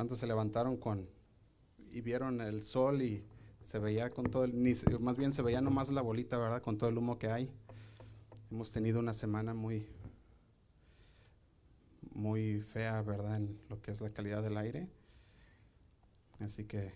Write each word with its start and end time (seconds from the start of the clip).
¿Cuántos 0.00 0.20
se 0.20 0.26
levantaron 0.26 0.78
con 0.78 1.06
y 1.92 2.00
vieron 2.00 2.40
el 2.40 2.62
sol 2.62 3.02
y 3.02 3.22
se 3.60 3.78
veía 3.78 4.08
con 4.08 4.24
todo 4.24 4.44
el, 4.44 4.62
ni, 4.62 4.72
más 4.98 5.18
bien 5.18 5.30
se 5.30 5.42
veía 5.42 5.60
nomás 5.60 5.90
la 5.90 6.00
bolita, 6.00 6.38
¿verdad? 6.38 6.62
Con 6.62 6.78
todo 6.78 6.88
el 6.88 6.96
humo 6.96 7.18
que 7.18 7.30
hay. 7.30 7.50
Hemos 8.50 8.72
tenido 8.72 8.98
una 8.98 9.12
semana 9.12 9.52
muy, 9.52 9.86
muy 12.14 12.62
fea, 12.62 13.02
¿verdad? 13.02 13.36
En 13.36 13.60
lo 13.68 13.82
que 13.82 13.90
es 13.90 14.00
la 14.00 14.08
calidad 14.08 14.42
del 14.42 14.56
aire. 14.56 14.88
Así 16.38 16.64
que, 16.64 16.94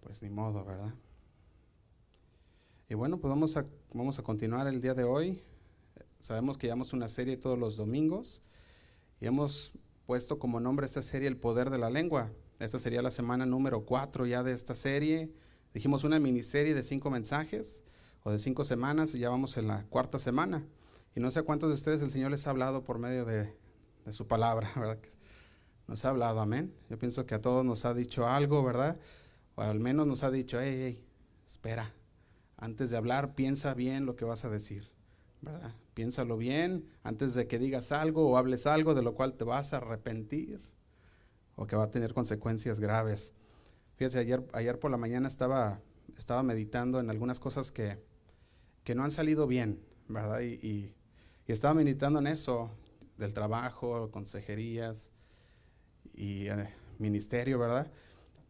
pues 0.00 0.24
ni 0.24 0.28
modo, 0.28 0.64
¿verdad? 0.64 0.92
Y 2.88 2.94
bueno, 2.94 3.20
pues 3.20 3.30
vamos 3.30 3.56
a, 3.56 3.64
vamos 3.94 4.18
a 4.18 4.24
continuar 4.24 4.66
el 4.66 4.82
día 4.82 4.94
de 4.94 5.04
hoy. 5.04 5.40
Sabemos 6.18 6.58
que 6.58 6.66
llevamos 6.66 6.92
una 6.92 7.06
serie 7.06 7.36
todos 7.36 7.56
los 7.56 7.76
domingos 7.76 8.42
y 9.20 9.26
hemos 9.26 9.72
puesto 10.06 10.38
como 10.38 10.60
nombre 10.60 10.86
esta 10.86 11.02
serie 11.02 11.28
El 11.28 11.36
Poder 11.36 11.68
de 11.68 11.78
la 11.78 11.90
Lengua. 11.90 12.30
Esta 12.60 12.78
sería 12.78 13.02
la 13.02 13.10
semana 13.10 13.44
número 13.44 13.84
cuatro 13.84 14.24
ya 14.24 14.42
de 14.42 14.52
esta 14.52 14.74
serie. 14.74 15.32
Dijimos 15.74 16.04
una 16.04 16.20
miniserie 16.20 16.74
de 16.74 16.84
cinco 16.84 17.10
mensajes 17.10 17.84
o 18.22 18.30
de 18.30 18.38
cinco 18.38 18.64
semanas 18.64 19.14
y 19.14 19.18
ya 19.18 19.30
vamos 19.30 19.56
en 19.56 19.66
la 19.66 19.84
cuarta 19.86 20.18
semana. 20.18 20.64
Y 21.14 21.20
no 21.20 21.30
sé 21.30 21.42
cuántos 21.42 21.70
de 21.70 21.74
ustedes 21.74 22.02
el 22.02 22.10
Señor 22.10 22.30
les 22.30 22.46
ha 22.46 22.50
hablado 22.50 22.84
por 22.84 22.98
medio 22.98 23.24
de, 23.24 23.52
su 24.10 24.26
palabra, 24.28 24.70
¿verdad? 24.76 24.98
Nos 25.88 26.04
ha 26.04 26.10
hablado, 26.10 26.40
amén. 26.40 26.72
Yo 26.88 26.98
pienso 26.98 27.26
que 27.26 27.34
a 27.34 27.40
todos 27.40 27.64
nos 27.64 27.84
ha 27.84 27.92
dicho 27.92 28.28
algo, 28.28 28.62
¿verdad? 28.62 28.98
O 29.56 29.62
al 29.62 29.80
menos 29.80 30.06
nos 30.06 30.22
ha 30.22 30.30
dicho, 30.30 30.60
hey, 30.60 30.78
hey, 30.82 31.04
espera, 31.46 31.92
antes 32.56 32.90
de 32.90 32.96
hablar, 32.96 33.34
piensa 33.34 33.74
bien 33.74 34.06
lo 34.06 34.14
que 34.14 34.24
vas 34.24 34.44
a 34.44 34.50
decir, 34.50 34.90
¿verdad? 35.42 35.74
Piénsalo 35.96 36.36
bien 36.36 36.90
antes 37.04 37.32
de 37.32 37.48
que 37.48 37.58
digas 37.58 37.90
algo 37.90 38.28
o 38.28 38.36
hables 38.36 38.66
algo 38.66 38.92
de 38.92 39.00
lo 39.00 39.14
cual 39.14 39.32
te 39.32 39.44
vas 39.44 39.72
a 39.72 39.78
arrepentir 39.78 40.60
o 41.54 41.66
que 41.66 41.74
va 41.74 41.84
a 41.84 41.90
tener 41.90 42.12
consecuencias 42.12 42.80
graves. 42.80 43.32
Fíjense, 43.94 44.18
ayer, 44.18 44.46
ayer 44.52 44.78
por 44.78 44.90
la 44.90 44.98
mañana 44.98 45.26
estaba, 45.26 45.80
estaba 46.18 46.42
meditando 46.42 47.00
en 47.00 47.08
algunas 47.08 47.40
cosas 47.40 47.72
que, 47.72 47.98
que 48.84 48.94
no 48.94 49.04
han 49.04 49.10
salido 49.10 49.46
bien, 49.46 49.80
¿verdad? 50.06 50.42
Y, 50.42 50.94
estaba 51.46 51.72
meditando 51.72 52.18
en 52.18 52.26
eso, 52.26 52.70
del 53.16 53.32
trabajo, 53.32 54.10
consejerías 54.10 55.10
y 56.12 56.48
eh, 56.48 56.68
ministerio, 56.98 57.58
¿verdad? 57.58 57.90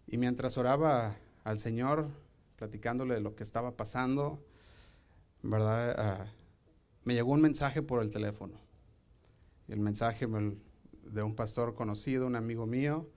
Y 0.09 0.19
mientras 0.19 0.59
oraba 0.59 1.15
al 1.45 1.61
Señor, 1.61 2.09
platicándole 2.57 3.15
de 3.15 3.21
lo 3.21 3.37
que 3.37 3.45
estaba 3.45 3.77
pasando, 3.77 4.43
¿verdad? 5.43 5.95
Ah, 5.97 6.27
me 7.07 7.15
llegó 7.15 7.33
un 7.33 7.41
mensaje 7.41 7.83
por 7.83 8.03
el 8.03 8.11
teléfono. 8.11 8.59
El 9.69 9.79
mensaje 9.79 10.27
de 10.27 11.23
un 11.23 11.37
pastor 11.37 11.77
conocido, 11.77 12.27
un 12.27 12.35
amigo 12.35 12.67
mío, 12.67 13.09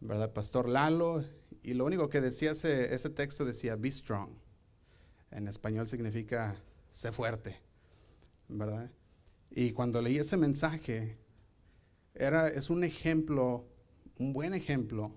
¿verdad? 0.00 0.32
Pastor 0.32 0.68
Lalo, 0.68 1.24
y 1.62 1.74
lo 1.74 1.84
único 1.84 2.08
que 2.08 2.20
decía 2.20 2.50
ese, 2.50 3.10
texto 3.10 3.44
decía, 3.44 3.76
be 3.76 3.92
strong. 3.92 4.30
En 5.30 5.46
español 5.46 5.86
significa, 5.86 6.56
sé 6.90 7.12
fuerte, 7.12 7.60
¿verdad? 8.48 8.90
Y 9.52 9.70
cuando 9.70 10.02
leí 10.02 10.18
ese 10.18 10.36
mensaje, 10.36 11.16
era, 12.14 12.48
es 12.48 12.70
un 12.70 12.82
ejemplo, 12.82 13.68
un 14.18 14.32
buen 14.32 14.52
ejemplo 14.52 15.12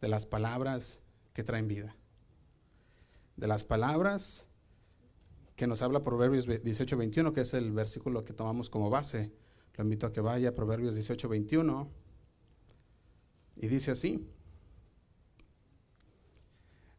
de 0.00 0.08
las 0.08 0.24
palabras 0.24 1.02
que 1.34 1.44
traen 1.44 1.68
vida. 1.68 1.94
De 3.36 3.46
las 3.46 3.62
palabras 3.62 4.48
que 5.62 5.68
nos 5.68 5.80
habla 5.80 6.02
Proverbios 6.02 6.48
18, 6.48 6.96
21, 6.96 7.32
que 7.32 7.42
es 7.42 7.54
el 7.54 7.70
versículo 7.70 8.24
que 8.24 8.32
tomamos 8.32 8.68
como 8.68 8.90
base. 8.90 9.30
Lo 9.76 9.84
invito 9.84 10.08
a 10.08 10.12
que 10.12 10.20
vaya 10.20 10.48
a 10.48 10.54
Proverbios 10.56 10.96
18, 10.96 11.28
21. 11.28 11.88
Y 13.54 13.68
dice 13.68 13.92
así. 13.92 14.26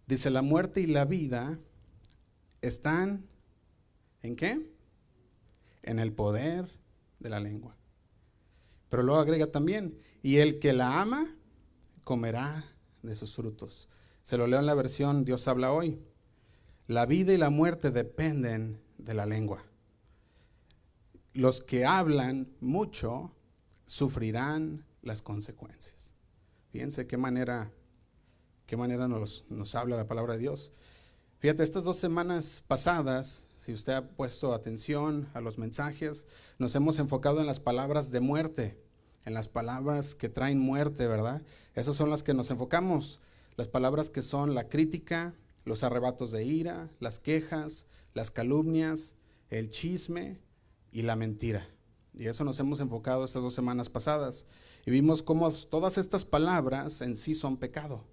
Dice, 0.07 0.29
la 0.29 0.41
muerte 0.41 0.79
y 0.79 0.85
la 0.85 1.03
vida 1.03 1.59
están 2.61 3.25
en 4.21 4.37
qué? 4.37 4.71
En 5.81 5.99
el 5.99 6.13
poder 6.13 6.69
de 7.19 7.29
la 7.29 7.41
lengua. 7.41 7.75
Pero 8.87 9.03
luego 9.03 9.19
agrega 9.19 9.47
también, 9.47 9.97
y 10.21 10.37
el 10.37 10.59
que 10.59 10.71
la 10.71 11.01
ama 11.01 11.35
comerá 12.05 12.63
de 13.01 13.13
sus 13.13 13.35
frutos. 13.35 13.89
Se 14.21 14.37
lo 14.37 14.47
leo 14.47 14.61
en 14.61 14.67
la 14.67 14.73
versión 14.73 15.25
Dios 15.25 15.49
habla 15.49 15.73
hoy. 15.73 15.99
La 16.87 17.05
vida 17.05 17.33
y 17.33 17.37
la 17.37 17.49
muerte 17.49 17.91
dependen 17.91 18.81
de 18.97 19.13
la 19.13 19.25
lengua. 19.25 19.63
Los 21.33 21.61
que 21.61 21.85
hablan 21.85 22.49
mucho 22.59 23.31
sufrirán 23.85 24.85
las 25.01 25.21
consecuencias. 25.21 26.13
Fíjense 26.71 27.07
qué 27.07 27.17
manera, 27.17 27.71
qué 28.65 28.75
manera 28.75 29.07
nos, 29.07 29.45
nos 29.49 29.75
habla 29.75 29.95
la 29.95 30.07
palabra 30.07 30.33
de 30.33 30.39
Dios. 30.39 30.71
Fíjate, 31.39 31.63
estas 31.63 31.83
dos 31.83 31.97
semanas 31.97 32.63
pasadas, 32.67 33.47
si 33.57 33.73
usted 33.73 33.93
ha 33.93 34.07
puesto 34.09 34.53
atención 34.53 35.29
a 35.33 35.41
los 35.41 35.57
mensajes, 35.57 36.27
nos 36.57 36.75
hemos 36.75 36.99
enfocado 36.99 37.41
en 37.41 37.47
las 37.47 37.59
palabras 37.59 38.11
de 38.11 38.19
muerte, 38.19 38.77
en 39.25 39.33
las 39.33 39.47
palabras 39.47 40.15
que 40.15 40.29
traen 40.29 40.59
muerte, 40.59 41.07
¿verdad? 41.07 41.43
Esas 41.75 41.95
son 41.95 42.09
las 42.09 42.23
que 42.23 42.33
nos 42.33 42.49
enfocamos, 42.49 43.19
las 43.55 43.67
palabras 43.67 44.09
que 44.09 44.21
son 44.21 44.55
la 44.55 44.67
crítica, 44.67 45.33
los 45.65 45.83
arrebatos 45.83 46.31
de 46.31 46.43
ira, 46.43 46.89
las 46.99 47.19
quejas, 47.19 47.85
las 48.13 48.31
calumnias, 48.31 49.15
el 49.49 49.69
chisme 49.69 50.39
y 50.91 51.03
la 51.03 51.15
mentira. 51.15 51.67
Y 52.13 52.27
eso 52.27 52.43
nos 52.43 52.59
hemos 52.59 52.79
enfocado 52.79 53.25
estas 53.25 53.41
dos 53.41 53.53
semanas 53.53 53.89
pasadas. 53.89 54.45
Y 54.85 54.91
vimos 54.91 55.23
cómo 55.23 55.51
todas 55.51 55.97
estas 55.97 56.25
palabras 56.25 57.01
en 57.01 57.15
sí 57.15 57.33
son 57.33 57.57
pecado. 57.57 58.03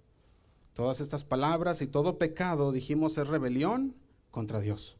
Todas 0.73 1.01
estas 1.01 1.23
palabras 1.23 1.81
y 1.81 1.87
todo 1.87 2.17
pecado, 2.17 2.71
dijimos, 2.71 3.17
es 3.17 3.27
rebelión 3.27 3.95
contra 4.31 4.59
Dios. 4.59 4.97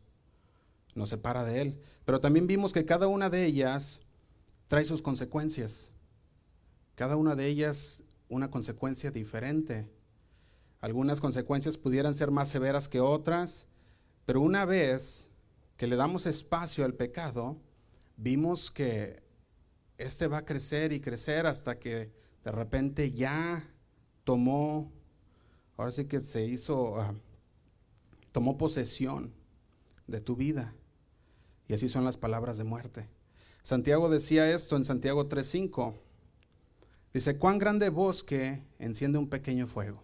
Nos 0.94 1.10
separa 1.10 1.44
de 1.44 1.62
Él. 1.62 1.82
Pero 2.06 2.20
también 2.20 2.46
vimos 2.46 2.74
que 2.74 2.86
cada 2.86 3.08
una 3.08 3.30
de 3.30 3.46
ellas 3.46 4.02
trae 4.68 4.86
sus 4.86 5.02
consecuencias. 5.02 5.92
Cada 6.96 7.16
una 7.16 7.36
de 7.36 7.48
ellas 7.48 8.04
una 8.30 8.52
consecuencia 8.52 9.12
diferente. 9.12 9.90
Algunas 10.82 11.22
consecuencias 11.22 11.78
pudieran 11.78 12.16
ser 12.16 12.32
más 12.32 12.50
severas 12.50 12.90
que 12.90 13.00
otras, 13.00 13.68
pero 14.26 14.42
una 14.42 14.66
vez 14.66 15.30
que 15.78 15.86
le 15.86 15.96
damos 15.96 16.26
espacio 16.26 16.84
al 16.84 16.96
pecado, 16.96 17.58
vimos 18.18 18.72
que 18.72 19.22
este 20.00 20.26
va 20.28 20.40
a 20.40 20.46
crecer 20.46 20.92
y 20.92 21.00
crecer 21.00 21.46
hasta 21.46 21.78
que 21.78 22.12
de 22.44 22.52
repente 22.52 23.12
ya 23.12 23.70
tomó, 24.24 24.92
ahora 25.78 25.92
sí 25.92 26.06
que 26.06 26.20
se 26.20 26.46
hizo, 26.46 27.00
ah, 27.00 27.14
tomó 28.32 28.58
posesión 28.58 29.32
de 30.08 30.20
tu 30.20 30.36
vida. 30.36 30.74
Y 31.68 31.76
así 31.76 31.90
son 31.90 32.04
las 32.04 32.18
palabras 32.18 32.58
de 32.58 32.64
muerte. 32.64 33.08
Santiago 33.62 34.10
decía 34.10 34.52
esto 34.52 34.76
en 34.76 34.86
Santiago 34.86 35.30
3.5. 35.30 35.94
Dice, 37.14 37.38
cuán 37.38 37.60
grande 37.60 37.90
bosque 37.90 38.64
enciende 38.80 39.20
un 39.20 39.30
pequeño 39.30 39.68
fuego. 39.68 40.04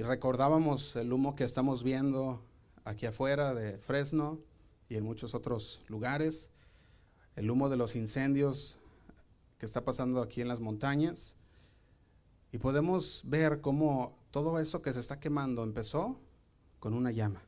Y 0.00 0.04
recordábamos 0.04 0.94
el 0.94 1.12
humo 1.12 1.34
que 1.34 1.42
estamos 1.42 1.82
viendo 1.82 2.40
aquí 2.84 3.04
afuera 3.06 3.52
de 3.52 3.78
Fresno 3.78 4.38
y 4.88 4.94
en 4.94 5.02
muchos 5.02 5.34
otros 5.34 5.80
lugares, 5.88 6.52
el 7.34 7.50
humo 7.50 7.68
de 7.68 7.76
los 7.76 7.96
incendios 7.96 8.78
que 9.58 9.66
está 9.66 9.84
pasando 9.84 10.22
aquí 10.22 10.40
en 10.40 10.46
las 10.46 10.60
montañas. 10.60 11.36
Y 12.52 12.58
podemos 12.58 13.22
ver 13.24 13.60
cómo 13.60 14.16
todo 14.30 14.60
eso 14.60 14.82
que 14.82 14.92
se 14.92 15.00
está 15.00 15.18
quemando 15.18 15.64
empezó 15.64 16.20
con 16.78 16.94
una 16.94 17.10
llama, 17.10 17.42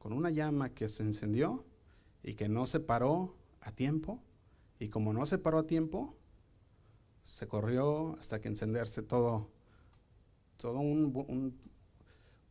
con 0.00 0.12
una 0.12 0.30
llama 0.30 0.70
que 0.70 0.88
se 0.88 1.04
encendió 1.04 1.64
y 2.24 2.34
que 2.34 2.48
no 2.48 2.66
se 2.66 2.80
paró 2.80 3.36
a 3.60 3.70
tiempo. 3.70 4.20
Y 4.80 4.88
como 4.88 5.12
no 5.12 5.24
se 5.24 5.38
paró 5.38 5.58
a 5.58 5.66
tiempo, 5.68 6.16
se 7.22 7.46
corrió 7.46 8.16
hasta 8.18 8.40
que 8.40 8.48
encenderse 8.48 9.02
todo 9.02 9.59
todo 10.60 10.78
un, 10.78 11.58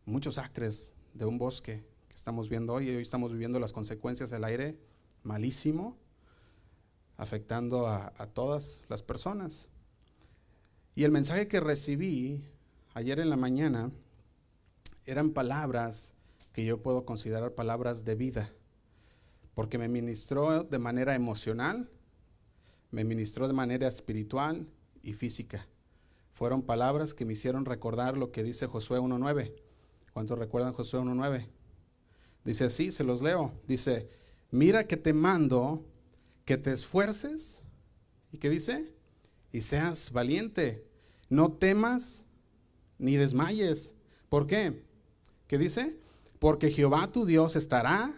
muchos 0.05 0.39
acres 0.39 0.93
de 1.13 1.25
un 1.25 1.37
bosque 1.37 1.85
que 2.07 2.15
estamos 2.15 2.49
viendo 2.49 2.73
hoy. 2.73 2.89
Hoy 2.89 3.03
estamos 3.03 3.31
viviendo 3.31 3.59
las 3.59 3.71
consecuencias 3.71 4.31
del 4.31 4.43
aire 4.43 4.79
malísimo, 5.21 5.95
afectando 7.17 7.87
a, 7.87 8.11
a 8.17 8.25
todas 8.25 8.83
las 8.89 9.03
personas. 9.03 9.69
Y 10.95 11.03
el 11.03 11.11
mensaje 11.11 11.47
que 11.47 11.59
recibí 11.59 12.43
ayer 12.95 13.19
en 13.19 13.29
la 13.29 13.37
mañana 13.37 13.91
eran 15.05 15.29
palabras 15.31 16.15
que 16.51 16.65
yo 16.65 16.81
puedo 16.81 17.05
considerar 17.05 17.53
palabras 17.53 18.05
de 18.05 18.15
vida, 18.15 18.51
porque 19.53 19.77
me 19.77 19.87
ministró 19.87 20.63
de 20.63 20.79
manera 20.79 21.13
emocional, 21.13 21.91
me 22.89 23.03
ministró 23.03 23.47
de 23.47 23.53
manera 23.53 23.87
espiritual 23.87 24.67
y 25.03 25.13
física. 25.13 25.68
Fueron 26.39 26.61
palabras 26.61 27.13
que 27.13 27.25
me 27.25 27.33
hicieron 27.33 27.65
recordar 27.65 28.17
lo 28.17 28.31
que 28.31 28.43
dice 28.43 28.65
Josué 28.65 28.97
1.9. 28.97 29.53
¿Cuántos 30.13 30.39
recuerdan 30.39 30.71
Josué 30.71 31.01
1.9? 31.01 31.49
Dice 32.45 32.63
así, 32.63 32.91
se 32.91 33.03
los 33.03 33.21
leo. 33.21 33.51
Dice, 33.67 34.07
mira 34.49 34.87
que 34.87 34.95
te 34.95 35.11
mando 35.11 35.83
que 36.45 36.55
te 36.55 36.71
esfuerces. 36.71 37.65
¿Y 38.31 38.37
qué 38.37 38.49
dice? 38.49 38.95
Y 39.51 39.63
seas 39.63 40.13
valiente. 40.13 40.87
no 41.27 41.51
temas 41.51 42.23
ni 42.99 43.17
desmayes. 43.17 43.93
¿Por 44.29 44.47
qué? 44.47 44.81
¿Qué 45.45 45.57
dice? 45.57 45.99
Porque 46.39 46.71
Jehová 46.71 47.11
tu 47.11 47.25
Dios 47.25 47.57
estará 47.57 48.17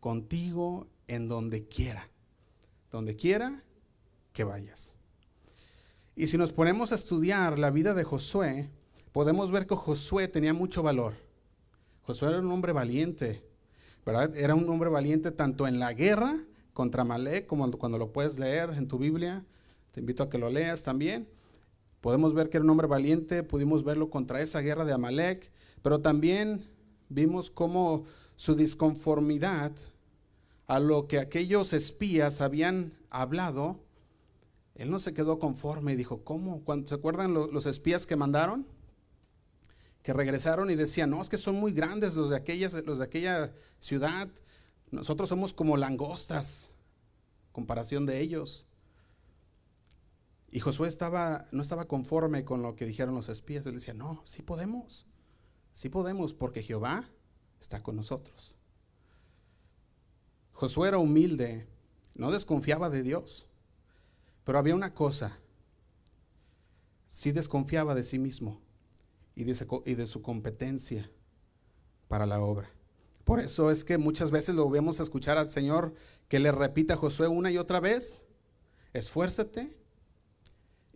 contigo 0.00 0.86
en 1.06 1.28
donde 1.28 1.68
quiera, 1.68 2.08
donde 2.90 3.14
quiera 3.14 3.62
que 4.32 4.44
vayas. 4.44 4.91
Y 6.14 6.26
si 6.26 6.36
nos 6.36 6.52
ponemos 6.52 6.92
a 6.92 6.94
estudiar 6.94 7.58
la 7.58 7.70
vida 7.70 7.94
de 7.94 8.04
Josué, 8.04 8.68
podemos 9.12 9.50
ver 9.50 9.66
que 9.66 9.74
Josué 9.74 10.28
tenía 10.28 10.52
mucho 10.52 10.82
valor. 10.82 11.14
Josué 12.02 12.28
era 12.28 12.40
un 12.40 12.50
hombre 12.50 12.72
valiente, 12.72 13.42
¿verdad? 14.04 14.36
Era 14.36 14.54
un 14.54 14.68
hombre 14.68 14.90
valiente 14.90 15.30
tanto 15.30 15.66
en 15.66 15.78
la 15.78 15.94
guerra 15.94 16.38
contra 16.74 17.04
Malek, 17.04 17.46
como 17.46 17.70
cuando 17.72 17.96
lo 17.96 18.12
puedes 18.12 18.38
leer 18.38 18.70
en 18.70 18.88
tu 18.88 18.98
Biblia. 18.98 19.42
Te 19.92 20.00
invito 20.00 20.22
a 20.22 20.28
que 20.28 20.36
lo 20.36 20.50
leas 20.50 20.82
también. 20.82 21.28
Podemos 22.02 22.34
ver 22.34 22.50
que 22.50 22.58
era 22.58 22.64
un 22.64 22.70
hombre 22.70 22.88
valiente, 22.88 23.42
pudimos 23.42 23.82
verlo 23.82 24.10
contra 24.10 24.42
esa 24.42 24.60
guerra 24.60 24.84
de 24.84 24.92
Amalek, 24.92 25.50
pero 25.82 26.00
también 26.00 26.66
vimos 27.08 27.50
cómo 27.50 28.04
su 28.36 28.54
disconformidad 28.54 29.72
a 30.66 30.78
lo 30.78 31.06
que 31.06 31.18
aquellos 31.20 31.72
espías 31.72 32.40
habían 32.40 32.92
hablado, 33.08 33.78
él 34.74 34.90
no 34.90 34.98
se 34.98 35.12
quedó 35.12 35.38
conforme 35.38 35.92
y 35.92 35.96
dijo, 35.96 36.24
¿cómo? 36.24 36.62
¿Se 36.86 36.94
acuerdan 36.94 37.34
los 37.34 37.66
espías 37.66 38.06
que 38.06 38.16
mandaron? 38.16 38.66
Que 40.02 40.12
regresaron 40.12 40.70
y 40.70 40.74
decían, 40.74 41.10
no, 41.10 41.20
es 41.20 41.28
que 41.28 41.38
son 41.38 41.56
muy 41.56 41.72
grandes 41.72 42.14
los 42.14 42.30
de, 42.30 42.36
aquellas, 42.36 42.72
los 42.84 42.98
de 42.98 43.04
aquella 43.04 43.52
ciudad, 43.78 44.28
nosotros 44.90 45.28
somos 45.28 45.52
como 45.52 45.76
langostas, 45.76 46.74
comparación 47.52 48.06
de 48.06 48.20
ellos. 48.20 48.66
Y 50.50 50.60
Josué 50.60 50.88
estaba, 50.88 51.46
no 51.50 51.62
estaba 51.62 51.86
conforme 51.86 52.44
con 52.44 52.62
lo 52.62 52.76
que 52.76 52.84
dijeron 52.84 53.14
los 53.14 53.30
espías. 53.30 53.64
Él 53.64 53.74
decía, 53.74 53.94
no, 53.94 54.22
sí 54.26 54.42
podemos, 54.42 55.06
sí 55.72 55.88
podemos, 55.88 56.34
porque 56.34 56.62
Jehová 56.62 57.08
está 57.58 57.82
con 57.82 57.96
nosotros. 57.96 58.54
Josué 60.52 60.88
era 60.88 60.98
humilde, 60.98 61.66
no 62.14 62.30
desconfiaba 62.30 62.90
de 62.90 63.02
Dios, 63.02 63.46
pero 64.44 64.58
había 64.58 64.74
una 64.74 64.94
cosa, 64.94 65.38
sí 67.08 67.32
desconfiaba 67.32 67.94
de 67.94 68.02
sí 68.02 68.18
mismo 68.18 68.60
y 69.34 69.44
de, 69.44 70.06
su 70.06 70.22
competencia 70.22 71.10
para 72.08 72.26
la 72.26 72.40
obra. 72.40 72.70
Por 73.24 73.40
eso 73.40 73.70
es 73.70 73.84
que 73.84 73.98
muchas 73.98 74.30
veces 74.30 74.54
lo 74.54 74.68
vemos 74.68 74.98
escuchar 75.00 75.38
al 75.38 75.48
Señor 75.48 75.94
que 76.28 76.40
le 76.40 76.52
repita 76.52 76.94
a 76.94 76.96
Josué 76.96 77.28
una 77.28 77.50
y 77.50 77.58
otra 77.58 77.80
vez, 77.80 78.26
esfuérzate 78.92 79.76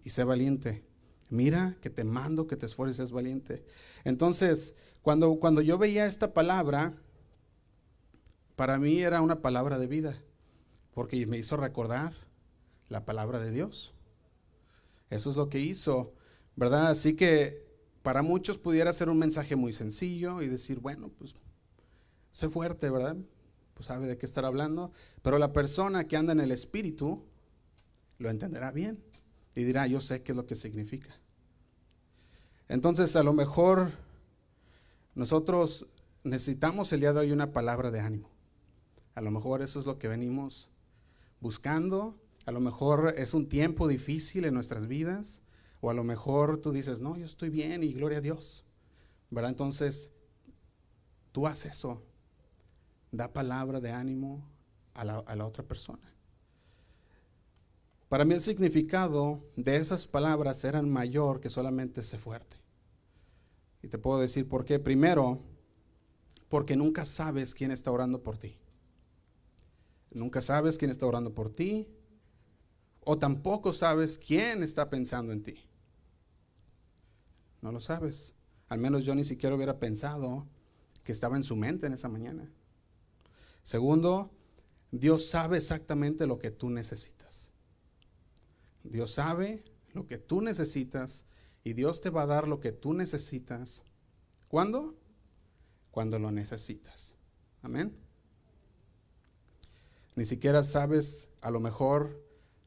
y 0.02 0.10
sé 0.10 0.24
valiente. 0.24 0.84
Mira 1.28 1.76
que 1.80 1.90
te 1.90 2.04
mando 2.04 2.46
que 2.46 2.56
te 2.56 2.66
esfuerces, 2.66 3.10
valiente. 3.10 3.64
Entonces, 4.04 4.74
cuando, 5.02 5.36
cuando 5.36 5.60
yo 5.60 5.78
veía 5.78 6.06
esta 6.06 6.34
palabra, 6.34 6.94
para 8.54 8.78
mí 8.78 9.00
era 9.00 9.20
una 9.20 9.42
palabra 9.42 9.78
de 9.78 9.86
vida, 9.86 10.22
porque 10.94 11.26
me 11.26 11.38
hizo 11.38 11.56
recordar 11.56 12.25
la 12.88 13.04
palabra 13.04 13.38
de 13.40 13.50
Dios. 13.50 13.94
Eso 15.10 15.30
es 15.30 15.36
lo 15.36 15.48
que 15.48 15.60
hizo, 15.60 16.12
¿verdad? 16.56 16.88
Así 16.88 17.14
que 17.14 17.64
para 18.02 18.22
muchos 18.22 18.58
pudiera 18.58 18.92
ser 18.92 19.08
un 19.08 19.18
mensaje 19.18 19.56
muy 19.56 19.72
sencillo 19.72 20.42
y 20.42 20.48
decir, 20.48 20.80
bueno, 20.80 21.10
pues 21.18 21.34
sé 22.30 22.48
fuerte, 22.48 22.90
¿verdad? 22.90 23.16
Pues 23.74 23.86
sabe 23.86 24.06
de 24.06 24.16
qué 24.16 24.26
estar 24.26 24.44
hablando, 24.44 24.92
pero 25.22 25.38
la 25.38 25.52
persona 25.52 26.06
que 26.06 26.16
anda 26.16 26.32
en 26.32 26.40
el 26.40 26.52
espíritu 26.52 27.24
lo 28.18 28.30
entenderá 28.30 28.70
bien 28.70 29.02
y 29.54 29.64
dirá, 29.64 29.86
yo 29.86 30.00
sé 30.00 30.22
qué 30.22 30.32
es 30.32 30.36
lo 30.36 30.46
que 30.46 30.54
significa. 30.54 31.18
Entonces, 32.68 33.16
a 33.16 33.22
lo 33.22 33.32
mejor 33.32 33.92
nosotros 35.14 35.86
necesitamos 36.24 36.92
el 36.92 37.00
día 37.00 37.12
de 37.12 37.20
hoy 37.20 37.32
una 37.32 37.52
palabra 37.52 37.90
de 37.90 38.00
ánimo. 38.00 38.30
A 39.14 39.20
lo 39.20 39.30
mejor 39.30 39.62
eso 39.62 39.80
es 39.80 39.86
lo 39.86 39.98
que 39.98 40.08
venimos 40.08 40.68
buscando. 41.40 42.18
A 42.46 42.52
lo 42.52 42.60
mejor 42.60 43.14
es 43.18 43.34
un 43.34 43.48
tiempo 43.48 43.88
difícil 43.88 44.44
en 44.44 44.54
nuestras 44.54 44.86
vidas. 44.86 45.42
O 45.80 45.90
a 45.90 45.94
lo 45.94 46.04
mejor 46.04 46.60
tú 46.60 46.72
dices, 46.72 47.00
no, 47.00 47.16
yo 47.16 47.26
estoy 47.26 47.50
bien 47.50 47.82
y 47.82 47.92
gloria 47.92 48.18
a 48.18 48.22
Dios. 48.22 48.64
¿Verdad? 49.30 49.50
Entonces, 49.50 50.12
tú 51.32 51.46
haces 51.46 51.72
eso. 51.72 52.02
Da 53.10 53.32
palabra 53.32 53.80
de 53.80 53.90
ánimo 53.90 54.48
a 54.94 55.04
la, 55.04 55.18
a 55.18 55.36
la 55.36 55.44
otra 55.44 55.64
persona. 55.64 56.14
Para 58.08 58.24
mí 58.24 58.34
el 58.34 58.40
significado 58.40 59.42
de 59.56 59.76
esas 59.76 60.06
palabras 60.06 60.64
era 60.64 60.80
mayor 60.82 61.40
que 61.40 61.50
solamente 61.50 62.02
ser 62.04 62.20
fuerte. 62.20 62.56
Y 63.82 63.88
te 63.88 63.98
puedo 63.98 64.20
decir 64.20 64.48
por 64.48 64.64
qué. 64.64 64.78
Primero, 64.78 65.42
porque 66.48 66.76
nunca 66.76 67.04
sabes 67.04 67.54
quién 67.54 67.72
está 67.72 67.90
orando 67.90 68.22
por 68.22 68.38
ti. 68.38 68.56
Nunca 70.12 70.40
sabes 70.40 70.78
quién 70.78 70.92
está 70.92 71.06
orando 71.06 71.34
por 71.34 71.50
ti. 71.50 71.88
O 73.08 73.18
tampoco 73.18 73.72
sabes 73.72 74.18
quién 74.18 74.64
está 74.64 74.90
pensando 74.90 75.32
en 75.32 75.40
ti. 75.40 75.64
No 77.62 77.70
lo 77.70 77.78
sabes. 77.78 78.34
Al 78.68 78.80
menos 78.80 79.04
yo 79.04 79.14
ni 79.14 79.22
siquiera 79.22 79.54
hubiera 79.54 79.78
pensado 79.78 80.44
que 81.04 81.12
estaba 81.12 81.36
en 81.36 81.44
su 81.44 81.54
mente 81.54 81.86
en 81.86 81.92
esa 81.92 82.08
mañana. 82.08 82.50
Segundo, 83.62 84.32
Dios 84.90 85.24
sabe 85.28 85.58
exactamente 85.58 86.26
lo 86.26 86.40
que 86.40 86.50
tú 86.50 86.68
necesitas. 86.68 87.52
Dios 88.82 89.12
sabe 89.12 89.62
lo 89.92 90.08
que 90.08 90.18
tú 90.18 90.40
necesitas 90.40 91.26
y 91.62 91.74
Dios 91.74 92.00
te 92.00 92.10
va 92.10 92.22
a 92.22 92.26
dar 92.26 92.48
lo 92.48 92.58
que 92.58 92.72
tú 92.72 92.92
necesitas. 92.92 93.84
¿Cuándo? 94.48 94.96
Cuando 95.92 96.18
lo 96.18 96.32
necesitas. 96.32 97.14
Amén. 97.62 97.96
Ni 100.16 100.24
siquiera 100.24 100.64
sabes 100.64 101.30
a 101.40 101.52
lo 101.52 101.60
mejor 101.60 102.25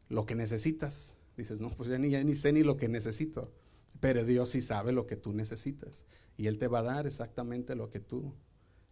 lo 0.10 0.26
que 0.26 0.36
necesitas. 0.36 1.18
Dices, 1.38 1.62
no, 1.62 1.70
pues 1.70 1.90
ya 1.90 1.98
ni, 1.98 2.10
ya 2.10 2.24
ni 2.24 2.36
sé 2.36 2.52
ni 2.52 2.64
lo 2.64 2.76
que 2.76 2.90
necesito. 2.90 3.54
Pero 4.00 4.26
Dios 4.26 4.50
sí 4.50 4.62
sabe 4.62 4.92
lo 4.92 5.08
que 5.08 5.16
tú 5.16 5.34
necesitas. 5.34 6.06
Y 6.38 6.48
Él 6.48 6.58
te 6.58 6.68
va 6.68 6.80
a 6.80 6.84
dar 6.84 7.08
exactamente 7.08 7.76
lo 7.76 7.90
que 7.90 8.00
tú 8.00 8.34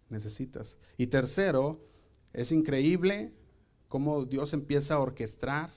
necesitas. 0.10 0.78
Y 0.98 1.08
tercero, 1.08 1.86
es 2.34 2.52
increíble 2.52 3.34
cómo 3.90 4.26
Dios 4.26 4.54
empieza 4.54 4.96
a 4.96 5.00
orquestar 5.00 5.72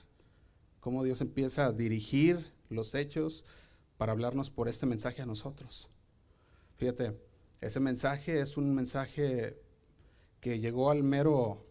cómo 0.81 1.03
Dios 1.03 1.21
empieza 1.21 1.67
a 1.67 1.71
dirigir 1.71 2.43
los 2.67 2.93
hechos 2.95 3.45
para 3.97 4.11
hablarnos 4.11 4.49
por 4.49 4.67
este 4.67 4.85
mensaje 4.85 5.21
a 5.21 5.25
nosotros. 5.25 5.87
Fíjate, 6.75 7.17
ese 7.61 7.79
mensaje 7.79 8.41
es 8.41 8.57
un 8.57 8.73
mensaje 8.73 9.61
que 10.41 10.59
llegó 10.59 10.89
al 10.89 11.03
mero, 11.03 11.67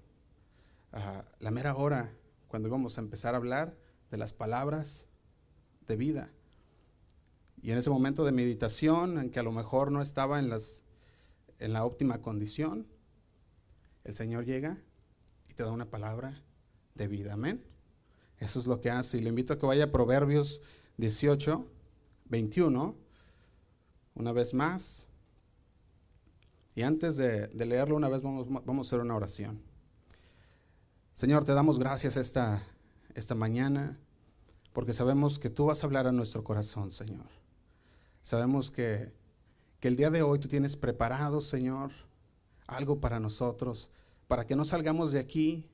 a 0.93 1.25
la 1.41 1.51
mera 1.51 1.75
hora 1.75 2.17
cuando 2.51 2.69
íbamos 2.69 2.99
a 2.99 3.01
empezar 3.01 3.35
a 3.35 3.37
hablar 3.37 3.77
de 4.11 4.19
las 4.19 4.33
palabras 4.33 5.07
de 5.87 5.95
vida. 5.95 6.31
Y 7.63 7.71
en 7.71 7.79
ese 7.79 7.91
momento 7.91 8.25
de 8.25 8.33
meditación, 8.33 9.19
en 9.19 9.31
que 9.31 9.39
a 9.39 9.45
lo 9.45 9.53
mejor 9.53 9.93
no 9.93 10.03
estaba 10.03 10.41
en, 10.41 10.49
las, 10.49 10.83
en 11.61 11.73
la 11.73 11.85
óptima 11.85 12.21
condición, 12.21 12.89
el 14.03 14.15
Señor 14.15 14.47
llega 14.47 14.79
y 15.49 15.55
te 15.55 15.63
da 15.63 15.71
una 15.71 15.91
palabra 15.91 16.43
de 16.97 17.07
vida. 17.07 17.35
Amén. 17.35 17.65
Eso 18.39 18.59
es 18.59 18.67
lo 18.67 18.81
que 18.81 18.91
hace. 18.91 19.19
Y 19.19 19.21
le 19.21 19.29
invito 19.29 19.53
a 19.53 19.59
que 19.59 19.67
vaya 19.67 19.85
a 19.85 19.93
Proverbios 19.93 20.61
18, 20.97 21.65
21, 22.25 22.97
una 24.17 24.33
vez 24.33 24.55
más. 24.55 25.07
Y 26.75 26.83
antes 26.83 27.17
de, 27.17 27.49
leerlo 27.55 27.95
una 27.95 28.09
vez 28.09 28.23
vamos, 28.23 28.49
vamos, 28.49 28.87
a 28.87 28.89
hacer 28.89 29.01
una 29.01 29.15
oración. 29.15 29.70
Señor, 31.15 31.45
te 31.45 31.53
damos 31.53 31.79
gracias 31.79 32.17
esta, 32.17 32.63
esta 33.15 33.35
mañana 33.35 33.99
porque 34.73 34.93
sabemos 34.93 35.39
que 35.39 35.51
tú 35.51 35.67
vas 35.67 35.83
a 35.83 35.87
hablar 35.87 36.07
a 36.07 36.13
nuestro 36.13 36.45
corazón, 36.45 36.91
Señor. 36.91 37.27
Sabemos 38.23 38.71
que, 38.71 39.13
que 39.81 39.89
el 39.89 39.97
día 39.97 40.11
de 40.11 40.23
hoy 40.23 40.39
tú 40.39 40.49
tienes 40.49 40.77
preparado, 40.77 41.41
Señor, 41.41 41.91
algo 42.67 43.01
para 43.01 43.21
nosotros, 43.21 43.91
para 44.29 44.47
que 44.47 44.57
no 44.57 44.65
salgamos 44.65 45.13
de 45.13 45.19
aquí 45.19 45.69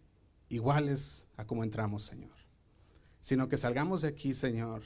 iguales 0.48 1.26
a 1.36 1.44
como 1.44 1.62
entramos, 1.62 2.04
Señor 2.04 2.36
sino 3.26 3.48
que 3.48 3.58
salgamos 3.58 4.02
de 4.02 4.08
aquí, 4.08 4.34
Señor, 4.34 4.84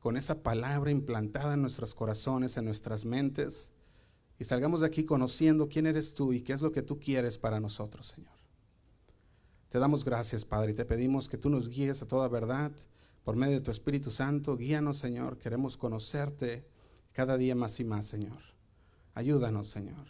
con 0.00 0.16
esa 0.16 0.42
palabra 0.42 0.90
implantada 0.90 1.54
en 1.54 1.62
nuestros 1.62 1.94
corazones, 1.94 2.56
en 2.56 2.64
nuestras 2.64 3.04
mentes, 3.04 3.72
y 4.40 4.44
salgamos 4.44 4.80
de 4.80 4.88
aquí 4.88 5.04
conociendo 5.04 5.68
quién 5.68 5.86
eres 5.86 6.12
tú 6.12 6.32
y 6.32 6.40
qué 6.40 6.52
es 6.52 6.62
lo 6.62 6.72
que 6.72 6.82
tú 6.82 6.98
quieres 6.98 7.38
para 7.38 7.60
nosotros, 7.60 8.06
Señor. 8.06 8.35
Te 9.68 9.78
damos 9.78 10.04
gracias, 10.04 10.44
Padre, 10.44 10.72
y 10.72 10.74
te 10.74 10.84
pedimos 10.84 11.28
que 11.28 11.38
tú 11.38 11.50
nos 11.50 11.68
guíes 11.68 12.02
a 12.02 12.08
toda 12.08 12.28
verdad 12.28 12.72
por 13.24 13.36
medio 13.36 13.54
de 13.54 13.60
tu 13.60 13.70
Espíritu 13.70 14.10
Santo. 14.10 14.56
Guíanos, 14.56 14.98
Señor. 14.98 15.38
Queremos 15.38 15.76
conocerte 15.76 16.66
cada 17.12 17.36
día 17.36 17.54
más 17.54 17.80
y 17.80 17.84
más, 17.84 18.06
Señor. 18.06 18.38
Ayúdanos, 19.14 19.68
Señor. 19.68 20.06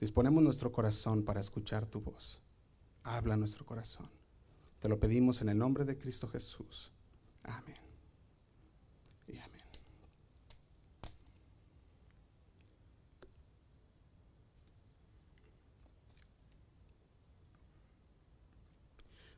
Disponemos 0.00 0.42
nuestro 0.42 0.72
corazón 0.72 1.24
para 1.24 1.40
escuchar 1.40 1.86
tu 1.86 2.00
voz. 2.00 2.42
Habla 3.04 3.36
nuestro 3.36 3.64
corazón. 3.64 4.10
Te 4.80 4.88
lo 4.88 4.98
pedimos 4.98 5.40
en 5.40 5.48
el 5.48 5.58
nombre 5.58 5.84
de 5.84 5.96
Cristo 5.96 6.26
Jesús. 6.28 6.92
Amén. 7.44 7.91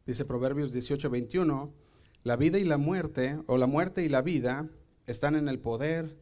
Dice 0.07 0.27
Proverbios 0.27 0.73
18, 0.73 1.09
21, 1.09 1.73
la 2.25 2.37
vida 2.37 2.59
y 2.59 2.65
la 2.65 2.77
muerte, 2.77 3.41
o 3.47 3.57
la 3.57 3.67
muerte 3.67 4.05
y 4.05 4.11
la 4.11 4.21
vida, 4.21 4.69
están 5.07 5.35
en 5.35 5.49
el 5.49 5.59
poder 5.59 6.19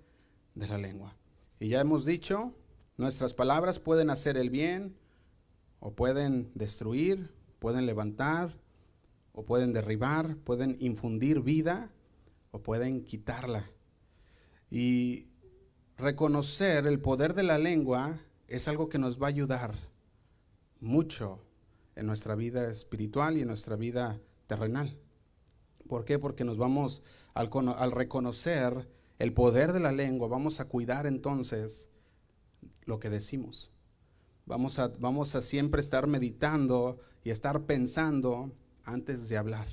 de 0.55 0.69
la 0.69 0.79
lengua. 0.79 1.17
Y 1.59 1.69
ya 1.69 1.81
hemos 1.81 2.05
dicho, 2.05 2.55
nuestras 2.97 3.35
palabras 3.35 3.81
pueden 3.81 4.11
hacer 4.11 4.37
el 4.37 4.51
bien, 4.51 4.95
o 5.81 5.95
pueden 5.95 6.53
destruir, 6.55 7.35
pueden 7.59 7.87
levantar, 7.87 8.57
o 9.33 9.45
pueden 9.45 9.73
derribar, 9.73 10.37
pueden 10.37 10.77
infundir 10.79 11.41
vida, 11.41 11.91
o 12.53 12.62
pueden 12.62 13.05
quitarla. 13.05 13.69
Y 14.71 15.27
reconocer 15.97 16.87
el 16.87 17.01
poder 17.01 17.35
de 17.35 17.43
la 17.43 17.59
lengua 17.59 18.21
es 18.47 18.69
algo 18.69 18.89
que 18.89 18.99
nos 18.99 19.21
va 19.21 19.27
a 19.27 19.31
ayudar 19.31 19.75
mucho 20.79 21.41
en 21.97 22.07
nuestra 22.07 22.35
vida 22.35 22.71
espiritual 22.71 23.37
y 23.37 23.43
en 23.43 23.49
nuestra 23.49 23.77
vida 23.77 24.21
terrenal. 24.47 24.97
¿Por 25.89 26.05
qué? 26.05 26.19
Porque 26.19 26.45
nos 26.45 26.57
vamos, 26.57 27.03
al, 27.35 27.51
al, 27.77 27.93
reconocer 27.93 28.89
el 29.19 29.33
poder 29.33 29.73
de 29.73 29.81
la 29.81 29.93
lengua, 29.93 30.29
vamos 30.29 30.61
a 30.61 30.67
cuidar 30.67 31.07
entonces 31.07 31.91
lo 32.85 32.99
que 32.99 33.11
decimos. 33.11 33.71
Vamos 34.47 34.79
a, 34.79 34.89
vamos 34.89 35.35
a 35.35 35.43
siempre 35.43 35.81
estar 35.81 36.07
meditando 36.07 36.99
y 37.25 37.31
estar 37.31 37.63
pensando 37.65 38.53
antes 38.85 39.29
de 39.29 39.37
hablar. 39.37 39.69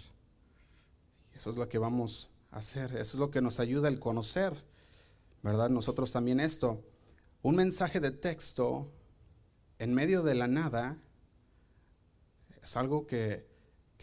Eso 1.34 1.52
es 1.52 1.56
lo 1.56 1.70
que 1.70 1.78
vamos 1.78 2.30
a 2.52 2.58
hacer, 2.58 2.92
eso 2.98 3.16
es 3.16 3.20
lo 3.20 3.32
que 3.32 3.42
nos 3.42 3.60
ayuda 3.60 3.88
el 3.88 4.00
conocer, 4.00 4.54
¿verdad? 5.42 5.70
Nosotros 5.70 6.12
también 6.12 6.40
esto. 6.40 6.84
Un 7.42 7.56
mensaje 7.56 8.00
de 8.00 8.12
texto 8.12 8.92
en 9.80 9.94
medio 9.94 10.22
de 10.24 10.36
la 10.36 10.48
nada 10.48 10.98
es 12.64 12.76
algo 12.78 13.08
que, 13.08 13.48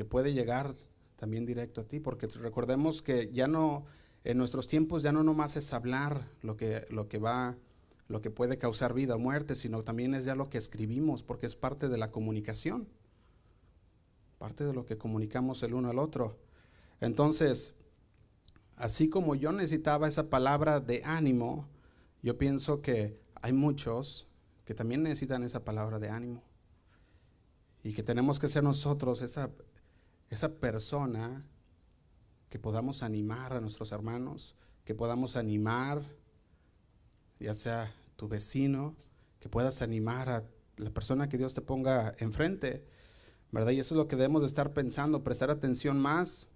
puede 0.08 0.34
llegar 0.34 0.74
también 1.16 1.46
directo 1.46 1.80
a 1.80 1.84
ti, 1.84 2.00
porque 2.00 2.26
recordemos 2.26 3.02
que 3.02 3.30
ya 3.32 3.48
no, 3.48 3.86
en 4.24 4.36
nuestros 4.38 4.66
tiempos 4.66 5.02
ya 5.02 5.12
no 5.12 5.22
nomás 5.22 5.56
es 5.56 5.72
hablar 5.72 6.22
lo 6.42 6.56
que, 6.56 6.86
lo 6.90 7.08
que 7.08 7.18
va, 7.18 7.56
lo 8.08 8.20
que 8.20 8.30
puede 8.30 8.58
causar 8.58 8.92
vida 8.92 9.14
o 9.14 9.18
muerte, 9.18 9.54
sino 9.54 9.82
también 9.82 10.14
es 10.14 10.24
ya 10.24 10.34
lo 10.34 10.50
que 10.50 10.58
escribimos, 10.58 11.22
porque 11.22 11.46
es 11.46 11.56
parte 11.56 11.88
de 11.88 11.96
la 11.96 12.10
comunicación, 12.10 12.88
parte 14.38 14.64
de 14.64 14.74
lo 14.74 14.84
que 14.84 14.98
comunicamos 14.98 15.62
el 15.62 15.74
uno 15.74 15.88
al 15.88 15.98
otro. 15.98 16.38
Entonces, 17.00 17.74
así 18.76 19.08
como 19.08 19.34
yo 19.34 19.52
necesitaba 19.52 20.08
esa 20.08 20.28
palabra 20.28 20.80
de 20.80 21.02
ánimo, 21.04 21.68
yo 22.22 22.36
pienso 22.36 22.82
que 22.82 23.18
hay 23.40 23.54
muchos 23.54 24.28
que 24.66 24.74
también 24.74 25.02
necesitan 25.02 25.42
esa 25.42 25.64
palabra 25.64 25.98
de 25.98 26.10
ánimo 26.10 26.45
y 27.86 27.92
que 27.92 28.02
tenemos 28.02 28.40
que 28.40 28.48
ser 28.48 28.64
nosotros 28.64 29.22
esa, 29.22 29.48
esa 30.28 30.56
persona 30.56 31.46
que 32.48 32.58
podamos 32.58 33.04
animar 33.04 33.52
a 33.52 33.60
nuestros 33.60 33.92
hermanos, 33.92 34.56
que 34.84 34.96
podamos 34.96 35.36
animar, 35.36 36.02
ya 37.38 37.54
sea 37.54 37.94
tu 38.16 38.26
vecino, 38.26 38.96
que 39.38 39.48
puedas 39.48 39.82
animar 39.82 40.28
a 40.28 40.44
la 40.78 40.90
persona 40.90 41.28
que 41.28 41.38
Dios 41.38 41.54
te 41.54 41.60
ponga 41.60 42.16
enfrente, 42.18 42.84
¿verdad? 43.52 43.70
Y 43.70 43.78
eso 43.78 43.94
es 43.94 43.98
lo 43.98 44.08
que 44.08 44.16
debemos 44.16 44.42
de 44.42 44.48
estar 44.48 44.72
pensando, 44.72 45.22
prestar 45.22 45.52
atención 45.52 46.00
más 46.00 46.48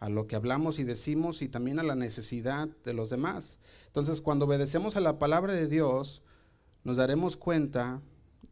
a 0.00 0.10
lo 0.10 0.26
que 0.26 0.36
hablamos 0.36 0.78
y 0.78 0.84
decimos 0.84 1.40
y 1.40 1.48
también 1.48 1.78
a 1.78 1.82
la 1.82 1.94
necesidad 1.94 2.68
de 2.84 2.92
los 2.92 3.08
demás. 3.08 3.58
Entonces, 3.86 4.20
cuando 4.20 4.44
obedecemos 4.44 4.96
a 4.96 5.00
la 5.00 5.18
palabra 5.18 5.54
de 5.54 5.66
Dios, 5.66 6.20
nos 6.84 6.98
daremos 6.98 7.38
cuenta 7.38 8.02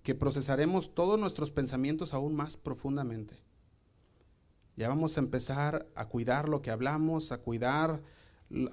que 0.04 0.14
procesaremos 0.14 0.94
todos 0.94 1.18
nuestros 1.18 1.50
pensamientos 1.50 2.12
aún 2.12 2.36
más 2.36 2.58
profundamente. 2.58 3.40
Ya 4.76 4.88
vamos 4.88 5.16
a 5.16 5.20
empezar 5.20 5.88
a 5.94 6.08
cuidar 6.08 6.48
lo 6.48 6.60
que 6.60 6.70
hablamos, 6.70 7.32
a 7.32 7.38
cuidar, 7.38 8.02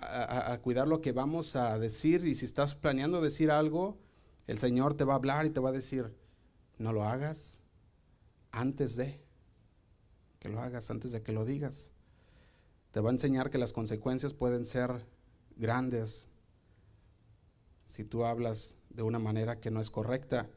a, 0.01 0.59
cuidar 0.61 0.89
lo 0.89 0.99
que 0.99 1.13
vamos 1.13 1.55
a 1.55 1.79
decir. 1.79 2.25
Y 2.25 2.35
si 2.35 2.43
estás 2.43 2.75
planeando 2.75 3.21
decir 3.21 3.49
algo, 3.49 3.97
el 4.45 4.57
Señor 4.57 4.95
te 4.95 5.05
va 5.05 5.13
a 5.13 5.15
hablar 5.15 5.45
y 5.45 5.51
te 5.51 5.61
va 5.61 5.69
a 5.69 5.73
decir, 5.73 6.13
no 6.77 6.91
lo 6.91 7.05
hagas 7.05 7.59
antes 8.51 8.97
de 8.97 9.23
que 10.39 10.49
lo 10.49 10.59
hagas, 10.59 10.91
antes 10.91 11.13
de 11.13 11.23
que 11.23 11.31
lo 11.31 11.45
digas. 11.45 11.91
Te 12.91 12.99
va 12.99 13.09
a 13.09 13.13
enseñar 13.13 13.51
que 13.51 13.57
las 13.57 13.71
consecuencias 13.71 14.33
pueden 14.33 14.65
ser 14.65 15.05
grandes 15.55 16.27
si 17.85 18.03
tú 18.03 18.25
hablas 18.25 18.75
de 18.89 19.03
una 19.03 19.19
manera 19.19 19.61
que 19.61 19.71
no 19.71 19.79
es 19.79 19.89
correcta. 19.89 20.49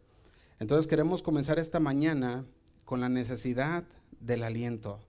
Entonces 0.61 0.87
queremos 0.87 1.23
comenzar 1.23 1.59
esta 1.59 1.81
mañana 1.81 2.45
con 2.85 3.01
la 3.01 3.09
necesidad 3.09 3.85
del 4.21 4.45
aliento, 4.45 5.01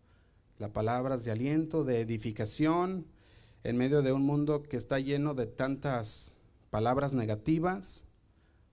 las 0.57 0.71
palabras 0.71 1.23
de 1.23 1.31
aliento, 1.31 1.83
de 1.83 2.01
edificación, 2.01 3.05
en 3.63 3.77
medio 3.77 4.01
de 4.01 4.11
un 4.11 4.23
mundo 4.25 4.63
que 4.63 4.77
está 4.77 4.99
lleno 4.99 5.33
de 5.33 5.45
tantas 5.45 6.33
palabras 6.69 7.13
negativas, 7.13 8.03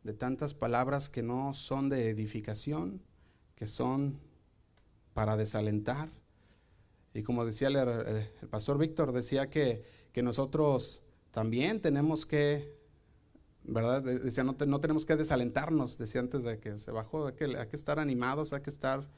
de 0.03 0.13
tantas 0.13 0.55
palabras 0.55 1.09
que 1.09 1.23
no 1.23 1.55
son 1.55 1.89
de 1.89 2.09
edificación, 2.09 3.01
que 3.55 3.67
son 3.67 4.19
para 5.15 5.37
desalentar. 5.37 6.11
Y 7.15 7.23
como 7.23 7.45
decía 7.45 7.69
el, 7.69 8.49
pastor 8.49 8.79
Víctor, 8.79 9.13
decía 9.13 9.51
que, 9.51 9.83
que 10.13 10.23
nosotros 10.23 11.03
también 11.31 11.81
tenemos 11.81 12.27
que 12.27 12.82
¿verdad? 13.65 14.03
Decía, 14.03 14.45
no, 14.45 14.57
no, 14.67 14.81
tenemos 14.81 15.07
que 15.07 15.17
desalentarnos, 15.17 15.99
decía 15.99 16.21
antes 16.21 16.45
de 16.45 16.59
que 16.59 16.79
se 16.79 16.91
bajó, 16.91 17.27
hay 17.27 17.35
que, 17.35 17.45
hay 17.57 17.67
que 17.67 17.77
estar 17.77 17.99
animados, 17.99 18.53
hay 18.53 18.63
que 18.63 18.71
estar 18.71 19.09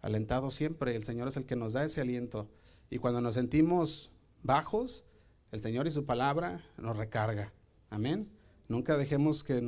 alentados 0.00 0.54
siempre. 0.54 0.94
El 0.94 1.04
Señor 1.04 1.28
es 1.28 1.36
el 1.36 1.46
que 1.46 1.56
nos 1.56 1.72
da 1.72 1.84
ese 1.84 2.00
aliento. 2.00 2.48
Y 2.90 2.98
cuando 2.98 3.20
nos 3.20 3.34
sentimos 3.34 4.12
bajos, 4.42 5.04
el 5.50 5.60
Señor 5.60 5.86
y 5.86 5.90
su 5.90 6.04
palabra 6.04 6.62
nos 6.76 6.96
recarga. 6.96 7.52
Amén. 7.90 8.30
Nunca 8.68 8.96
dejemos 8.96 9.44
que 9.44 9.60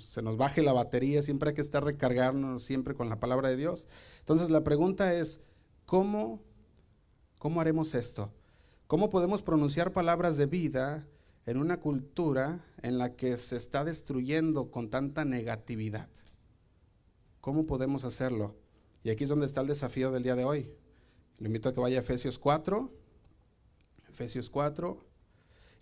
se 0.00 0.22
nos 0.22 0.36
baje 0.36 0.62
la 0.62 0.72
batería, 0.72 1.22
siempre 1.22 1.50
hay 1.50 1.54
que 1.54 1.60
estar 1.60 1.84
recargarnos 1.84 2.62
siempre 2.62 2.94
con 2.94 3.08
la 3.08 3.20
palabra 3.20 3.50
de 3.50 3.56
Dios. 3.56 3.86
Entonces 4.20 4.50
la 4.50 4.64
pregunta 4.64 5.12
es, 5.14 5.40
¿cómo, 5.84 6.40
cómo 7.38 7.60
haremos 7.60 7.94
esto? 7.94 8.32
¿Cómo 8.86 9.10
podemos 9.10 9.42
pronunciar 9.42 9.92
palabras 9.92 10.36
de 10.36 10.46
vida 10.46 11.06
en 11.50 11.56
una 11.56 11.80
cultura 11.80 12.64
en 12.80 12.96
la 12.96 13.16
que 13.16 13.36
se 13.36 13.56
está 13.56 13.82
destruyendo 13.82 14.70
con 14.70 14.88
tanta 14.88 15.24
negatividad. 15.24 16.08
¿Cómo 17.40 17.66
podemos 17.66 18.04
hacerlo? 18.04 18.54
Y 19.02 19.10
aquí 19.10 19.24
es 19.24 19.30
donde 19.30 19.46
está 19.46 19.60
el 19.60 19.66
desafío 19.66 20.12
del 20.12 20.22
día 20.22 20.36
de 20.36 20.44
hoy. 20.44 20.72
Le 21.38 21.48
invito 21.48 21.68
a 21.68 21.74
que 21.74 21.80
vaya 21.80 21.96
a 21.96 22.02
Efesios 22.02 22.38
4. 22.38 22.88
Efesios 24.10 24.48
4. 24.48 25.04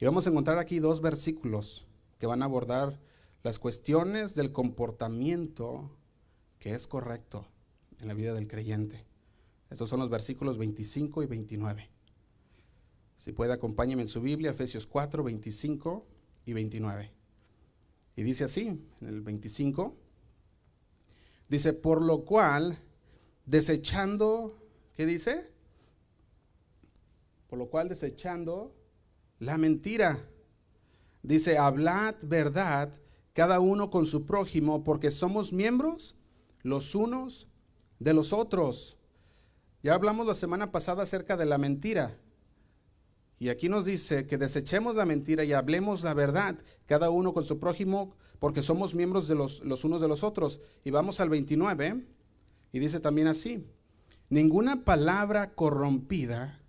Y 0.01 0.07
vamos 0.07 0.27
a 0.27 0.31
encontrar 0.31 0.57
aquí 0.57 0.79
dos 0.79 1.03
versículos 1.03 1.87
que 2.19 2.27
van 2.27 2.41
a 2.41 2.47
abordar 2.47 2.99
las 3.43 3.59
cuestiones 3.59 4.35
del 4.35 4.53
comportamiento 4.53 5.91
que 6.61 6.75
es 6.75 6.87
correcto 6.87 7.47
en 8.01 8.09
la 8.09 8.15
vida 8.15 8.33
del 8.33 8.49
creyente. 8.49 9.05
Estos 9.69 9.91
son 9.91 10.01
los 10.01 10.09
versículos 10.09 10.57
25 10.57 11.25
y 11.25 11.27
29. 11.27 11.91
Si 13.19 13.33
puede, 13.33 13.53
acompáñeme 13.53 14.03
en 14.03 14.09
su 14.09 14.21
Biblia, 14.21 14.53
Efesios 14.53 14.87
4, 14.87 15.25
25 15.25 16.07
y 16.47 16.53
29. 16.53 17.13
Y 18.17 18.23
dice 18.23 18.45
así, 18.45 18.67
en 19.01 19.07
el 19.07 19.21
25, 19.21 19.97
dice, 21.49 21.73
por 21.73 22.03
lo 22.03 22.25
cual, 22.25 22.79
desechando, 23.45 24.59
¿qué 24.97 25.07
dice? 25.07 25.53
Por 27.49 27.59
lo 27.59 27.69
cual, 27.69 27.89
desechando 27.89 28.75
la 29.39 29.59
mentira. 29.59 30.29
Dice, 31.23 31.59
hablad 31.59 32.15
verdad 32.23 32.93
cada 33.33 33.61
uno 33.61 33.91
con 33.91 34.07
su 34.07 34.27
prójimo, 34.27 34.83
porque 34.85 35.11
somos 35.11 35.53
miembros 35.53 36.17
los 36.63 36.95
unos 36.95 37.49
de 37.99 38.15
los 38.15 38.33
otros. 38.33 38.97
Ya 39.83 39.95
hablamos 39.95 40.27
la 40.27 40.35
semana 40.35 40.73
pasada 40.73 41.05
acerca 41.05 41.37
de 41.37 41.47
la 41.47 41.59
mentira. 41.59 42.19
Y 43.41 43.51
aquí 43.51 43.69
nos 43.69 43.85
dice 43.85 44.27
que 44.27 44.37
desechemos 44.37 44.97
la 44.97 45.07
mentira 45.07 45.45
y 45.45 45.53
hablemos 45.53 46.03
la 46.03 46.13
verdad, 46.13 46.57
cada 46.87 47.11
uno 47.11 47.33
con 47.33 47.45
su 47.45 47.61
prójimo, 47.61 48.15
porque 48.41 48.63
somos 48.63 48.95
miembros 48.95 49.29
de 49.29 49.37
los, 49.37 49.61
los 49.61 49.85
unos 49.85 50.01
de 50.01 50.09
los 50.09 50.25
otros. 50.25 50.61
Y 50.85 50.91
vamos 50.91 51.21
al 51.21 51.29
29, 51.29 52.05
y 52.73 52.79
dice 52.81 52.99
también 52.99 53.29
así, 53.29 53.65
ninguna 54.29 54.85
palabra 54.85 55.55
corrompida 55.55 56.61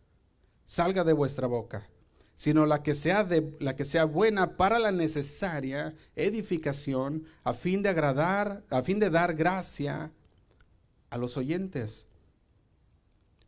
salga 0.63 1.03
de 1.03 1.13
vuestra 1.13 1.47
boca, 1.47 1.89
sino 2.35 2.67
la 2.67 2.83
que 2.83 2.93
sea, 2.93 3.23
de, 3.23 3.55
la 3.59 3.75
que 3.75 3.83
sea 3.83 4.05
buena 4.05 4.55
para 4.55 4.77
la 4.77 4.91
necesaria 4.91 5.95
edificación, 6.15 7.25
a 7.43 7.53
fin 7.53 7.81
de 7.81 7.89
agradar, 7.89 8.63
a 8.69 8.83
fin 8.83 8.99
de 8.99 9.09
dar 9.09 9.33
gracia 9.33 10.11
a 11.09 11.17
los 11.17 11.35
oyentes, 11.35 12.05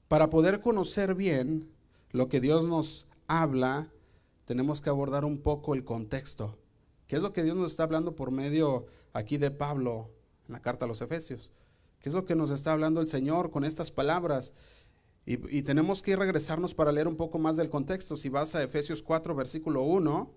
para 0.07 0.31
poder 0.31 0.59
conocer 0.59 1.13
bien 1.13 1.69
lo 2.11 2.27
que 2.27 2.41
Dios 2.41 2.65
nos 2.65 3.05
habla, 3.31 3.89
tenemos 4.45 4.81
que 4.81 4.89
abordar 4.89 5.23
un 5.23 5.37
poco 5.37 5.73
el 5.73 5.85
contexto. 5.85 6.57
¿Qué 7.07 7.15
es 7.15 7.21
lo 7.21 7.31
que 7.31 7.43
Dios 7.43 7.55
nos 7.55 7.71
está 7.71 7.83
hablando 7.83 8.15
por 8.15 8.31
medio 8.31 8.87
aquí 9.13 9.37
de 9.37 9.51
Pablo 9.51 10.11
en 10.47 10.53
la 10.53 10.61
carta 10.61 10.85
a 10.85 10.87
los 10.87 11.01
Efesios? 11.01 11.49
¿Qué 12.01 12.09
es 12.09 12.15
lo 12.15 12.25
que 12.25 12.35
nos 12.35 12.49
está 12.49 12.73
hablando 12.73 12.99
el 12.99 13.07
Señor 13.07 13.49
con 13.51 13.63
estas 13.63 13.89
palabras? 13.89 14.53
Y, 15.25 15.61
tenemos 15.61 16.01
que 16.01 16.15
regresarnos 16.15 16.73
para 16.73 16.91
leer 16.91 17.07
un 17.07 17.15
poco 17.15 17.37
más 17.37 17.55
del 17.55 17.69
contexto. 17.69 18.17
Si 18.17 18.27
vas 18.27 18.55
a 18.55 18.63
Efesios 18.63 19.03
4, 19.03 19.35
versículo 19.35 19.83
1, 19.83 20.33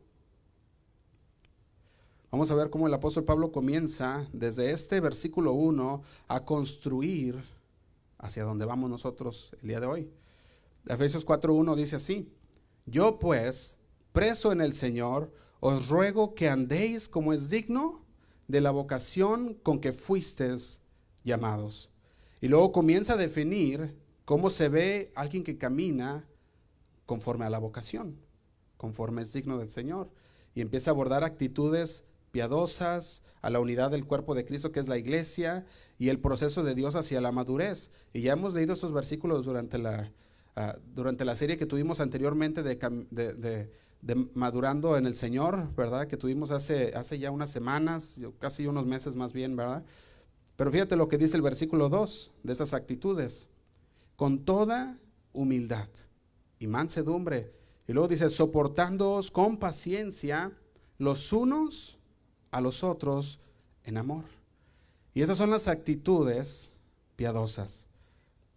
vamos 2.31 2.51
a 2.51 2.55
ver 2.55 2.71
cómo 2.71 2.87
el 2.87 2.95
apóstol 2.95 3.25
Pablo 3.25 3.51
comienza 3.51 4.29
desde 4.33 4.71
este 4.73 5.01
versículo 5.01 5.53
1 5.53 6.03
a 6.29 6.45
construir 6.45 7.43
hacia 8.19 8.45
donde 8.45 8.67
vamos 8.67 8.91
nosotros 8.91 9.57
el 9.63 9.69
día 9.69 9.81
de 9.81 9.87
hoy. 9.87 10.11
Efesios 10.87 11.25
4, 11.25 11.55
1 11.55 11.77
dice 11.77 11.97
así, 11.97 12.31
yo 12.87 13.19
pues, 13.19 13.79
preso 14.13 14.53
en 14.53 14.61
el 14.61 14.75
Señor, 14.75 15.33
os 15.61 15.89
ruego 15.89 16.35
que 16.35 16.49
andéis 16.49 17.09
como 17.09 17.33
es 17.33 17.49
digno 17.49 18.05
de 18.49 18.61
la 18.61 18.71
vocación 18.71 19.55
con 19.55 19.81
que 19.81 19.93
fuisteis 19.93 20.83
llamados. 21.25 21.91
Y 22.41 22.49
luego 22.49 22.73
comienza 22.73 23.15
a 23.15 23.17
definir 23.17 23.97
cómo 24.25 24.51
se 24.51 24.69
ve 24.69 25.13
alguien 25.15 25.45
que 25.45 25.57
camina 25.57 26.29
conforme 27.07 27.47
a 27.47 27.51
la 27.51 27.59
vocación, 27.59 28.21
conforme 28.77 29.23
es 29.23 29.33
digno 29.33 29.59
del 29.59 29.71
Señor. 29.71 30.11
Y 30.55 30.61
empieza 30.61 30.91
a 30.91 30.93
abordar 30.93 31.25
actitudes 31.25 32.05
piadosas, 32.31 33.23
a 33.41 33.51
la 33.51 33.61
unidad 33.61 33.91
del 33.91 34.07
cuerpo 34.07 34.35
de 34.35 34.45
Cristo 34.45 34.73
que 34.73 34.81
es 34.81 34.89
la 34.89 34.99
iglesia 34.99 35.67
y 35.99 36.09
el 36.09 36.19
proceso 36.19 36.65
de 36.65 36.75
Dios 36.75 36.97
hacia 36.97 37.21
la 37.21 37.33
madurez. 37.33 37.91
Y 38.13 38.23
ya 38.23 38.33
hemos 38.33 38.55
leído 38.55 38.75
estos 38.75 38.93
versículos 38.93 39.45
durante 39.45 39.79
la, 39.79 40.13
uh, 40.57 40.79
durante 40.95 41.25
la 41.25 41.37
serie 41.37 41.57
que 41.57 41.67
tuvimos 41.67 42.01
anteriormente 42.01 42.63
de, 42.63 42.77
de, 43.11 43.35
de, 43.35 43.71
de, 44.03 44.29
Madurando 44.35 44.97
en 44.97 45.07
el 45.07 45.15
Señor, 45.15 45.75
¿verdad? 45.75 46.07
Que 46.07 46.17
tuvimos 46.17 46.51
hace, 46.51 46.95
hace 46.95 47.19
ya 47.19 47.31
unas 47.31 47.51
semanas, 47.51 48.19
casi 48.39 48.67
unos 48.67 48.87
meses 48.87 49.17
más 49.17 49.33
bien, 49.33 49.57
¿verdad? 49.57 49.85
Pero 50.57 50.71
fíjate 50.71 50.97
lo 50.97 51.09
que 51.09 51.19
dice 51.19 51.37
el 51.37 51.43
versículo 51.43 51.89
2 51.89 52.31
de 52.43 52.53
esas 52.53 52.75
actitudes. 52.75 53.49
Con 54.17 54.45
toda 54.45 54.99
humildad 55.33 55.89
y 56.59 56.67
mansedumbre. 56.67 57.53
Y 57.87 57.93
luego 57.93 58.09
dice, 58.09 58.31
soportándoos 58.31 59.31
con 59.31 59.59
paciencia 59.59 60.53
los 60.99 61.33
unos 61.33 61.99
a 62.51 62.61
los 62.61 62.85
otros 62.85 63.41
en 63.85 63.97
amor. 63.97 64.25
Y 65.13 65.23
esas 65.23 65.37
son 65.37 65.51
las 65.51 65.69
actitudes 65.69 66.79
piadosas. 67.17 67.87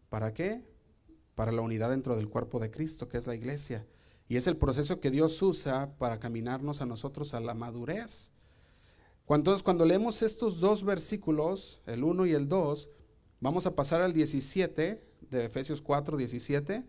¿Para 0.10 0.34
qué? 0.34 0.64
Para 1.38 1.52
la 1.52 1.62
unidad 1.62 1.92
dentro 1.92 2.16
del 2.16 2.30
cuerpo 2.30 2.60
de 2.60 2.72
Cristo, 2.72 3.08
que 3.08 3.20
es 3.20 3.28
la 3.28 3.36
iglesia. 3.36 3.86
Y 4.28 4.38
es 4.38 4.48
el 4.48 4.58
proceso 4.58 5.00
que 5.00 5.12
Dios 5.12 5.40
usa 5.44 5.94
para 6.00 6.20
caminarnos 6.20 6.82
a 6.82 6.88
nosotros 6.88 7.36
a 7.36 7.40
la 7.40 7.54
madurez. 7.54 8.32
Entonces, 9.30 9.62
cuando 9.62 9.86
leemos 9.86 10.24
estos 10.24 10.60
dos 10.60 10.84
versículos, 10.84 11.80
el 11.86 12.04
1 12.04 12.26
y 12.26 12.32
el 12.32 12.48
2, 12.48 12.90
vamos 13.40 13.68
a 13.68 13.76
pasar 13.76 14.02
al 14.02 14.14
17 14.14 15.04
de 15.30 15.46
Efesios 15.46 15.80
4, 15.80 16.18
17. 16.18 16.84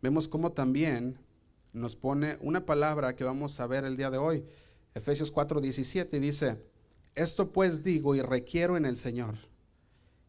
Vemos 0.00 0.26
cómo 0.26 0.52
también 0.52 1.18
nos 1.74 1.94
pone 1.94 2.38
una 2.40 2.64
palabra 2.64 3.16
que 3.16 3.24
vamos 3.24 3.60
a 3.60 3.66
ver 3.66 3.84
el 3.84 3.98
día 3.98 4.10
de 4.10 4.16
hoy. 4.16 4.46
Efesios 4.94 5.30
4, 5.30 5.60
17 5.60 6.20
dice, 6.20 6.64
esto 7.14 7.52
pues 7.52 7.82
digo 7.82 8.14
y 8.14 8.22
requiero 8.22 8.78
en 8.78 8.86
el 8.86 8.96
Señor, 8.96 9.36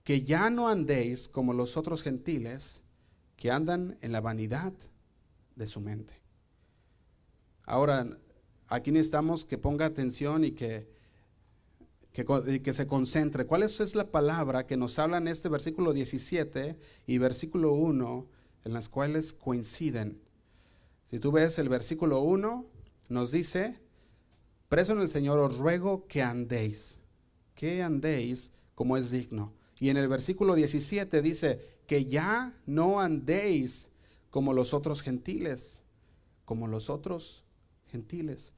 que 0.07 0.21
ya 0.21 0.49
no 0.49 0.69
andéis 0.69 1.27
como 1.27 1.51
los 1.51 1.75
otros 1.75 2.01
gentiles 2.01 2.81
que 3.35 3.51
andan 3.51 3.97
en 3.99 4.13
la 4.13 4.21
vanidad 4.21 4.71
de 5.57 5.67
su 5.67 5.81
mente. 5.81 6.13
Ahora, 7.63 8.17
aquí 8.69 8.93
necesitamos 8.93 9.43
que 9.43 9.57
ponga 9.57 9.85
atención 9.85 10.45
y 10.45 10.51
que, 10.51 10.88
que, 12.13 12.71
se 12.71 12.88
concentre. 12.88 13.45
¿Cuál 13.45 13.63
es, 13.63 13.95
la 13.95 14.10
palabra 14.10 14.65
que 14.65 14.77
nos 14.77 14.97
habla 14.97 15.17
en 15.17 15.27
este 15.27 15.49
versículo 15.49 15.91
17 15.91 16.79
y 17.05 17.17
versículo 17.17 17.73
1, 17.73 18.27
en 18.63 18.73
las 18.73 18.88
cuales 18.88 19.34
coinciden? 19.34 20.21
Si 21.10 21.19
tú 21.19 21.34
ves 21.34 21.60
el 21.60 21.67
versículo 21.67 22.21
1, 22.21 22.65
nos 23.10 23.32
dice, 23.34 23.82
preso 24.69 24.93
en 24.93 25.01
el 25.01 25.10
Señor 25.10 25.38
os 25.39 25.58
ruego 25.58 26.08
que 26.08 26.23
andéis, 26.23 27.01
que 27.55 27.84
andéis 27.84 28.53
como 28.73 28.95
es 28.95 29.12
digno. 29.12 29.57
Y 29.79 29.89
en 29.89 29.97
el 29.97 30.07
versículo 30.07 30.55
17 30.55 31.21
dice, 31.21 31.59
que 31.85 32.05
ya 32.05 32.53
no 32.65 32.99
andéis 32.99 33.89
como 34.29 34.53
los 34.53 34.73
otros 34.73 35.01
gentiles, 35.01 35.81
como 36.45 36.67
los 36.67 36.89
otros 36.89 37.43
gentiles. 37.87 38.53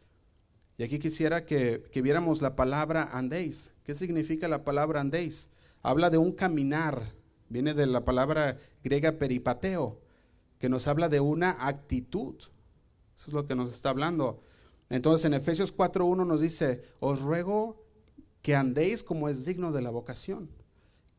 Y 0.78 0.84
aquí 0.84 0.98
quisiera 0.98 1.46
que, 1.46 1.90
viéramos 2.02 2.42
la 2.42 2.56
palabra 2.56 3.10
andéis. 3.12 3.74
¿Qué 3.84 3.94
significa 3.94 4.48
la 4.48 4.64
palabra 4.64 5.02
andéis? 5.02 5.50
Habla 5.82 6.10
de 6.10 6.18
un 6.18 6.32
caminar, 6.32 7.14
viene 7.50 7.74
de 7.74 7.86
la 7.86 8.06
palabra 8.06 8.58
griega 8.84 9.14
peripateo, 9.14 10.00
que 10.58 10.70
nos 10.70 10.88
habla 10.88 11.10
de 11.10 11.20
una 11.20 11.68
actitud. 11.68 12.36
Eso 13.18 13.28
es 13.28 13.34
lo 13.34 13.46
que 13.46 13.56
nos 13.56 13.74
está 13.74 13.90
hablando. 13.90 14.42
Entonces 14.90 15.26
en 15.26 15.34
Efesios 15.34 15.76
4.1 15.76 16.26
nos 16.26 16.42
dice, 16.42 16.82
os 17.00 17.22
ruego 17.22 17.86
que 18.42 18.56
andéis 18.56 19.04
como 19.04 19.28
es 19.28 19.46
digno 19.46 19.72
de 19.72 19.82
la 19.82 19.90
vocación, 19.90 20.50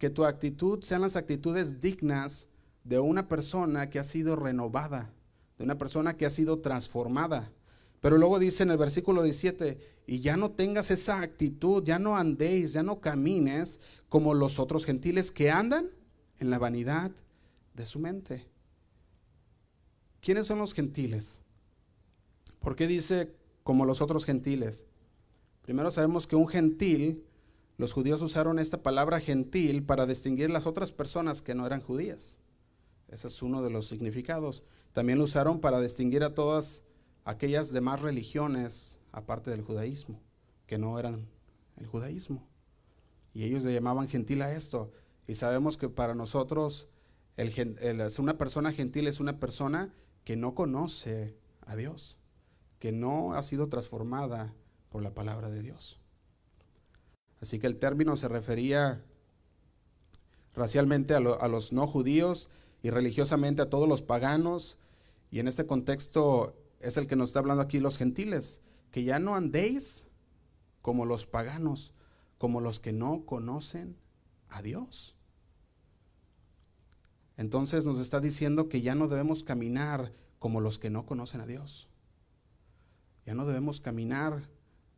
que 0.00 0.08
tu 0.08 0.24
actitud 0.24 0.82
sean 0.82 1.02
las 1.02 1.14
actitudes 1.14 1.78
dignas 1.78 2.48
de 2.84 2.98
una 2.98 3.28
persona 3.28 3.90
que 3.90 3.98
ha 3.98 4.04
sido 4.04 4.34
renovada, 4.34 5.12
de 5.58 5.64
una 5.64 5.76
persona 5.76 6.16
que 6.16 6.24
ha 6.24 6.30
sido 6.30 6.60
transformada. 6.60 7.52
Pero 8.00 8.16
luego 8.16 8.38
dice 8.38 8.62
en 8.62 8.70
el 8.70 8.78
versículo 8.78 9.22
17, 9.22 9.78
y 10.06 10.20
ya 10.20 10.38
no 10.38 10.52
tengas 10.52 10.90
esa 10.90 11.20
actitud, 11.20 11.84
ya 11.84 11.98
no 11.98 12.16
andéis, 12.16 12.72
ya 12.72 12.82
no 12.82 13.00
camines 13.02 13.78
como 14.08 14.32
los 14.32 14.58
otros 14.58 14.86
gentiles 14.86 15.30
que 15.30 15.50
andan 15.50 15.90
en 16.38 16.48
la 16.48 16.58
vanidad 16.58 17.10
de 17.74 17.84
su 17.84 17.98
mente. 17.98 18.46
¿Quiénes 20.22 20.46
son 20.46 20.60
los 20.60 20.72
gentiles? 20.72 21.42
¿Por 22.58 22.74
qué 22.74 22.86
dice 22.86 23.34
como 23.62 23.84
los 23.84 24.00
otros 24.00 24.24
gentiles? 24.24 24.86
Primero 25.60 25.90
sabemos 25.90 26.26
que 26.26 26.36
un 26.36 26.48
gentil, 26.48 27.26
los 27.81 27.95
judíos 27.95 28.21
usaron 28.21 28.59
esta 28.59 28.83
palabra 28.83 29.21
gentil 29.21 29.83
para 29.83 30.05
distinguir 30.05 30.51
las 30.51 30.66
otras 30.66 30.93
personas 30.93 31.40
que 31.40 31.55
no 31.55 31.64
eran 31.64 31.81
judías. 31.81 32.38
Ese 33.09 33.29
es 33.29 33.40
uno 33.40 33.62
de 33.62 33.71
los 33.71 33.88
significados. 33.88 34.64
También 34.93 35.16
lo 35.16 35.25
usaron 35.25 35.61
para 35.61 35.81
distinguir 35.81 36.23
a 36.23 36.35
todas 36.35 36.83
aquellas 37.25 37.73
demás 37.73 38.03
religiones, 38.03 38.99
aparte 39.12 39.51
del 39.51 39.62
judaísmo, 39.62 40.21
que 40.66 40.77
no 40.77 40.99
eran 40.99 41.27
el 41.79 41.87
judaísmo. 41.87 42.47
Y 43.33 43.45
ellos 43.45 43.64
le 43.64 43.73
llamaban 43.73 44.09
gentil 44.09 44.43
a 44.43 44.53
esto. 44.53 44.93
Y 45.27 45.37
sabemos 45.37 45.79
que 45.79 45.88
para 45.88 46.14
nosotros 46.14 46.87
el, 47.38 47.51
una 48.19 48.37
persona 48.37 48.73
gentil 48.73 49.07
es 49.07 49.21
una 49.21 49.40
persona 49.40 49.95
que 50.25 50.37
no 50.37 50.55
conoce 50.55 51.35
a 51.62 51.77
Dios, 51.77 52.19
que 52.79 52.93
no 52.93 53.33
ha 53.33 53.43
sido 53.43 53.69
transformada 53.69 54.55
por 54.90 55.03
la 55.03 55.14
palabra 55.14 55.49
de 55.49 55.62
Dios. 55.62 55.99
Así 57.40 57.59
que 57.59 57.66
el 57.66 57.79
término 57.79 58.16
se 58.16 58.29
refería 58.29 59.03
racialmente 60.55 61.14
a, 61.14 61.20
los 61.20 61.72
no 61.72 61.87
judíos 61.87 62.50
y 62.83 62.90
religiosamente 62.90 63.62
a 63.62 63.70
todos 63.70 63.88
los 63.88 64.03
paganos. 64.03 64.76
Y 65.31 65.38
en 65.38 65.48
este 65.48 65.66
contexto 65.66 66.57
es 66.81 66.96
el 66.96 67.07
que 67.07 67.16
nos 67.16 67.31
está 67.31 67.38
hablando 67.38 67.62
aquí 67.62 67.79
los 67.79 67.96
gentiles, 67.96 68.61
que 68.90 69.05
ya 69.05 69.18
no 69.18 69.35
andéis 69.35 70.07
como 70.83 71.05
los 71.05 71.26
paganos, 71.26 71.94
como 72.38 72.61
los 72.61 72.81
que 72.81 72.92
no 72.92 73.24
conocen 73.24 73.96
a 74.48 74.62
Dios. 74.62 75.14
Entonces 77.37 77.87
nos 77.87 77.98
está 77.98 78.20
diciendo 78.20 78.68
que 78.68 78.83
ya 78.83 78.94
no 78.94 79.09
debemos 79.09 79.42
caminar 79.42 80.12
como 80.38 80.61
los 80.61 80.79
que 80.79 80.90
no 80.90 81.07
conocen 81.07 81.40
a 81.40 81.46
Dios. 81.46 81.88
Ya 83.24 83.35
no 83.35 83.46
debemos 83.46 83.81
caminar 83.81 84.48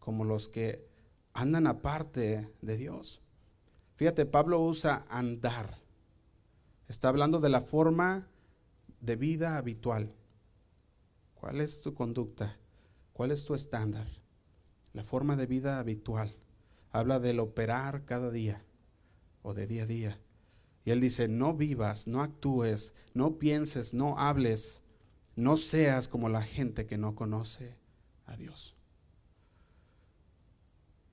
como 0.00 0.24
los 0.24 0.48
que 0.48 0.91
andan 1.32 1.66
aparte 1.66 2.48
de 2.60 2.76
Dios. 2.76 3.20
Fíjate, 3.96 4.26
Pablo 4.26 4.60
usa 4.60 5.06
andar. 5.08 5.78
Está 6.88 7.08
hablando 7.08 7.40
de 7.40 7.48
la 7.48 7.60
forma 7.60 8.28
de 9.00 9.16
vida 9.16 9.56
habitual. 9.56 10.12
¿Cuál 11.34 11.60
es 11.60 11.82
tu 11.82 11.94
conducta? 11.94 12.58
¿Cuál 13.12 13.30
es 13.30 13.44
tu 13.44 13.54
estándar? 13.54 14.06
La 14.92 15.04
forma 15.04 15.36
de 15.36 15.46
vida 15.46 15.78
habitual. 15.78 16.34
Habla 16.90 17.18
del 17.18 17.40
operar 17.40 18.04
cada 18.04 18.30
día 18.30 18.64
o 19.42 19.54
de 19.54 19.66
día 19.66 19.84
a 19.84 19.86
día. 19.86 20.20
Y 20.84 20.90
él 20.90 21.00
dice, 21.00 21.28
no 21.28 21.54
vivas, 21.54 22.06
no 22.06 22.22
actúes, 22.22 22.94
no 23.14 23.38
pienses, 23.38 23.94
no 23.94 24.18
hables, 24.18 24.82
no 25.36 25.56
seas 25.56 26.08
como 26.08 26.28
la 26.28 26.42
gente 26.42 26.86
que 26.86 26.98
no 26.98 27.14
conoce 27.14 27.76
a 28.26 28.36
Dios. 28.36 28.76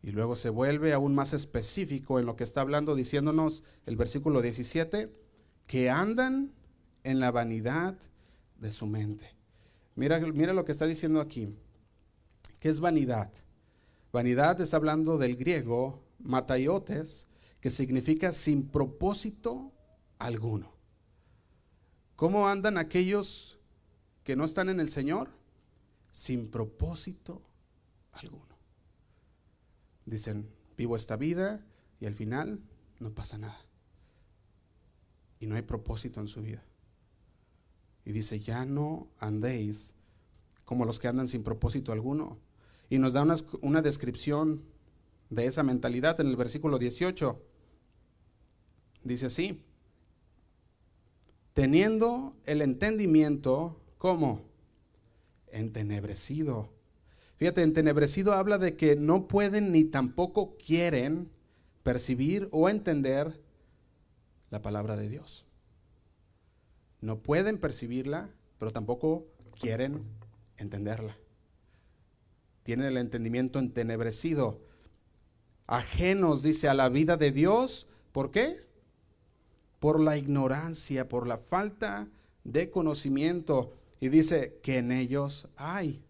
Y 0.02 0.12
luego 0.12 0.36
se 0.36 0.50
vuelve 0.50 0.94
aún 0.94 1.14
más 1.14 1.34
específico 1.34 2.20
en 2.20 2.26
lo 2.26 2.36
que 2.36 2.44
está 2.44 2.62
hablando, 2.62 2.96
diciéndonos 2.96 3.64
el 3.86 3.98
versículo 3.98 4.42
17, 4.42 5.14
que 5.68 5.90
andan 5.90 6.54
en 7.04 7.20
la 7.20 7.32
vanidad 7.32 7.98
de 8.58 8.72
su 8.72 8.88
mente. 8.88 9.36
Mira, 9.96 10.20
mira 10.20 10.54
lo 10.54 10.64
que 10.64 10.72
está 10.72 10.86
diciendo 10.86 11.20
aquí. 11.20 11.54
¿Qué 12.60 12.70
es 12.70 12.80
vanidad? 12.80 13.32
Vanidad 14.12 14.60
está 14.62 14.78
hablando 14.78 15.18
del 15.18 15.36
griego 15.36 16.02
mataiotes, 16.20 17.28
que 17.60 17.70
significa 17.70 18.32
sin 18.34 18.68
propósito 18.68 19.72
alguno. 20.18 20.74
¿Cómo 22.16 22.48
andan 22.48 22.78
aquellos 22.78 23.60
que 24.24 24.36
no 24.36 24.46
están 24.46 24.70
en 24.70 24.80
el 24.80 24.90
Señor? 24.90 25.30
Sin 26.12 26.50
propósito 26.50 27.42
alguno. 28.12 28.49
Dicen, 30.10 30.50
vivo 30.76 30.96
esta 30.96 31.18
vida 31.18 31.64
y 32.00 32.08
al 32.08 32.16
final 32.16 32.60
no 33.00 33.14
pasa 33.14 33.38
nada. 33.38 33.64
Y 35.40 35.46
no 35.46 35.56
hay 35.56 35.62
propósito 35.62 36.20
en 36.20 36.28
su 36.28 36.42
vida. 36.42 36.64
Y 38.06 38.12
dice, 38.12 38.40
ya 38.40 38.66
no 38.66 39.08
andéis 39.20 39.94
como 40.66 40.86
los 40.86 41.00
que 41.00 41.08
andan 41.08 41.28
sin 41.28 41.44
propósito 41.44 41.92
alguno. 41.92 42.40
Y 42.90 42.98
nos 42.98 43.14
da 43.14 43.22
una, 43.22 43.36
una 43.62 43.84
descripción 43.84 44.64
de 45.30 45.46
esa 45.46 45.62
mentalidad 45.62 46.20
en 46.20 46.28
el 46.28 46.36
versículo 46.36 46.80
18. 46.80 47.40
Dice 49.04 49.28
así, 49.28 49.62
teniendo 51.54 52.36
el 52.46 52.64
entendimiento 52.64 53.80
como 54.00 54.42
entenebrecido. 55.52 56.79
Fíjate, 57.40 57.64
entenebrecido 57.64 58.34
habla 58.34 58.58
de 58.58 58.76
que 58.76 58.98
no 58.98 59.30
pueden 59.30 59.72
ni 59.72 59.86
tampoco 59.86 60.58
quieren 60.58 61.32
percibir 61.84 62.50
o 62.52 62.68
entender 62.68 63.42
la 64.50 64.62
palabra 64.62 64.98
de 64.98 65.08
Dios. 65.08 65.46
No 67.00 67.20
pueden 67.20 67.58
percibirla, 67.58 68.30
pero 68.58 68.74
tampoco 68.74 69.26
quieren 69.58 70.04
entenderla. 70.58 71.16
Tienen 72.64 72.88
el 72.88 72.98
entendimiento 72.98 73.58
entenebrecido, 73.60 74.60
ajenos, 75.66 76.44
dice, 76.44 76.68
a 76.68 76.74
la 76.74 76.90
vida 76.90 77.16
de 77.16 77.32
Dios. 77.32 77.88
¿Por 78.12 78.32
qué? 78.32 78.68
Por 79.80 80.02
la 80.02 80.18
ignorancia, 80.18 81.08
por 81.08 81.26
la 81.26 81.38
falta 81.38 82.10
de 82.44 82.70
conocimiento. 82.70 83.78
Y 84.02 84.10
dice 84.10 84.60
que 84.62 84.80
en 84.80 84.92
ellos 84.92 85.48
hay. 85.56 86.04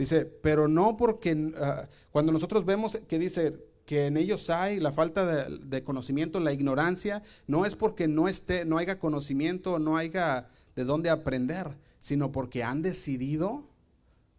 Dice, 0.00 0.24
pero 0.24 0.66
no 0.66 0.96
porque 0.96 1.52
ah, 1.60 1.86
cuando 2.10 2.32
nosotros 2.32 2.64
vemos 2.64 2.96
que 3.06 3.18
dice 3.18 3.66
que 3.84 4.06
en 4.06 4.16
ellos 4.16 4.48
hay 4.48 4.80
la 4.80 4.92
falta 4.92 5.44
de, 5.46 5.84
conocimiento, 5.84 6.40
la 6.40 6.54
ignorancia, 6.54 7.22
no 7.46 7.66
es 7.66 7.76
porque 7.76 8.08
no 8.08 8.26
esté, 8.26 8.64
no 8.64 8.78
haya 8.78 8.98
conocimiento, 8.98 9.78
no 9.78 9.98
haya 9.98 10.48
de 10.74 10.84
dónde 10.84 11.10
aprender, 11.10 11.76
sino 11.98 12.32
porque 12.32 12.64
han 12.64 12.80
decidido 12.80 13.68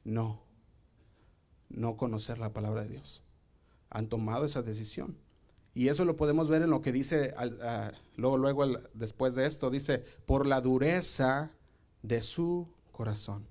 no, 0.04 0.42
no 1.70 1.96
conocer 1.96 2.40
la 2.40 2.54
palabra 2.54 2.82
de 2.82 2.90
Dios. 2.90 3.22
Han 3.92 4.08
tomado 4.08 4.48
esa 4.48 4.64
decisión. 4.64 5.16
Y 5.76 5.90
eso 5.90 6.06
lo 6.06 6.16
podemos 6.16 6.50
ver 6.50 6.64
en 6.64 6.72
lo 6.72 6.82
que 6.82 6.92
dice 6.92 7.36
luego, 8.16 8.40
luego 8.40 8.66
después 8.96 9.36
de 9.36 9.46
esto, 9.46 9.70
dice, 9.70 10.04
por 10.26 10.48
la 10.48 10.60
dureza 10.60 11.52
de 12.02 12.22
su 12.22 12.68
corazón. 12.92 13.51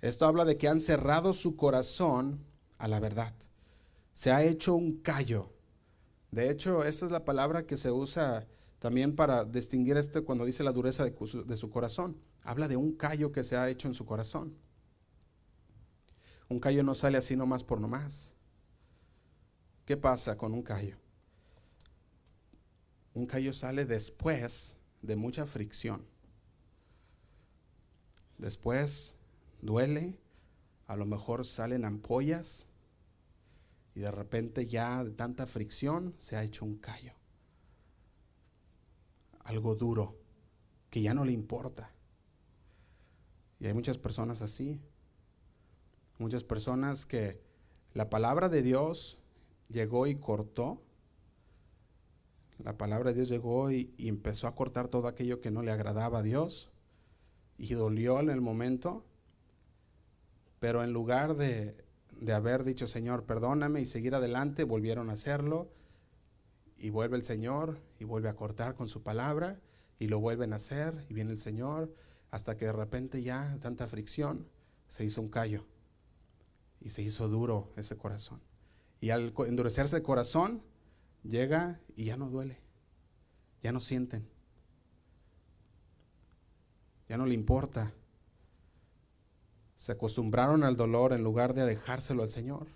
Esto 0.00 0.24
habla 0.24 0.44
de 0.44 0.56
que 0.56 0.68
han 0.68 0.80
cerrado 0.80 1.32
su 1.32 1.56
corazón 1.56 2.44
a 2.78 2.88
la 2.88 3.00
verdad. 3.00 3.34
Se 4.14 4.30
ha 4.30 4.42
hecho 4.42 4.74
un 4.74 5.00
callo. 5.00 5.52
De 6.30 6.50
hecho, 6.50 6.84
esta 6.84 7.06
es 7.06 7.12
la 7.12 7.24
palabra 7.24 7.66
que 7.66 7.76
se 7.76 7.90
usa 7.90 8.46
también 8.78 9.14
para 9.14 9.44
distinguir 9.44 9.96
este 9.96 10.22
cuando 10.22 10.44
dice 10.44 10.64
la 10.64 10.72
dureza 10.72 11.04
de, 11.04 11.14
de 11.44 11.56
su 11.56 11.70
corazón. 11.70 12.16
Habla 12.42 12.68
de 12.68 12.76
un 12.76 12.92
callo 12.92 13.30
que 13.32 13.44
se 13.44 13.56
ha 13.56 13.68
hecho 13.68 13.88
en 13.88 13.94
su 13.94 14.06
corazón. 14.06 14.56
Un 16.48 16.58
callo 16.58 16.82
no 16.82 16.94
sale 16.94 17.18
así 17.18 17.36
nomás 17.36 17.62
por 17.62 17.80
nomás. 17.80 18.34
¿Qué 19.84 19.96
pasa 19.96 20.36
con 20.36 20.54
un 20.54 20.62
callo? 20.62 20.96
Un 23.12 23.26
callo 23.26 23.52
sale 23.52 23.84
después 23.84 24.78
de 25.02 25.16
mucha 25.16 25.46
fricción. 25.46 26.06
Después 28.38 29.16
duele, 29.62 30.18
a 30.86 30.96
lo 30.96 31.06
mejor 31.06 31.44
salen 31.44 31.84
ampollas 31.84 32.66
y 33.94 34.00
de 34.00 34.10
repente 34.10 34.66
ya 34.66 35.02
de 35.04 35.10
tanta 35.10 35.46
fricción 35.46 36.14
se 36.18 36.36
ha 36.36 36.42
hecho 36.42 36.64
un 36.64 36.76
callo. 36.76 37.14
Algo 39.44 39.74
duro 39.74 40.16
que 40.90 41.02
ya 41.02 41.14
no 41.14 41.24
le 41.24 41.32
importa. 41.32 41.92
Y 43.58 43.66
hay 43.66 43.74
muchas 43.74 43.98
personas 43.98 44.42
así. 44.42 44.80
Muchas 46.18 46.44
personas 46.44 47.06
que 47.06 47.40
la 47.94 48.10
palabra 48.10 48.48
de 48.48 48.62
Dios 48.62 49.18
llegó 49.68 50.06
y 50.06 50.16
cortó. 50.16 50.82
La 52.58 52.76
palabra 52.76 53.10
de 53.10 53.16
Dios 53.16 53.28
llegó 53.28 53.70
y, 53.70 53.94
empezó 53.98 54.46
a 54.46 54.54
cortar 54.54 54.88
todo 54.88 55.08
aquello 55.08 55.40
que 55.40 55.50
no 55.50 55.62
le 55.62 55.72
agradaba 55.72 56.18
a 56.18 56.22
Dios 56.22 56.70
y 57.56 57.74
dolió 57.74 58.20
en 58.20 58.30
el 58.30 58.40
momento. 58.40 59.04
Pero 60.60 60.84
en 60.84 60.92
lugar 60.92 61.36
de, 61.36 61.74
de 62.20 62.32
haber 62.32 62.62
dicho, 62.62 62.86
Señor, 62.86 63.24
perdóname 63.24 63.80
y 63.80 63.86
seguir 63.86 64.14
adelante, 64.14 64.62
volvieron 64.62 65.10
a 65.10 65.14
hacerlo. 65.14 65.72
Y 66.78 66.90
vuelve 66.90 67.16
el 67.16 67.24
Señor 67.24 67.80
y 67.98 68.04
vuelve 68.04 68.28
a 68.28 68.36
cortar 68.36 68.74
con 68.74 68.88
su 68.88 69.02
palabra 69.02 69.60
y 69.98 70.08
lo 70.08 70.18
vuelven 70.18 70.52
a 70.52 70.56
hacer 70.56 71.04
y 71.08 71.14
viene 71.14 71.30
el 71.30 71.38
Señor 71.38 71.92
hasta 72.30 72.56
que 72.56 72.64
de 72.64 72.72
repente 72.72 73.22
ya 73.22 73.58
tanta 73.60 73.86
fricción 73.86 74.48
se 74.88 75.04
hizo 75.04 75.20
un 75.20 75.28
callo 75.28 75.66
y 76.80 76.90
se 76.90 77.02
hizo 77.02 77.28
duro 77.28 77.70
ese 77.76 77.96
corazón. 77.96 78.40
Y 79.00 79.10
al 79.10 79.32
endurecerse 79.46 79.96
el 79.96 80.02
corazón, 80.02 80.62
llega 81.22 81.80
y 81.96 82.06
ya 82.06 82.16
no 82.16 82.30
duele, 82.30 82.58
ya 83.62 83.72
no 83.72 83.80
sienten, 83.80 84.26
ya 87.08 87.16
no 87.18 87.26
le 87.26 87.34
importa. 87.34 87.92
Se 89.80 89.92
acostumbraron 89.92 90.62
al 90.62 90.76
dolor 90.76 91.14
en 91.14 91.24
lugar 91.24 91.54
de 91.54 91.64
dejárselo 91.64 92.22
al 92.22 92.28
Señor. 92.28 92.66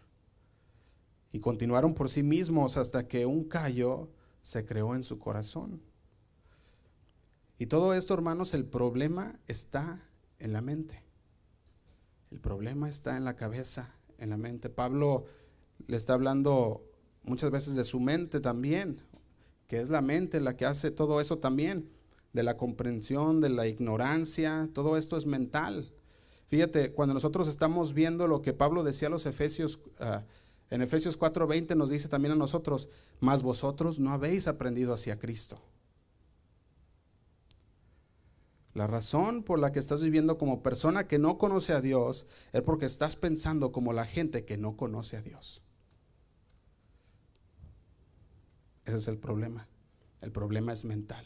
Y 1.33 1.40
continuaron 1.40 1.93
por 1.93 2.09
sí 2.09 2.23
mismos 2.23 2.79
hasta 2.79 3.09
que 3.09 3.27
un 3.27 3.45
callo 3.45 4.09
se 4.40 4.64
creó 4.64 4.95
en 4.95 5.03
su 5.03 5.19
corazón. 5.19 5.83
Y 7.59 7.67
todo 7.67 7.93
esto, 7.93 8.14
hermanos, 8.14 8.55
el 8.55 8.64
problema 8.64 9.38
está 9.49 10.03
en 10.38 10.55
la 10.55 10.62
mente. 10.62 11.03
El 12.31 12.40
problema 12.40 12.88
está 12.88 13.19
en 13.19 13.27
la 13.27 13.37
cabeza, 13.37 13.95
en 14.17 14.31
la 14.31 14.38
mente. 14.38 14.71
Pablo 14.71 15.27
le 15.87 15.99
está 15.99 16.14
hablando 16.14 16.87
muchas 17.23 17.51
veces 17.51 17.75
de 17.75 17.85
su 17.85 18.01
mente 18.01 18.40
también, 18.40 19.03
que 19.67 19.83
es 19.83 19.90
la 19.90 20.01
mente 20.01 20.40
la 20.40 20.57
que 20.57 20.64
hace 20.64 20.90
todo 20.90 21.21
eso 21.21 21.37
también, 21.37 21.90
de 22.33 22.45
la 22.45 22.57
comprensión, 22.57 23.43
de 23.43 23.51
la 23.51 23.67
ignorancia, 23.67 24.71
todo 24.73 24.97
esto 24.97 25.19
es 25.19 25.27
mental. 25.27 25.93
Fíjate, 26.48 26.92
cuando 26.92 27.14
nosotros 27.14 27.48
estamos 27.48 27.94
viendo 27.94 28.28
lo 28.28 28.42
que 28.42 28.52
Pablo 28.52 28.83
decía 28.83 29.09
a 29.09 29.11
los 29.11 29.26
Efesios, 29.26 29.80
uh, 30.00 30.22
en 30.70 30.83
Efesios 30.83 31.18
4:20 31.18 31.74
nos 31.76 31.90
dice 31.90 32.09
también 32.09 32.33
a 32.33 32.37
nosotros, 32.37 32.88
mas 33.20 33.42
vosotros 33.42 33.98
no 33.98 34.11
habéis 34.11 34.46
aprendido 34.46 34.92
hacia 34.92 35.18
Cristo. 35.18 35.61
La 38.74 38.88
razón 38.88 39.44
por 39.44 39.61
la 39.61 39.70
que 39.70 39.78
estás 39.78 40.02
viviendo 40.02 40.37
como 40.37 40.62
persona 40.62 41.07
que 41.07 41.20
no 41.20 41.38
conoce 41.38 41.72
a 41.72 41.80
Dios 41.80 42.26
es 42.52 42.62
porque 42.62 42.87
estás 42.87 43.14
pensando 43.14 43.70
como 43.70 43.92
la 43.92 44.04
gente 44.04 44.44
que 44.44 44.57
no 44.57 44.76
conoce 44.76 45.16
a 45.16 45.22
Dios. 45.22 45.62
Ese 48.85 48.96
es 48.96 49.09
el 49.09 49.16
problema. 49.16 49.68
El 50.20 50.33
problema 50.33 50.72
es 50.72 50.85
mental. 50.85 51.24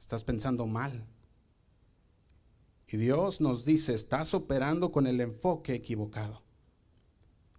Estás 0.00 0.24
pensando 0.24 0.66
mal. 0.66 1.06
Y 2.88 2.96
Dios 2.96 3.40
nos 3.40 3.64
dice, 3.64 3.94
estás 3.94 4.32
operando 4.34 4.92
con 4.92 5.06
el 5.06 5.20
enfoque 5.20 5.74
equivocado. 5.74 6.42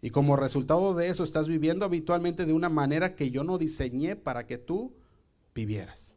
Y 0.01 0.11
como 0.11 0.35
resultado 0.35 0.93
de 0.93 1.09
eso 1.09 1.23
estás 1.23 1.47
viviendo 1.47 1.85
habitualmente 1.85 2.45
de 2.45 2.53
una 2.53 2.69
manera 2.69 3.15
que 3.15 3.31
yo 3.31 3.43
no 3.43 3.57
diseñé 3.57 4.15
para 4.15 4.45
que 4.45 4.57
tú 4.57 4.95
vivieras. 5.53 6.15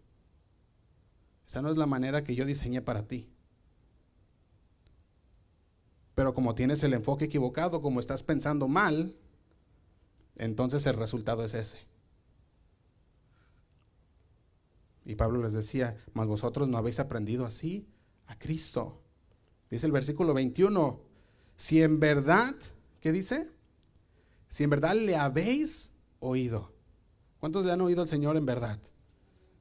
Esa 1.46 1.62
no 1.62 1.70
es 1.70 1.76
la 1.76 1.86
manera 1.86 2.22
que 2.22 2.34
yo 2.36 2.44
diseñé 2.44 2.82
para 2.82 3.08
ti. 3.08 3.28
Pero 6.14 6.34
como 6.34 6.54
tienes 6.54 6.82
el 6.82 6.92
enfoque 6.92 7.24
equivocado, 7.24 7.80
como 7.80 7.98
estás 7.98 8.22
pensando 8.22 8.68
mal, 8.68 9.16
entonces 10.36 10.86
el 10.86 10.94
resultado 10.94 11.44
es 11.44 11.54
ese. 11.54 11.78
Y 15.04 15.14
Pablo 15.16 15.42
les 15.42 15.54
decía, 15.54 15.96
mas 16.12 16.28
vosotros 16.28 16.68
no 16.68 16.76
habéis 16.76 17.00
aprendido 17.00 17.46
así 17.46 17.88
a 18.26 18.38
Cristo. 18.38 18.99
Dice 19.70 19.86
el 19.86 19.92
versículo 19.92 20.34
21, 20.34 21.00
si 21.56 21.82
en 21.82 22.00
verdad, 22.00 22.54
¿qué 23.00 23.12
dice? 23.12 23.48
Si 24.48 24.64
en 24.64 24.70
verdad 24.70 24.94
le 24.94 25.16
habéis 25.16 25.92
oído. 26.18 26.72
¿Cuántos 27.38 27.64
le 27.64 27.72
han 27.72 27.80
oído 27.80 28.02
al 28.02 28.08
Señor 28.08 28.36
en 28.36 28.46
verdad? 28.46 28.78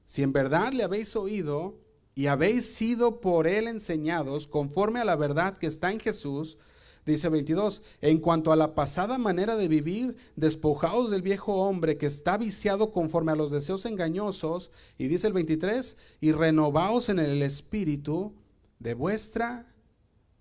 si 0.09 0.23
en 0.23 0.33
verdad 0.33 0.73
le 0.73 0.83
habéis 0.83 1.15
oído 1.15 1.77
y 2.15 2.25
habéis 2.25 2.65
sido 2.65 3.21
por 3.21 3.45
él 3.45 3.67
enseñados 3.67 4.47
conforme 4.47 4.99
a 4.99 5.05
la 5.05 5.15
verdad 5.15 5.55
que 5.55 5.67
está 5.67 5.91
en 5.91 5.99
Jesús, 5.99 6.57
Dice 7.05 7.29
22, 7.29 7.81
en 8.01 8.19
cuanto 8.19 8.51
a 8.51 8.55
la 8.55 8.75
pasada 8.75 9.17
manera 9.17 9.55
de 9.55 9.67
vivir, 9.67 10.15
despojaos 10.35 11.09
del 11.09 11.23
viejo 11.23 11.55
hombre 11.55 11.97
que 11.97 12.05
está 12.05 12.37
viciado 12.37 12.91
conforme 12.91 13.31
a 13.31 13.35
los 13.35 13.49
deseos 13.49 13.85
engañosos. 13.85 14.69
Y 14.97 15.07
dice 15.07 15.25
el 15.25 15.33
23, 15.33 15.97
y 16.19 16.33
renovaos 16.33 17.09
en 17.09 17.17
el 17.17 17.41
espíritu 17.41 18.33
de 18.77 18.93
vuestra 18.93 19.65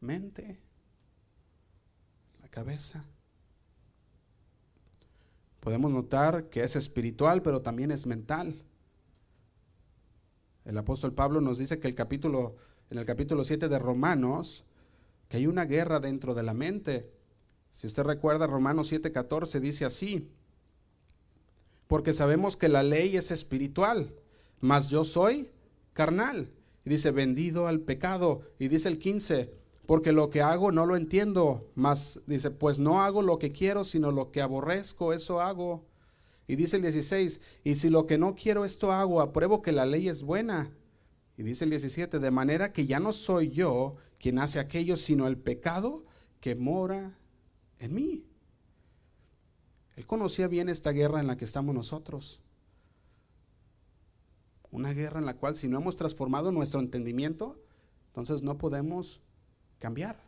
mente, 0.01 0.59
la 2.41 2.49
cabeza. 2.49 3.05
Podemos 5.61 5.91
notar 5.91 6.49
que 6.51 6.63
es 6.63 6.77
espiritual, 6.77 7.43
pero 7.43 7.63
también 7.63 7.91
es 7.91 8.07
mental. 8.07 8.55
El 10.65 10.79
apóstol 10.79 11.15
Pablo 11.15 11.41
nos 11.41 11.59
dice 11.59 11.79
que 11.79 11.89
el 11.89 11.95
capítulo, 11.95 12.57
en 12.91 12.99
el 12.99 13.07
capítulo 13.07 13.45
7 13.45 13.69
de 13.69 13.79
Romanos, 13.79 14.65
que 15.29 15.39
hay 15.39 15.47
una 15.47 15.65
guerra 15.65 16.01
dentro 16.01 16.35
de 16.35 16.43
la 16.43 16.55
mente. 16.55 17.11
Si 17.73 17.87
usted 17.87 18.03
recuerda, 18.03 18.47
Romanos 18.47 18.91
7:14 18.93 19.61
dice 19.61 19.85
así, 19.85 20.31
porque 21.87 22.13
sabemos 22.13 22.57
que 22.57 22.69
la 22.69 22.83
ley 22.83 23.17
es 23.17 23.31
espiritual, 23.31 24.15
mas 24.61 24.89
yo 24.89 25.05
soy 25.05 25.51
carnal. 25.95 26.51
Y 26.85 26.91
dice, 26.91 27.11
vendido 27.11 27.67
al 27.67 27.81
pecado. 27.81 28.43
Y 28.59 28.69
dice 28.69 28.89
el 28.89 28.99
15, 28.99 29.53
porque 29.89 30.13
lo 30.13 30.29
que 30.29 30.43
hago 30.43 30.71
no 30.71 30.85
lo 30.85 30.97
entiendo, 30.97 31.67
mas 31.75 32.21
dice, 32.27 32.51
pues 32.51 32.79
no 32.79 33.01
hago 33.01 33.23
lo 33.23 33.39
que 33.39 33.53
quiero, 33.53 33.85
sino 33.85 34.13
lo 34.13 34.31
que 34.33 34.43
aborrezco, 34.43 35.15
eso 35.15 35.41
hago. 35.41 35.87
Y 36.47 36.57
dice 36.57 36.77
el 36.77 36.83
16, 36.83 37.41
y 37.65 37.75
si 37.77 37.89
lo 37.89 38.07
que 38.07 38.19
no 38.19 38.35
quiero 38.35 38.67
esto 38.67 38.93
hago, 38.93 39.23
apruebo 39.23 39.63
que 39.63 39.73
la 39.73 39.87
ley 39.87 40.11
es 40.11 40.23
buena. 40.23 40.71
Y 41.39 41.43
dice 41.43 41.65
el 41.65 41.71
17, 41.71 42.19
de 42.19 42.31
manera 42.31 42.71
que 42.75 42.85
ya 42.85 43.01
no 43.01 43.15
soy 43.15 43.49
yo 43.49 43.95
quien 44.19 44.39
hace 44.41 44.61
aquello, 44.61 44.99
sino 44.99 45.27
el 45.27 45.39
pecado 45.39 46.05
que 46.41 46.55
mora 46.55 47.17
en 47.79 47.95
mí. 47.95 48.27
Él 49.97 50.07
conocía 50.07 50.49
bien 50.49 50.69
esta 50.69 50.93
guerra 50.93 51.19
en 51.21 51.29
la 51.29 51.39
que 51.39 51.47
estamos 51.47 51.75
nosotros. 51.75 52.43
Una 54.71 54.93
guerra 54.93 55.19
en 55.19 55.25
la 55.25 55.39
cual 55.39 55.57
si 55.57 55.67
no 55.67 55.79
hemos 55.79 55.97
transformado 55.97 56.53
nuestro 56.53 56.79
entendimiento, 56.79 57.59
entonces 58.09 58.43
no 58.43 58.59
podemos 58.59 59.23
cambiar. 59.79 60.23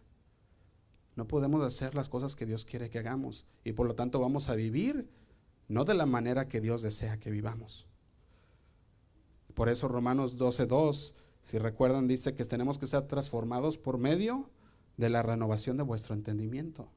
No 1.16 1.26
podemos 1.26 1.64
hacer 1.66 1.94
las 1.94 2.08
cosas 2.08 2.36
que 2.36 2.46
Dios 2.46 2.64
quiere 2.64 2.90
que 2.90 2.98
hagamos. 2.98 3.46
Y 3.64 3.72
por 3.72 3.86
lo 3.86 3.94
tanto 3.94 4.20
vamos 4.20 4.48
a 4.48 4.54
vivir 4.54 5.10
no 5.68 5.84
de 5.84 5.94
la 5.94 6.06
manera 6.06 6.48
que 6.48 6.60
Dios 6.60 6.82
desea 6.82 7.18
que 7.18 7.30
vivamos. 7.30 7.86
Por 9.54 9.68
eso 9.68 9.88
Romanos 9.88 10.38
12.2 10.38 11.14
si 11.42 11.58
recuerdan, 11.58 12.06
dice 12.06 12.34
que 12.34 12.44
tenemos 12.44 12.78
que 12.78 12.86
ser 12.86 13.06
transformados 13.06 13.78
por 13.78 13.98
medio 13.98 14.50
de 14.96 15.08
la 15.08 15.22
renovación 15.22 15.76
de 15.76 15.82
vuestro 15.82 16.14
entendimiento. 16.14 16.90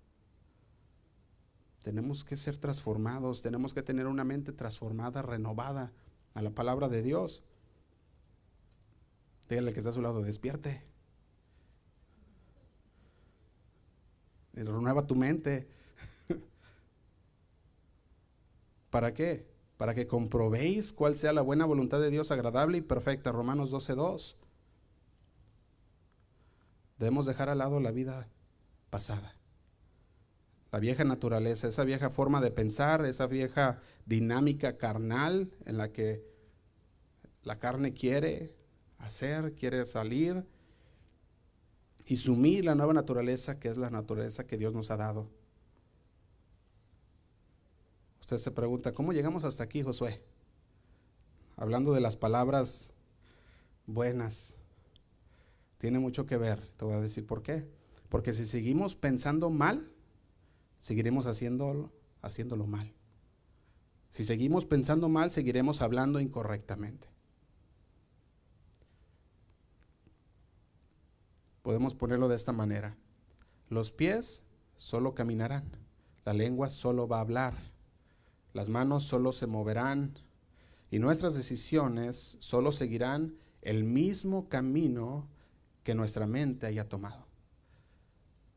Tenemos 1.83 2.23
que 2.23 2.37
ser 2.37 2.57
transformados, 2.57 3.41
tenemos 3.41 3.73
que 3.73 3.83
tener 3.83 4.07
una 4.07 4.23
mente 4.23 4.53
transformada, 4.53 5.21
renovada 5.21 5.91
a 6.33 6.41
la 6.41 6.51
palabra 6.51 6.87
de 6.87 7.01
Dios. 7.01 7.43
Dígale 9.49 9.73
que 9.73 9.79
está 9.79 9.89
a 9.89 9.93
su 9.93 10.01
lado, 10.01 10.21
despierte. 10.21 10.83
Renueva 14.53 15.05
tu 15.05 15.15
mente. 15.15 15.67
¿Para 18.89 19.13
qué? 19.13 19.53
para 19.77 19.93
que 19.93 20.07
comprobéis 20.07 20.93
cuál 20.93 21.17
sea 21.17 21.33
la 21.33 21.41
buena 21.41 21.65
voluntad 21.65 21.99
de 21.99 22.09
Dios 22.09 22.31
agradable 22.31 22.77
y 22.77 22.81
perfecta. 22.81 23.33
Romanos 23.33 23.69
12.2. 23.69 24.35
Debemos 26.99 27.25
dejar 27.25 27.49
al 27.49 27.57
lado 27.57 27.81
la 27.81 27.91
vida 27.91 28.29
pasada. 28.89 29.35
La 30.71 30.79
vieja 30.79 31.03
naturaleza, 31.03 31.67
esa 31.67 31.83
vieja 31.83 32.09
forma 32.09 32.39
de 32.39 32.49
pensar, 32.49 33.05
esa 33.05 33.27
vieja 33.27 33.81
dinámica 34.05 34.77
carnal 34.77 35.51
en 35.65 35.77
la 35.77 35.91
que 35.91 36.23
la 37.43 37.59
carne 37.59 37.93
quiere 37.93 38.55
hacer, 38.99 39.53
quiere 39.53 39.85
salir, 39.85 40.45
y 42.05 42.17
sumir 42.17 42.65
la 42.65 42.75
nueva 42.75 42.93
naturaleza 42.93 43.59
que 43.59 43.69
es 43.69 43.77
la 43.77 43.89
naturaleza 43.89 44.45
que 44.45 44.57
Dios 44.57 44.73
nos 44.73 44.91
ha 44.91 44.97
dado. 44.97 45.29
Usted 48.21 48.37
se 48.37 48.51
pregunta, 48.51 48.93
¿cómo 48.93 49.13
llegamos 49.13 49.43
hasta 49.43 49.63
aquí, 49.63 49.83
Josué? 49.83 50.21
Hablando 51.55 51.93
de 51.93 52.01
las 52.01 52.15
palabras 52.15 52.91
buenas. 53.85 54.55
Tiene 55.77 55.99
mucho 55.99 56.25
que 56.25 56.37
ver, 56.37 56.67
te 56.77 56.85
voy 56.85 56.95
a 56.95 57.01
decir 57.01 57.25
por 57.25 57.43
qué. 57.43 57.67
Porque 58.09 58.33
si 58.33 58.45
seguimos 58.45 58.95
pensando 58.95 59.49
mal, 59.49 59.91
seguiremos 60.79 61.25
haciéndolo, 61.25 61.91
haciéndolo 62.21 62.65
mal. 62.65 62.93
Si 64.11 64.23
seguimos 64.23 64.65
pensando 64.65 65.09
mal, 65.09 65.31
seguiremos 65.31 65.81
hablando 65.81 66.19
incorrectamente. 66.19 67.12
Podemos 71.63 71.95
ponerlo 71.95 72.28
de 72.28 72.36
esta 72.36 72.52
manera. 72.52 72.95
Los 73.69 73.91
pies 73.91 74.43
solo 74.76 75.15
caminarán, 75.15 75.71
la 76.26 76.34
lengua 76.34 76.69
solo 76.69 77.08
va 77.08 77.17
a 77.17 77.21
hablar 77.21 77.73
las 78.54 78.69
manos 78.69 79.04
solo 79.04 79.34
se 79.34 79.47
moverán 79.47 80.13
y 80.91 80.99
nuestras 80.99 81.34
decisiones 81.34 82.38
solo 82.39 82.71
seguirán 82.71 83.36
el 83.62 83.84
mismo 83.84 84.47
camino 84.47 85.28
que 85.84 85.95
nuestra 85.95 86.28
mente 86.28 86.67
haya 86.67 86.88
tomado. 86.88 87.26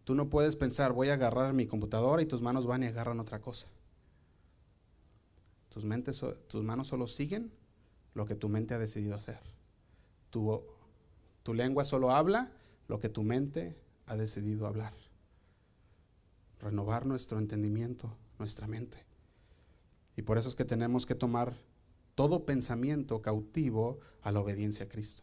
Tú 0.04 0.14
no 0.14 0.28
puedes 0.28 0.54
pensar, 0.54 0.92
voy 0.92 1.08
a 1.08 1.14
agarrar 1.14 1.54
mi 1.54 1.66
computadora 1.66 2.22
y 2.22 2.26
tus 2.26 2.42
manos 2.42 2.66
van 2.66 2.82
y 2.82 2.86
agarran 2.86 3.18
otra 3.18 3.40
cosa. 3.40 3.68
Tus, 5.70 5.84
manos 5.84 6.86
solo 6.86 7.06
siguen 7.06 7.52
lo 8.14 8.26
que 8.26 8.34
tu 8.34 8.48
mente 8.48 8.74
ha 8.74 8.78
decidido 8.78 9.14
hacer. 9.14 9.40
Tu, 10.30 10.62
tu 11.42 11.54
lengua 11.54 11.84
solo 11.84 12.10
habla 12.10 12.52
lo 12.88 12.98
que 12.98 13.08
tu 13.08 13.22
mente 13.22 13.76
ha 14.06 14.16
decidido 14.16 14.66
hablar. 14.66 14.94
Renovar 16.60 17.06
nuestro 17.06 17.38
entendimiento, 17.38 18.16
nuestra 18.38 18.66
mente. 18.66 19.04
Y 20.16 20.22
por 20.22 20.38
eso 20.38 20.48
es 20.48 20.54
que 20.54 20.64
tenemos 20.64 21.06
que 21.06 21.14
tomar 21.14 21.60
todo 22.14 22.46
pensamiento 22.46 23.20
cautivo 23.20 24.00
a 24.22 24.32
la 24.32 24.40
obediencia 24.40 24.86
a 24.86 24.88
Cristo. 24.88 25.22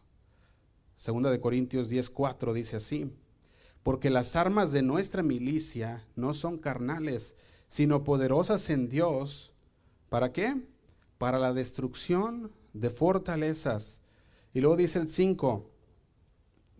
Segunda 0.96 1.30
de 1.30 1.40
Corintios 1.40 1.90
10:4 1.90 2.52
dice 2.52 2.76
así: 2.76 3.10
Porque 3.82 4.10
las 4.10 4.36
armas 4.36 4.70
de 4.70 4.82
nuestra 4.82 5.22
milicia 5.22 6.06
no 6.14 6.34
son 6.34 6.58
carnales, 6.58 7.36
sino 7.68 8.04
poderosas 8.04 8.70
en 8.70 8.88
Dios. 8.88 9.52
¿Para 10.08 10.32
qué? 10.32 10.62
Para 11.18 11.38
la 11.38 11.52
destrucción 11.52 12.52
de 12.72 12.90
fortalezas. 12.90 14.00
Y 14.52 14.60
luego 14.60 14.76
dice 14.76 15.00
el 15.00 15.08
5, 15.08 15.68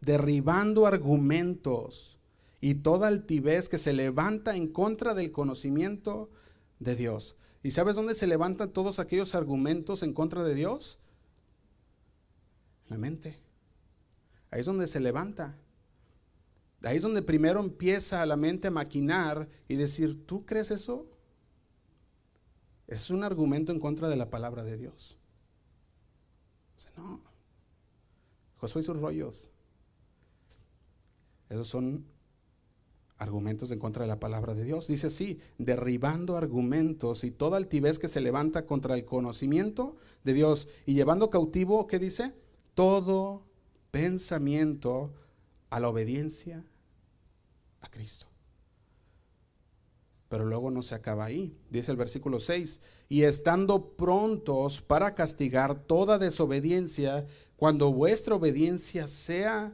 derribando 0.04 0.86
argumentos 0.86 2.18
y 2.60 2.76
toda 2.76 3.08
altivez 3.08 3.68
que 3.68 3.78
se 3.78 3.92
levanta 3.92 4.56
en 4.56 4.68
contra 4.68 5.14
del 5.14 5.32
conocimiento 5.32 6.30
de 6.78 6.96
Dios. 6.96 7.36
¿Y 7.62 7.70
sabes 7.70 7.96
dónde 7.96 8.14
se 8.14 8.26
levantan 8.26 8.70
todos 8.70 8.98
aquellos 8.98 9.34
argumentos 9.34 10.02
en 10.02 10.12
contra 10.12 10.42
de 10.44 10.54
Dios? 10.54 10.98
la 12.88 12.98
mente. 12.98 13.38
Ahí 14.50 14.60
es 14.60 14.66
donde 14.66 14.86
se 14.86 15.00
levanta. 15.00 15.56
Ahí 16.82 16.98
es 16.98 17.02
donde 17.02 17.22
primero 17.22 17.60
empieza 17.60 18.24
la 18.26 18.36
mente 18.36 18.68
a 18.68 18.70
maquinar 18.70 19.48
y 19.68 19.76
decir, 19.76 20.26
¿tú 20.26 20.44
crees 20.44 20.70
eso? 20.70 21.06
Es 22.86 23.10
un 23.10 23.24
argumento 23.24 23.72
en 23.72 23.80
contra 23.80 24.08
de 24.08 24.16
la 24.16 24.30
palabra 24.30 24.62
de 24.62 24.76
Dios. 24.76 25.16
no. 26.96 27.20
Josué 28.58 28.82
y 28.82 28.84
sus 28.84 28.96
rollos. 28.96 29.50
Esos 31.54 31.68
son 31.68 32.04
argumentos 33.16 33.70
en 33.70 33.78
contra 33.78 34.02
de 34.02 34.08
la 34.08 34.20
palabra 34.20 34.54
de 34.54 34.64
Dios. 34.64 34.88
Dice 34.88 35.06
así, 35.06 35.38
derribando 35.58 36.36
argumentos 36.36 37.24
y 37.24 37.30
toda 37.30 37.56
altivez 37.56 37.98
que 37.98 38.08
se 38.08 38.20
levanta 38.20 38.66
contra 38.66 38.94
el 38.94 39.04
conocimiento 39.04 39.96
de 40.24 40.34
Dios 40.34 40.68
y 40.84 40.94
llevando 40.94 41.30
cautivo, 41.30 41.86
¿qué 41.86 41.98
dice? 41.98 42.34
Todo 42.74 43.44
pensamiento 43.90 45.12
a 45.70 45.78
la 45.78 45.88
obediencia 45.88 46.64
a 47.80 47.88
Cristo. 47.88 48.26
Pero 50.28 50.46
luego 50.46 50.72
no 50.72 50.82
se 50.82 50.96
acaba 50.96 51.24
ahí. 51.24 51.56
Dice 51.70 51.92
el 51.92 51.96
versículo 51.96 52.40
6, 52.40 52.80
y 53.08 53.22
estando 53.22 53.90
prontos 53.90 54.82
para 54.82 55.14
castigar 55.14 55.84
toda 55.84 56.18
desobediencia 56.18 57.26
cuando 57.56 57.92
vuestra 57.92 58.34
obediencia 58.34 59.06
sea 59.06 59.72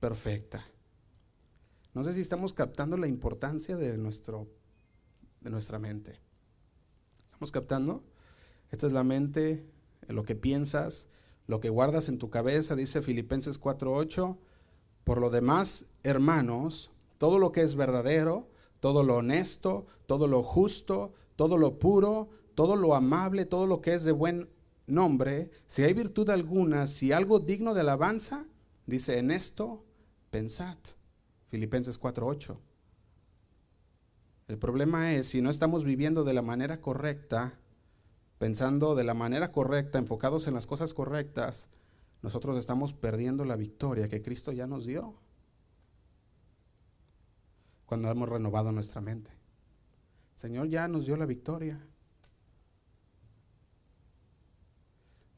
perfecta. 0.00 0.66
No 1.94 2.04
sé 2.04 2.14
si 2.14 2.20
estamos 2.20 2.54
captando 2.54 2.96
la 2.96 3.06
importancia 3.06 3.76
de, 3.76 3.98
nuestro, 3.98 4.48
de 5.40 5.50
nuestra 5.50 5.78
mente. 5.78 6.20
¿Estamos 7.24 7.52
captando? 7.52 8.02
Esta 8.70 8.86
es 8.86 8.92
la 8.92 9.04
mente, 9.04 9.66
lo 10.08 10.24
que 10.24 10.34
piensas, 10.34 11.08
lo 11.46 11.60
que 11.60 11.68
guardas 11.68 12.08
en 12.08 12.18
tu 12.18 12.30
cabeza, 12.30 12.76
dice 12.76 13.02
Filipenses 13.02 13.60
4:8. 13.60 14.38
Por 15.04 15.20
lo 15.20 15.28
demás, 15.28 15.86
hermanos, 16.02 16.90
todo 17.18 17.38
lo 17.38 17.52
que 17.52 17.60
es 17.62 17.74
verdadero, 17.74 18.48
todo 18.80 19.02
lo 19.02 19.16
honesto, 19.16 19.86
todo 20.06 20.28
lo 20.28 20.42
justo, 20.42 21.12
todo 21.36 21.58
lo 21.58 21.78
puro, 21.78 22.30
todo 22.54 22.76
lo 22.76 22.94
amable, 22.94 23.44
todo 23.44 23.66
lo 23.66 23.82
que 23.82 23.94
es 23.94 24.04
de 24.04 24.12
buen 24.12 24.48
nombre, 24.86 25.50
si 25.66 25.82
hay 25.82 25.92
virtud 25.92 26.30
alguna, 26.30 26.86
si 26.86 27.12
algo 27.12 27.38
digno 27.38 27.74
de 27.74 27.80
alabanza, 27.80 28.46
dice 28.86 29.18
en 29.18 29.30
esto, 29.30 29.84
pensad. 30.30 30.78
Filipenses 31.52 32.00
4:8. 32.00 32.56
El 34.48 34.56
problema 34.56 35.12
es 35.12 35.28
si 35.28 35.42
no 35.42 35.50
estamos 35.50 35.84
viviendo 35.84 36.24
de 36.24 36.32
la 36.32 36.40
manera 36.40 36.80
correcta, 36.80 37.58
pensando 38.38 38.94
de 38.94 39.04
la 39.04 39.12
manera 39.12 39.52
correcta, 39.52 39.98
enfocados 39.98 40.46
en 40.46 40.54
las 40.54 40.66
cosas 40.66 40.94
correctas, 40.94 41.68
nosotros 42.22 42.56
estamos 42.56 42.94
perdiendo 42.94 43.44
la 43.44 43.56
victoria 43.56 44.08
que 44.08 44.22
Cristo 44.22 44.52
ya 44.52 44.66
nos 44.66 44.86
dio 44.86 45.14
cuando 47.84 48.10
hemos 48.10 48.30
renovado 48.30 48.72
nuestra 48.72 49.02
mente. 49.02 49.30
Señor 50.34 50.68
ya 50.68 50.88
nos 50.88 51.04
dio 51.04 51.18
la 51.18 51.26
victoria. 51.26 51.86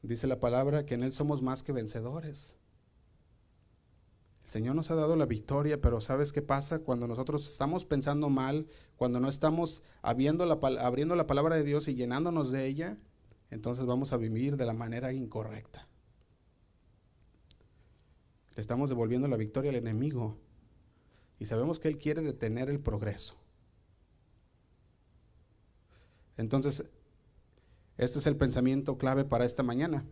Dice 0.01 0.27
la 0.27 0.39
palabra 0.39 0.85
que 0.85 0.93
en 0.93 1.03
Él 1.03 1.11
somos 1.11 1.41
más 1.41 1.61
que 1.61 1.73
vencedores. 1.73 2.55
El 4.45 4.51
Señor 4.51 4.75
nos 4.75 4.91
ha 4.91 4.95
dado 4.95 5.15
la 5.15 5.25
victoria, 5.25 5.81
pero 5.81 5.99
¿sabes 5.99 6.31
qué 6.31 6.43
pasa 6.43 6.79
cuando 6.79 7.07
nosotros 7.07 7.49
estamos 7.51 7.83
pensando 7.83 8.29
mal, 8.29 8.67
cuando 8.95 9.19
no 9.19 9.27
estamos 9.27 9.81
abriendo 10.03 10.45
la, 10.45 10.59
abriendo 10.81 11.15
la 11.15 11.25
palabra 11.25 11.55
de 11.55 11.63
Dios 11.63 11.87
y 11.87 11.95
llenándonos 11.95 12.51
de 12.51 12.67
ella? 12.67 12.97
Entonces 13.49 13.85
vamos 13.85 14.13
a 14.13 14.17
vivir 14.17 14.55
de 14.55 14.65
la 14.67 14.73
manera 14.73 15.13
incorrecta. 15.13 15.87
Le 18.55 18.61
estamos 18.61 18.89
devolviendo 18.89 19.27
la 19.27 19.35
victoria 19.35 19.71
al 19.71 19.77
enemigo 19.77 20.37
y 21.39 21.47
sabemos 21.47 21.79
que 21.79 21.87
Él 21.87 21.97
quiere 21.97 22.21
detener 22.21 22.69
el 22.69 22.79
progreso. 22.79 23.35
Entonces, 26.37 26.85
este 27.97 28.19
es 28.19 28.27
el 28.27 28.37
pensamiento 28.37 28.97
clave 28.97 29.25
para 29.25 29.45
esta 29.45 29.63
mañana. 29.63 30.05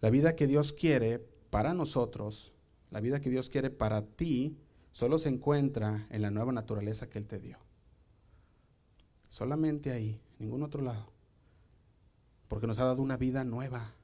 La 0.00 0.10
vida 0.10 0.36
que 0.36 0.46
Dios 0.46 0.74
quiere 0.74 1.20
para 1.50 1.72
nosotros, 1.72 2.53
la 2.94 3.00
vida 3.00 3.20
que 3.20 3.28
Dios 3.28 3.50
quiere 3.50 3.70
para 3.70 4.02
ti, 4.02 4.56
solo 4.92 5.18
se 5.18 5.28
encuentra 5.28 6.06
en 6.10 6.22
la 6.22 6.30
nueva 6.30 6.52
naturaleza 6.52 7.10
que 7.10 7.18
Él 7.18 7.26
te 7.26 7.40
dio. 7.40 7.58
Solamente 9.28 9.90
ahí, 9.90 10.20
ningún 10.38 10.62
otro 10.62 10.80
lado. 10.80 11.10
Porque 12.46 12.68
nos 12.68 12.78
ha 12.78 12.84
dado 12.84 13.02
una 13.02 13.16
vida 13.16 13.42
nueva. 13.42 13.94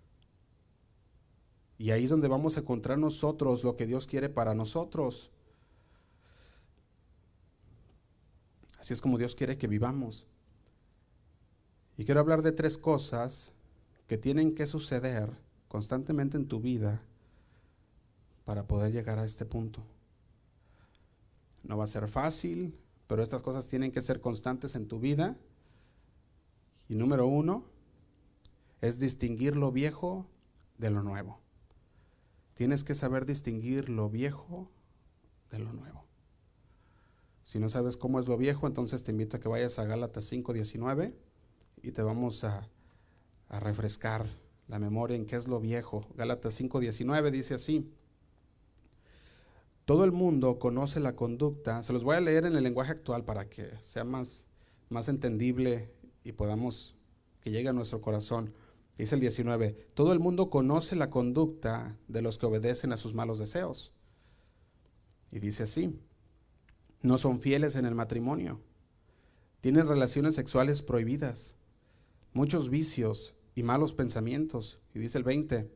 Y 1.78 1.92
ahí 1.92 2.02
es 2.02 2.10
donde 2.10 2.26
vamos 2.26 2.56
a 2.56 2.62
encontrar 2.62 2.98
nosotros 2.98 3.62
lo 3.62 3.76
que 3.76 3.86
Dios 3.86 4.08
quiere 4.08 4.28
para 4.28 4.54
nosotros. 4.54 5.30
Así 8.80 8.92
es 8.92 9.00
como 9.00 9.18
Dios 9.18 9.36
quiere 9.36 9.56
que 9.56 9.68
vivamos. 9.68 10.26
Y 11.96 12.04
quiero 12.04 12.18
hablar 12.18 12.42
de 12.42 12.50
tres 12.50 12.76
cosas 12.76 13.52
que 14.08 14.18
tienen 14.18 14.52
que 14.52 14.66
suceder 14.66 15.30
constantemente 15.68 16.36
en 16.36 16.48
tu 16.48 16.58
vida 16.58 17.04
para 18.50 18.66
poder 18.66 18.90
llegar 18.90 19.20
a 19.20 19.24
este 19.24 19.44
punto. 19.44 19.80
No 21.62 21.78
va 21.78 21.84
a 21.84 21.86
ser 21.86 22.08
fácil, 22.08 22.76
pero 23.06 23.22
estas 23.22 23.42
cosas 23.42 23.68
tienen 23.68 23.92
que 23.92 24.02
ser 24.02 24.20
constantes 24.20 24.74
en 24.74 24.88
tu 24.88 24.98
vida. 24.98 25.38
Y 26.88 26.96
número 26.96 27.28
uno 27.28 27.64
es 28.80 28.98
distinguir 28.98 29.54
lo 29.54 29.70
viejo 29.70 30.26
de 30.78 30.90
lo 30.90 31.04
nuevo. 31.04 31.38
Tienes 32.54 32.82
que 32.82 32.96
saber 32.96 33.24
distinguir 33.24 33.88
lo 33.88 34.10
viejo 34.10 34.68
de 35.52 35.60
lo 35.60 35.72
nuevo. 35.72 36.04
Si 37.44 37.60
no 37.60 37.68
sabes 37.68 37.96
cómo 37.96 38.18
es 38.18 38.26
lo 38.26 38.36
viejo, 38.36 38.66
entonces 38.66 39.04
te 39.04 39.12
invito 39.12 39.36
a 39.36 39.40
que 39.40 39.48
vayas 39.48 39.78
a 39.78 39.84
Gálatas 39.84 40.24
5:19 40.24 41.14
y 41.84 41.92
te 41.92 42.02
vamos 42.02 42.42
a, 42.42 42.68
refrescar 43.48 44.26
la 44.66 44.80
memoria 44.80 45.16
en 45.16 45.26
qué 45.26 45.36
es 45.36 45.46
lo 45.46 45.60
viejo. 45.60 46.04
Gálatas 46.16 46.60
5:19 46.60 47.30
dice 47.30 47.54
así. 47.54 47.88
Todo 49.90 50.04
el 50.04 50.12
mundo 50.12 50.60
conoce 50.60 51.00
la 51.00 51.16
conducta, 51.16 51.82
se 51.82 51.92
los 51.92 52.04
voy 52.04 52.14
a 52.14 52.20
leer 52.20 52.44
en 52.44 52.54
el 52.54 52.62
lenguaje 52.62 52.92
actual 52.92 53.24
para 53.24 53.50
que 53.50 53.72
sea 53.80 54.04
más, 54.04 54.46
más 54.88 55.08
entendible 55.08 55.90
y 56.22 56.30
podamos 56.30 56.94
que 57.40 57.50
llegue 57.50 57.70
a 57.70 57.72
nuestro 57.72 58.00
corazón. 58.00 58.54
Dice 58.96 59.16
el 59.16 59.20
19, 59.20 59.88
todo 59.94 60.12
el 60.12 60.20
mundo 60.20 60.48
conoce 60.48 60.94
la 60.94 61.10
conducta 61.10 61.96
de 62.06 62.22
los 62.22 62.38
que 62.38 62.46
obedecen 62.46 62.92
a 62.92 62.96
sus 62.96 63.14
malos 63.14 63.40
deseos. 63.40 63.92
Y 65.32 65.40
dice 65.40 65.64
así, 65.64 65.98
no 67.02 67.18
son 67.18 67.40
fieles 67.40 67.74
en 67.74 67.84
el 67.84 67.96
matrimonio, 67.96 68.60
tienen 69.60 69.88
relaciones 69.88 70.36
sexuales 70.36 70.82
prohibidas, 70.82 71.56
muchos 72.32 72.70
vicios 72.70 73.34
y 73.56 73.64
malos 73.64 73.92
pensamientos. 73.92 74.78
Y 74.94 75.00
dice 75.00 75.18
el 75.18 75.24
20, 75.24 75.68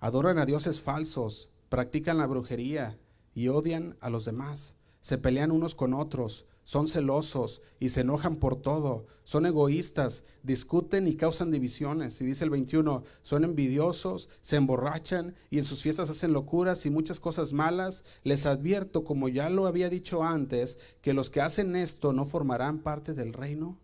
adoran 0.00 0.38
a 0.38 0.44
dioses 0.44 0.82
falsos, 0.82 1.48
practican 1.70 2.18
la 2.18 2.26
brujería 2.26 2.98
y 3.38 3.46
odian 3.46 3.96
a 4.00 4.10
los 4.10 4.24
demás, 4.24 4.74
se 5.00 5.16
pelean 5.16 5.52
unos 5.52 5.76
con 5.76 5.94
otros, 5.94 6.44
son 6.64 6.88
celosos 6.88 7.62
y 7.78 7.90
se 7.90 8.00
enojan 8.00 8.34
por 8.34 8.60
todo, 8.60 9.06
son 9.22 9.46
egoístas, 9.46 10.24
discuten 10.42 11.06
y 11.06 11.14
causan 11.14 11.52
divisiones. 11.52 12.20
Y 12.20 12.24
dice 12.24 12.42
el 12.42 12.50
21, 12.50 13.04
son 13.22 13.44
envidiosos, 13.44 14.28
se 14.40 14.56
emborrachan 14.56 15.36
y 15.50 15.58
en 15.58 15.64
sus 15.64 15.82
fiestas 15.82 16.10
hacen 16.10 16.32
locuras 16.32 16.84
y 16.84 16.90
muchas 16.90 17.20
cosas 17.20 17.52
malas. 17.52 18.02
Les 18.24 18.44
advierto, 18.44 19.04
como 19.04 19.28
ya 19.28 19.50
lo 19.50 19.68
había 19.68 19.88
dicho 19.88 20.24
antes, 20.24 20.78
que 21.00 21.14
los 21.14 21.30
que 21.30 21.40
hacen 21.40 21.76
esto 21.76 22.12
no 22.12 22.26
formarán 22.26 22.80
parte 22.80 23.14
del 23.14 23.34
reino 23.34 23.78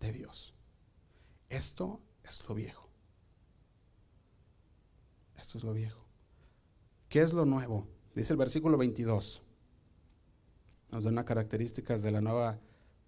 de 0.00 0.12
Dios. 0.12 0.54
Esto 1.50 2.00
es 2.24 2.42
lo 2.48 2.56
viejo. 2.56 2.90
Esto 5.38 5.56
es 5.56 5.62
lo 5.62 5.72
viejo. 5.72 6.04
¿Qué 7.08 7.22
es 7.22 7.32
lo 7.32 7.44
nuevo? 7.44 7.86
Dice 8.16 8.32
el 8.32 8.38
versículo 8.38 8.78
22. 8.78 9.42
Nos 10.90 11.04
da 11.04 11.10
unas 11.10 11.26
características 11.26 12.02
de 12.02 12.10
la 12.10 12.22
nueva 12.22 12.58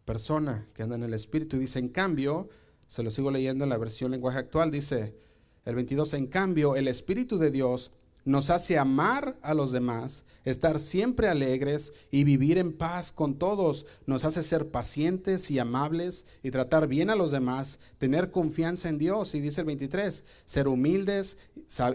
persona 0.04 0.68
que 0.74 0.82
anda 0.82 0.96
en 0.96 1.02
el 1.02 1.14
Espíritu. 1.14 1.56
Y 1.56 1.60
dice, 1.60 1.78
en 1.78 1.88
cambio, 1.88 2.50
se 2.86 3.02
lo 3.02 3.10
sigo 3.10 3.30
leyendo 3.30 3.64
en 3.64 3.70
la 3.70 3.78
versión 3.78 4.10
lenguaje 4.10 4.38
actual, 4.38 4.70
dice 4.70 5.16
el 5.64 5.74
22, 5.74 6.12
en 6.14 6.26
cambio, 6.26 6.76
el 6.76 6.88
Espíritu 6.88 7.38
de 7.38 7.50
Dios 7.50 7.90
nos 8.24 8.50
hace 8.50 8.76
amar 8.76 9.38
a 9.40 9.54
los 9.54 9.72
demás, 9.72 10.24
estar 10.44 10.78
siempre 10.78 11.28
alegres 11.28 11.94
y 12.10 12.24
vivir 12.24 12.58
en 12.58 12.76
paz 12.76 13.10
con 13.10 13.38
todos. 13.38 13.86
Nos 14.04 14.26
hace 14.26 14.42
ser 14.42 14.70
pacientes 14.70 15.50
y 15.50 15.58
amables 15.58 16.26
y 16.42 16.50
tratar 16.50 16.86
bien 16.86 17.08
a 17.08 17.16
los 17.16 17.30
demás, 17.30 17.80
tener 17.96 18.30
confianza 18.30 18.90
en 18.90 18.98
Dios. 18.98 19.34
Y 19.34 19.40
dice 19.40 19.62
el 19.62 19.66
23, 19.66 20.24
ser 20.44 20.68
humildes 20.68 21.38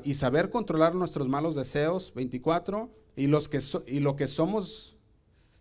y 0.04 0.15
saber 0.15 0.49
controlar 0.49 0.95
nuestros 0.95 1.30
malos 1.30 1.54
deseos. 1.54 2.12
24, 2.15 3.03
y, 3.15 3.28
los 3.28 3.49
que 3.49 3.60
y 3.88 3.99
lo 3.99 4.15
que 4.15 4.28
somos 4.28 4.95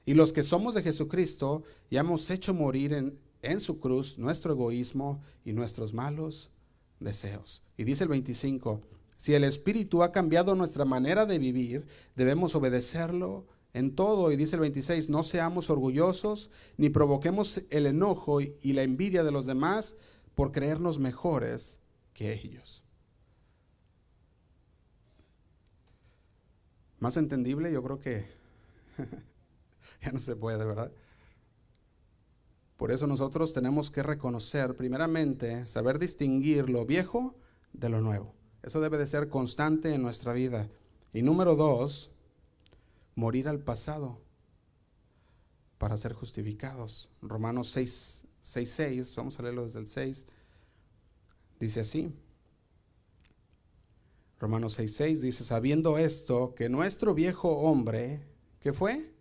y 0.05 0.15
los 0.15 0.33
que 0.33 0.43
somos 0.43 0.75
de 0.75 0.83
Jesucristo 0.83 1.63
ya 1.91 2.01
hemos 2.01 2.29
hecho 2.31 2.55
morir 2.55 2.93
en, 2.93 3.19
en 3.43 3.61
su 3.61 3.79
cruz 3.79 4.19
nuestro 4.19 4.53
egoísmo 4.53 5.21
y 5.45 5.53
nuestros 5.53 5.95
malos 5.95 6.51
deseos. 6.99 7.63
Y 7.77 7.85
dice 7.85 8.05
el 8.05 8.11
25, 8.11 8.81
si 9.17 9.35
el 9.35 9.45
Espíritu 9.45 10.03
ha 10.03 10.11
cambiado 10.11 10.57
nuestra 10.57 10.85
manera 10.85 11.27
de 11.27 11.39
vivir, 11.39 11.87
debemos 12.17 12.57
obedecerlo 12.57 13.47
en 13.75 13.95
todo. 13.95 14.33
Y 14.33 14.37
dice 14.37 14.57
el 14.57 14.61
26, 14.61 15.09
no 15.09 15.23
seamos 15.23 15.71
orgullosos 15.71 16.51
ni 16.77 16.91
provoquemos 16.91 17.63
el 17.71 17.87
enojo 17.87 18.41
y 18.41 18.73
la 18.73 18.83
envidia 18.83 19.23
de 19.23 19.31
los 19.31 19.47
demás 19.47 19.97
por 20.35 20.51
creernos 20.51 20.99
mejores 20.99 21.79
que 22.15 22.33
ellos. 22.33 22.82
Más 27.03 27.17
entendible, 27.17 27.73
yo 27.73 27.83
creo 27.83 27.99
que 27.99 28.25
ya 30.03 30.13
no 30.13 30.21
se 30.21 30.37
puede, 30.37 30.65
¿verdad? 30.65 30.93
Por 32.77 32.93
eso 32.93 33.09
nosotros 33.09 33.53
tenemos 33.53 33.91
que 33.91 34.05
reconocer, 34.05 34.77
primeramente, 34.77 35.67
saber 35.67 35.99
distinguir 35.99 36.71
lo 36.71 36.87
viejo 36.87 37.35
de 37.73 37.89
lo 37.89 38.01
nuevo. 38.03 38.37
Eso 38.63 38.81
debe 38.81 38.99
de 38.99 39.09
ser 39.09 39.29
constante 39.29 39.93
en 39.93 40.01
nuestra 40.01 40.33
vida. 40.33 40.69
Y 41.13 41.23
número 41.23 41.57
dos, 41.57 42.13
morir 43.17 43.49
al 43.49 43.59
pasado 43.59 44.21
para 45.79 45.97
ser 45.97 46.13
justificados. 46.13 47.11
Romanos 47.21 47.69
6, 47.73 48.29
6, 48.43 48.71
6, 48.71 49.17
vamos 49.17 49.41
a 49.41 49.43
leerlo 49.43 49.65
desde 49.65 49.81
el 49.81 49.89
6, 49.89 50.25
dice 51.59 51.81
así. 51.81 52.15
Romanos 54.43 54.73
6, 54.73 54.97
6 54.97 55.21
dice, 55.21 55.45
sabiendo 55.45 55.99
esto, 55.99 56.53
que 56.57 56.69
nuestro 56.69 57.15
viejo 57.15 57.59
hombre, 57.59 58.25
¿qué 58.59 58.73
fue? 58.73 59.15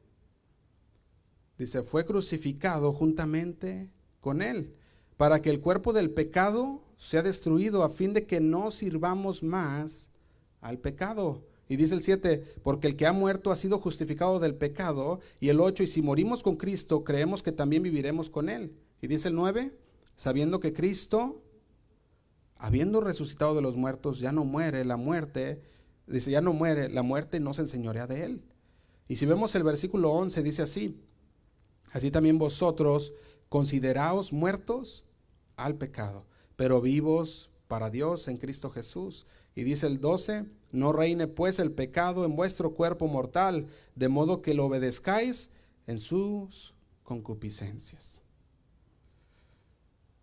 Dice, 1.59 1.83
fue 1.83 2.07
crucificado 2.07 2.91
juntamente 2.91 3.91
con 4.19 4.41
él, 4.41 4.73
para 5.17 5.39
que 5.43 5.51
el 5.51 5.59
cuerpo 5.61 5.93
del 5.93 6.09
pecado 6.09 6.81
se 6.97 7.19
ha 7.19 7.21
destruido 7.21 7.83
a 7.83 7.91
fin 7.91 8.13
de 8.13 8.25
que 8.25 8.41
no 8.41 8.71
sirvamos 8.71 9.43
más 9.43 10.09
al 10.59 10.79
pecado. 10.79 11.45
Y 11.69 11.75
dice 11.75 11.93
el 11.93 12.01
7, 12.01 12.43
porque 12.63 12.87
el 12.87 12.95
que 12.95 13.05
ha 13.05 13.13
muerto 13.13 13.51
ha 13.51 13.57
sido 13.57 13.77
justificado 13.77 14.39
del 14.39 14.55
pecado. 14.55 15.19
Y 15.39 15.49
el 15.49 15.59
8, 15.59 15.83
y 15.83 15.87
si 15.87 16.01
morimos 16.01 16.41
con 16.41 16.55
Cristo, 16.55 17.03
creemos 17.03 17.43
que 17.43 17.51
también 17.51 17.83
viviremos 17.83 18.31
con 18.31 18.49
Él. 18.49 18.73
Y 19.03 19.05
dice 19.05 19.27
el 19.27 19.35
9, 19.35 19.71
sabiendo 20.15 20.59
que 20.59 20.73
Cristo, 20.73 21.43
habiendo 22.61 23.01
resucitado 23.01 23.55
de 23.55 23.61
los 23.63 23.75
muertos, 23.75 24.19
ya 24.19 24.31
no 24.31 24.45
muere, 24.45 24.85
la 24.85 24.95
muerte, 24.95 25.63
dice, 26.05 26.29
ya 26.29 26.41
no 26.41 26.53
muere, 26.53 26.89
la 26.89 27.01
muerte 27.01 27.39
no 27.39 27.55
se 27.55 27.61
enseñorea 27.61 28.05
de 28.05 28.23
Él. 28.23 28.43
Y 29.07 29.15
si 29.15 29.25
vemos 29.25 29.55
el 29.55 29.63
versículo 29.63 30.11
11, 30.11 30.43
dice 30.43 30.61
así, 30.61 31.01
así 31.91 32.11
también 32.11 32.37
vosotros 32.37 33.13
consideraos 33.49 34.31
muertos 34.31 35.05
al 35.55 35.75
pecado, 35.75 36.27
pero 36.55 36.81
vivos 36.81 37.49
para 37.67 37.89
Dios 37.89 38.27
en 38.27 38.37
Cristo 38.37 38.69
Jesús. 38.69 39.25
Y 39.55 39.63
dice 39.63 39.87
el 39.87 39.99
12, 39.99 40.45
no 40.71 40.93
reine 40.93 41.25
pues 41.25 41.57
el 41.57 41.71
pecado 41.71 42.25
en 42.25 42.35
vuestro 42.35 42.75
cuerpo 42.75 43.07
mortal, 43.07 43.65
de 43.95 44.07
modo 44.07 44.43
que 44.43 44.53
lo 44.53 44.65
obedezcáis 44.65 45.49
en 45.87 45.97
sus 45.97 46.75
concupiscencias. 47.01 48.21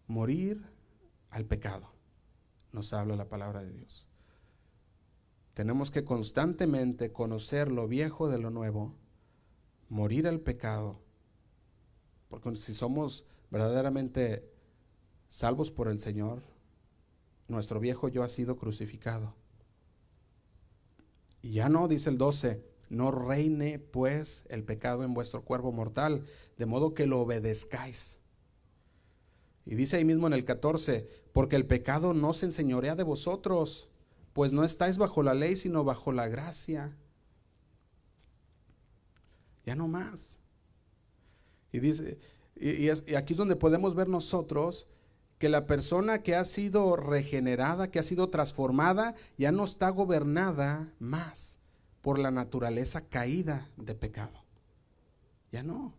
Morir 0.06 0.62
al 1.30 1.44
pecado, 1.44 1.97
nos 2.72 2.92
habla 2.92 3.16
la 3.16 3.28
palabra 3.28 3.62
de 3.62 3.72
Dios. 3.72 4.06
Tenemos 5.54 5.90
que 5.90 6.04
constantemente 6.04 7.12
conocer 7.12 7.72
lo 7.72 7.88
viejo 7.88 8.28
de 8.28 8.38
lo 8.38 8.50
nuevo, 8.50 8.94
morir 9.88 10.28
al 10.28 10.40
pecado, 10.40 11.00
porque 12.28 12.54
si 12.56 12.74
somos 12.74 13.26
verdaderamente 13.50 14.48
salvos 15.28 15.70
por 15.70 15.88
el 15.88 15.98
Señor, 15.98 16.42
nuestro 17.48 17.80
viejo 17.80 18.08
yo 18.08 18.22
ha 18.22 18.28
sido 18.28 18.56
crucificado. 18.56 19.34
Y 21.42 21.52
ya 21.52 21.68
no, 21.68 21.88
dice 21.88 22.10
el 22.10 22.18
12, 22.18 22.62
no 22.90 23.10
reine 23.10 23.78
pues 23.78 24.44
el 24.48 24.64
pecado 24.64 25.04
en 25.04 25.14
vuestro 25.14 25.42
cuerpo 25.44 25.72
mortal, 25.72 26.24
de 26.56 26.66
modo 26.66 26.94
que 26.94 27.06
lo 27.06 27.20
obedezcáis. 27.20 28.20
Y 29.64 29.74
dice 29.74 29.96
ahí 29.96 30.04
mismo 30.04 30.26
en 30.26 30.32
el 30.32 30.44
14, 30.44 31.06
porque 31.38 31.54
el 31.54 31.66
pecado 31.66 32.14
no 32.14 32.32
se 32.32 32.46
enseñorea 32.46 32.96
de 32.96 33.04
vosotros, 33.04 33.88
pues 34.32 34.52
no 34.52 34.64
estáis 34.64 34.98
bajo 34.98 35.22
la 35.22 35.34
ley, 35.34 35.54
sino 35.54 35.84
bajo 35.84 36.10
la 36.10 36.26
gracia. 36.26 36.96
Ya 39.64 39.76
no 39.76 39.86
más. 39.86 40.40
Y 41.70 41.78
dice, 41.78 42.18
y, 42.56 42.86
y 42.86 43.14
aquí 43.14 43.34
es 43.34 43.36
donde 43.36 43.54
podemos 43.54 43.94
ver 43.94 44.08
nosotros 44.08 44.88
que 45.38 45.48
la 45.48 45.68
persona 45.68 46.24
que 46.24 46.34
ha 46.34 46.44
sido 46.44 46.96
regenerada, 46.96 47.88
que 47.88 48.00
ha 48.00 48.02
sido 48.02 48.30
transformada, 48.30 49.14
ya 49.36 49.52
no 49.52 49.62
está 49.62 49.90
gobernada 49.90 50.92
más 50.98 51.60
por 52.02 52.18
la 52.18 52.32
naturaleza 52.32 53.02
caída 53.02 53.70
de 53.76 53.94
pecado. 53.94 54.42
Ya 55.52 55.62
no. 55.62 55.94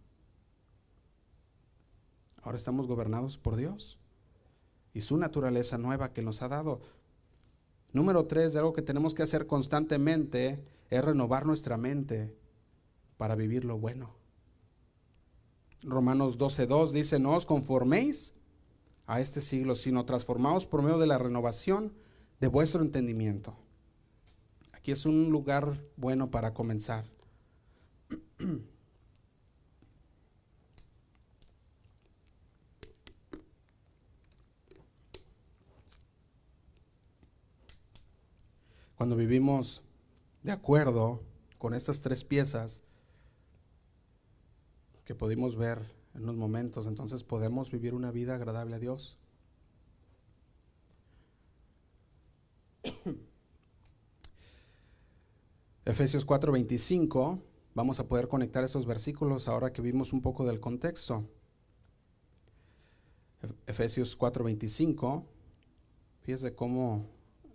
Ahora 2.41 2.57
estamos 2.57 2.87
gobernados 2.87 3.37
por 3.37 3.55
Dios 3.55 3.99
y 4.99 5.01
su 5.01 5.15
naturaleza 5.15 5.77
nueva 5.77 6.11
que 6.11 6.21
nos 6.21 6.41
ha 6.41 6.49
dado. 6.49 6.81
Número 7.93 8.25
tres, 8.25 8.51
de 8.51 8.59
algo 8.59 8.73
que 8.73 8.81
tenemos 8.81 9.13
que 9.13 9.23
hacer 9.23 9.47
constantemente 9.47 10.61
es 10.89 11.05
renovar 11.05 11.45
nuestra 11.45 11.77
mente 11.77 12.35
para 13.15 13.35
vivir 13.35 13.63
lo 13.63 13.79
bueno. 13.79 14.13
Romanos 15.83 16.37
12.2 16.37 16.91
dice, 16.91 17.17
no 17.17 17.33
os 17.33 17.45
conforméis 17.45 18.33
a 19.07 19.21
este 19.21 19.39
siglo, 19.39 19.77
sino 19.77 20.05
transformados 20.05 20.65
por 20.65 20.81
medio 20.81 20.99
de 20.99 21.07
la 21.07 21.17
renovación 21.17 21.93
de 22.41 22.47
vuestro 22.47 22.81
entendimiento. 22.81 23.55
Aquí 24.73 24.91
es 24.91 25.05
un 25.05 25.29
lugar 25.29 25.81
bueno 25.95 26.29
para 26.29 26.53
comenzar. 26.53 27.05
Cuando 38.99 39.15
vivimos 39.15 39.81
de 40.43 40.51
acuerdo 40.51 41.23
con 41.57 41.73
estas 41.73 42.01
tres 42.01 42.25
piezas 42.25 42.83
que 45.05 45.15
pudimos 45.15 45.55
ver 45.55 45.95
en 46.13 46.23
unos 46.23 46.35
momentos, 46.35 46.85
entonces 46.85 47.23
podemos 47.23 47.71
vivir 47.71 47.93
una 47.93 48.11
vida 48.11 48.35
agradable 48.35 48.75
a 48.75 48.79
Dios. 48.79 49.17
Efesios 55.85 56.27
4:25, 56.27 57.41
vamos 57.75 58.01
a 58.01 58.07
poder 58.09 58.27
conectar 58.27 58.65
esos 58.65 58.85
versículos 58.85 59.47
ahora 59.47 59.71
que 59.71 59.81
vimos 59.81 60.11
un 60.11 60.21
poco 60.21 60.45
del 60.45 60.59
contexto. 60.59 61.23
Efesios 63.65 64.19
4:25, 64.19 65.23
fíjese 66.19 66.53
cómo 66.53 67.05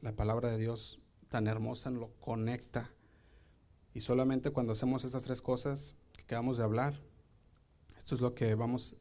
la 0.01 0.16
palabra 0.16 0.51
de 0.51 0.57
Dios 0.57 1.03
tan 1.35 1.49
hermosa 1.49 1.91
lo 1.91 2.12
conecta. 2.20 2.93
Y 3.93 4.03
solamente 4.03 4.53
cuando 4.53 4.72
hacemos 4.72 5.05
estas 5.05 5.24
tres 5.24 5.43
cosas 5.43 5.97
que 6.12 6.22
acabamos 6.22 6.59
de 6.59 6.62
hablar, 6.62 6.95
esto 7.99 8.14
es 8.14 8.20
lo 8.20 8.37
que 8.37 8.55
vamos, 8.55 8.95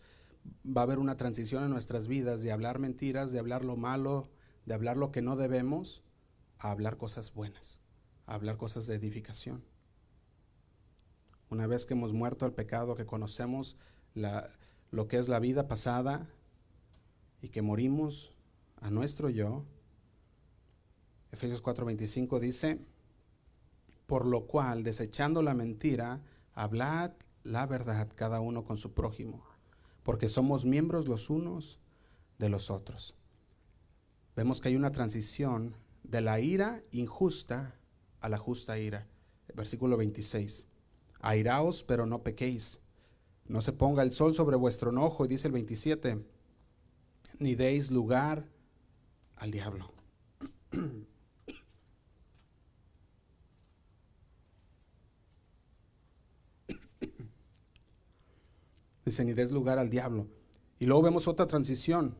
va 0.65 0.81
a 0.81 0.83
haber 0.85 0.97
una 0.97 1.15
transición 1.15 1.63
en 1.63 1.69
nuestras 1.69 2.07
vidas 2.07 2.41
de 2.41 2.51
hablar 2.51 2.79
mentiras, 2.79 3.31
de 3.31 3.37
hablar 3.37 3.63
lo 3.63 3.75
malo, 3.75 4.31
de 4.65 4.73
hablar 4.73 4.97
lo 4.97 5.11
que 5.11 5.21
no 5.21 5.35
debemos, 5.35 6.01
a 6.57 6.71
hablar 6.71 6.97
cosas 6.97 7.35
buenas, 7.35 7.79
a 8.25 8.33
hablar 8.33 8.57
cosas 8.57 8.87
de 8.87 8.95
edificación. 8.95 9.63
Una 11.51 11.67
vez 11.67 11.85
que 11.85 11.93
hemos 11.93 12.13
muerto 12.13 12.45
al 12.45 12.53
pecado, 12.53 12.95
que 12.95 13.05
conocemos 13.05 13.77
lo 14.89 15.07
que 15.07 15.19
es 15.19 15.27
la 15.27 15.39
vida 15.39 15.67
pasada 15.67 16.27
y 17.43 17.49
que 17.49 17.61
morimos 17.61 18.33
a 18.81 18.89
nuestro 18.89 19.29
yo, 19.29 19.67
Efesios 21.33 21.63
4:25 21.63 22.39
dice, 22.39 22.79
por 24.05 24.27
lo 24.27 24.45
cual, 24.45 24.83
desechando 24.83 25.41
la 25.41 25.55
mentira, 25.55 26.21
hablad 26.53 27.13
la 27.41 27.65
verdad 27.65 28.07
cada 28.13 28.39
uno 28.39 28.63
con 28.63 28.77
su 28.77 28.93
prójimo, 28.93 29.43
porque 30.03 30.29
somos 30.29 30.63
miembros 30.63 31.07
los 31.07 31.31
unos 31.31 31.79
de 32.37 32.49
los 32.49 32.69
otros. 32.69 33.15
Vemos 34.35 34.61
que 34.61 34.67
hay 34.67 34.75
una 34.75 34.91
transición 34.91 35.75
de 36.03 36.21
la 36.21 36.39
ira 36.39 36.83
injusta 36.91 37.79
a 38.21 38.29
la 38.29 38.37
justa 38.37 38.77
ira. 38.77 39.07
Versículo 39.55 39.97
26. 39.97 40.67
Airaos, 41.19 41.83
pero 41.83 42.05
no 42.05 42.21
pequéis. 42.21 42.79
No 43.47 43.61
se 43.61 43.73
ponga 43.73 44.03
el 44.03 44.11
sol 44.11 44.35
sobre 44.35 44.55
vuestro 44.55 44.91
enojo, 44.91 45.25
dice 45.25 45.47
el 45.47 45.53
27. 45.53 46.23
Ni 47.39 47.55
deis 47.55 47.89
lugar 47.89 48.47
al 49.35 49.49
diablo. 49.49 49.91
Dice, 59.05 59.25
ni 59.25 59.33
des 59.33 59.51
lugar 59.51 59.79
al 59.79 59.89
diablo. 59.89 60.27
Y 60.79 60.85
luego 60.85 61.03
vemos 61.03 61.27
otra 61.27 61.47
transición 61.47 62.15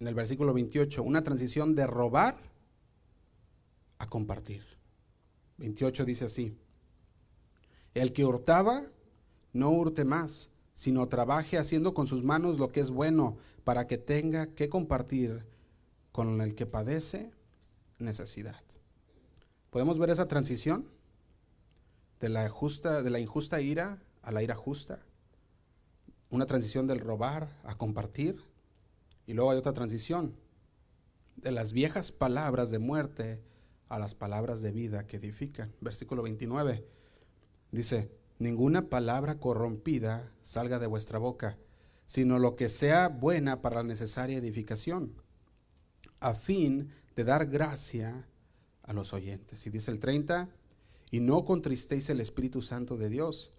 en 0.00 0.06
el 0.06 0.14
versículo 0.14 0.52
28, 0.54 1.02
una 1.02 1.24
transición 1.24 1.74
de 1.74 1.86
robar 1.86 2.38
a 3.98 4.08
compartir. 4.08 4.62
28 5.58 6.04
dice 6.04 6.26
así, 6.26 6.56
el 7.94 8.12
que 8.12 8.24
hurtaba, 8.24 8.84
no 9.52 9.70
hurte 9.70 10.04
más, 10.04 10.50
sino 10.74 11.08
trabaje 11.08 11.58
haciendo 11.58 11.94
con 11.94 12.06
sus 12.06 12.22
manos 12.22 12.58
lo 12.58 12.70
que 12.70 12.80
es 12.80 12.90
bueno, 12.90 13.36
para 13.64 13.88
que 13.88 13.98
tenga 13.98 14.46
que 14.54 14.68
compartir 14.68 15.44
con 16.12 16.40
el 16.40 16.54
que 16.54 16.66
padece 16.66 17.32
necesidad. 17.98 18.62
¿Podemos 19.70 19.98
ver 19.98 20.10
esa 20.10 20.28
transición 20.28 20.88
de 22.20 22.28
la, 22.28 22.48
justa, 22.48 23.02
de 23.02 23.10
la 23.10 23.18
injusta 23.18 23.60
ira 23.60 24.00
a 24.22 24.30
la 24.30 24.42
ira 24.42 24.54
justa? 24.54 25.04
Una 26.30 26.46
transición 26.46 26.86
del 26.86 27.00
robar 27.00 27.48
a 27.64 27.76
compartir. 27.76 28.42
Y 29.26 29.34
luego 29.34 29.50
hay 29.50 29.58
otra 29.58 29.72
transición 29.72 30.34
de 31.36 31.52
las 31.52 31.72
viejas 31.72 32.12
palabras 32.12 32.70
de 32.70 32.78
muerte 32.78 33.42
a 33.88 33.98
las 33.98 34.14
palabras 34.14 34.60
de 34.60 34.72
vida 34.72 35.06
que 35.06 35.16
edifican. 35.16 35.72
Versículo 35.80 36.22
29 36.22 36.84
dice, 37.70 38.10
ninguna 38.38 38.88
palabra 38.88 39.38
corrompida 39.38 40.32
salga 40.42 40.78
de 40.78 40.86
vuestra 40.86 41.18
boca, 41.18 41.58
sino 42.06 42.38
lo 42.38 42.56
que 42.56 42.68
sea 42.68 43.08
buena 43.08 43.60
para 43.60 43.76
la 43.76 43.82
necesaria 43.82 44.38
edificación, 44.38 45.14
a 46.20 46.34
fin 46.34 46.88
de 47.16 47.24
dar 47.24 47.46
gracia 47.46 48.26
a 48.82 48.92
los 48.92 49.12
oyentes. 49.12 49.66
Y 49.66 49.70
dice 49.70 49.90
el 49.90 50.00
30, 50.00 50.48
y 51.10 51.20
no 51.20 51.44
contristéis 51.44 52.08
el 52.10 52.20
Espíritu 52.20 52.62
Santo 52.62 52.96
de 52.96 53.08
Dios, 53.08 53.50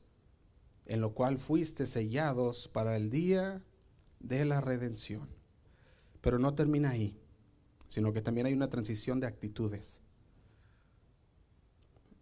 en 0.90 1.02
lo 1.02 1.14
cual 1.14 1.38
fuiste 1.38 1.86
sellados 1.86 2.68
para 2.68 2.98
el 2.98 3.12
día 3.12 3.62
de 4.20 4.44
la 4.44 4.60
redención. 4.60 5.30
Pero 6.20 6.40
no 6.40 6.56
termina 6.56 6.90
ahí, 6.90 7.16
sino 7.88 8.12
que 8.12 8.24
también 8.24 8.48
hay 8.48 8.54
una 8.54 8.72
transición 8.72 9.20
de 9.20 9.28
actitudes. 9.28 10.02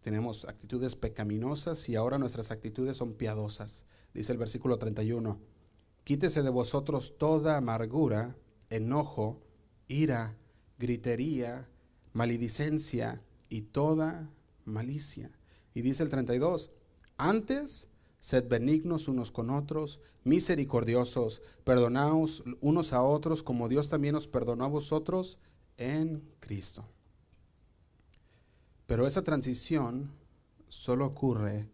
tenemos 0.01 0.45
actitudes 0.45 0.95
pecaminosas 0.95 1.89
y 1.89 1.95
ahora 1.95 2.17
nuestras 2.17 2.51
actitudes 2.51 2.95
son 2.95 3.13
piadosas. 3.13 3.85
Dice 4.13 4.31
el 4.31 4.37
versículo 4.37 4.77
31, 4.77 5.37
quítese 6.05 6.43
de 6.43 6.49
vosotros 6.49 7.17
toda 7.17 7.57
amargura, 7.57 8.37
enojo, 8.69 9.43
ira, 9.87 10.37
gritería, 10.79 11.67
maledicencia 12.13 13.21
y 13.49 13.63
toda 13.63 14.29
malicia. 14.63 15.31
Y 15.73 15.81
dice 15.81 16.03
el 16.03 16.09
32, 16.09 16.71
antes 17.17 17.89
sed 18.27 18.49
benignos 18.49 19.07
unos 19.07 19.31
con 19.31 19.49
otros, 19.49 20.01
misericordiosos, 20.25 21.41
perdonaos 21.63 22.43
unos 22.59 22.91
a 22.91 23.01
otros 23.01 23.41
como 23.41 23.69
Dios 23.69 23.87
también 23.87 24.15
os 24.15 24.27
perdonó 24.27 24.65
a 24.65 24.67
vosotros 24.67 25.39
en 25.77 26.29
Cristo. 26.41 26.83
Pero 28.85 29.07
esa 29.07 29.23
transición 29.23 30.11
solo 30.67 31.05
ocurre 31.05 31.69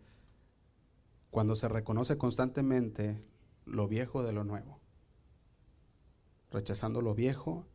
cuando 1.32 1.56
se 1.56 1.70
reconoce 1.70 2.20
constantemente 2.20 3.20
lo 3.66 3.88
viejo 3.88 4.22
de 4.22 4.34
lo 4.34 4.44
nuevo, 4.44 4.80
rechazando 6.52 7.02
lo 7.02 7.16
viejo 7.16 7.66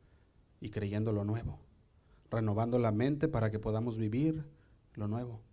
y 0.61 0.71
creyendo 0.71 1.11
lo 1.11 1.25
nuevo, 1.25 1.59
renovando 2.31 2.79
la 2.79 2.93
mente 2.93 3.27
para 3.27 3.51
que 3.51 3.59
podamos 3.59 3.97
vivir 3.97 4.45
lo 4.95 5.09
nuevo. 5.09 5.48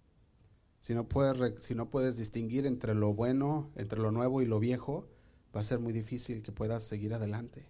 Si 0.85 0.93
no 0.93 1.09
puedes, 1.09 1.63
si 1.63 1.73
no 1.73 1.89
puedes 1.89 2.15
distinguir 2.15 2.67
entre 2.67 2.93
lo 2.93 3.11
bueno, 3.11 3.71
entre 3.73 3.97
lo 3.99 4.11
nuevo 4.11 4.43
y 4.43 4.45
lo 4.45 4.59
viejo, 4.59 5.07
va 5.55 5.61
a 5.61 5.63
ser 5.63 5.79
muy 5.79 5.93
difícil 5.93 6.43
que 6.43 6.51
puedas 6.51 6.83
seguir 6.83 7.15
adelante. 7.15 7.65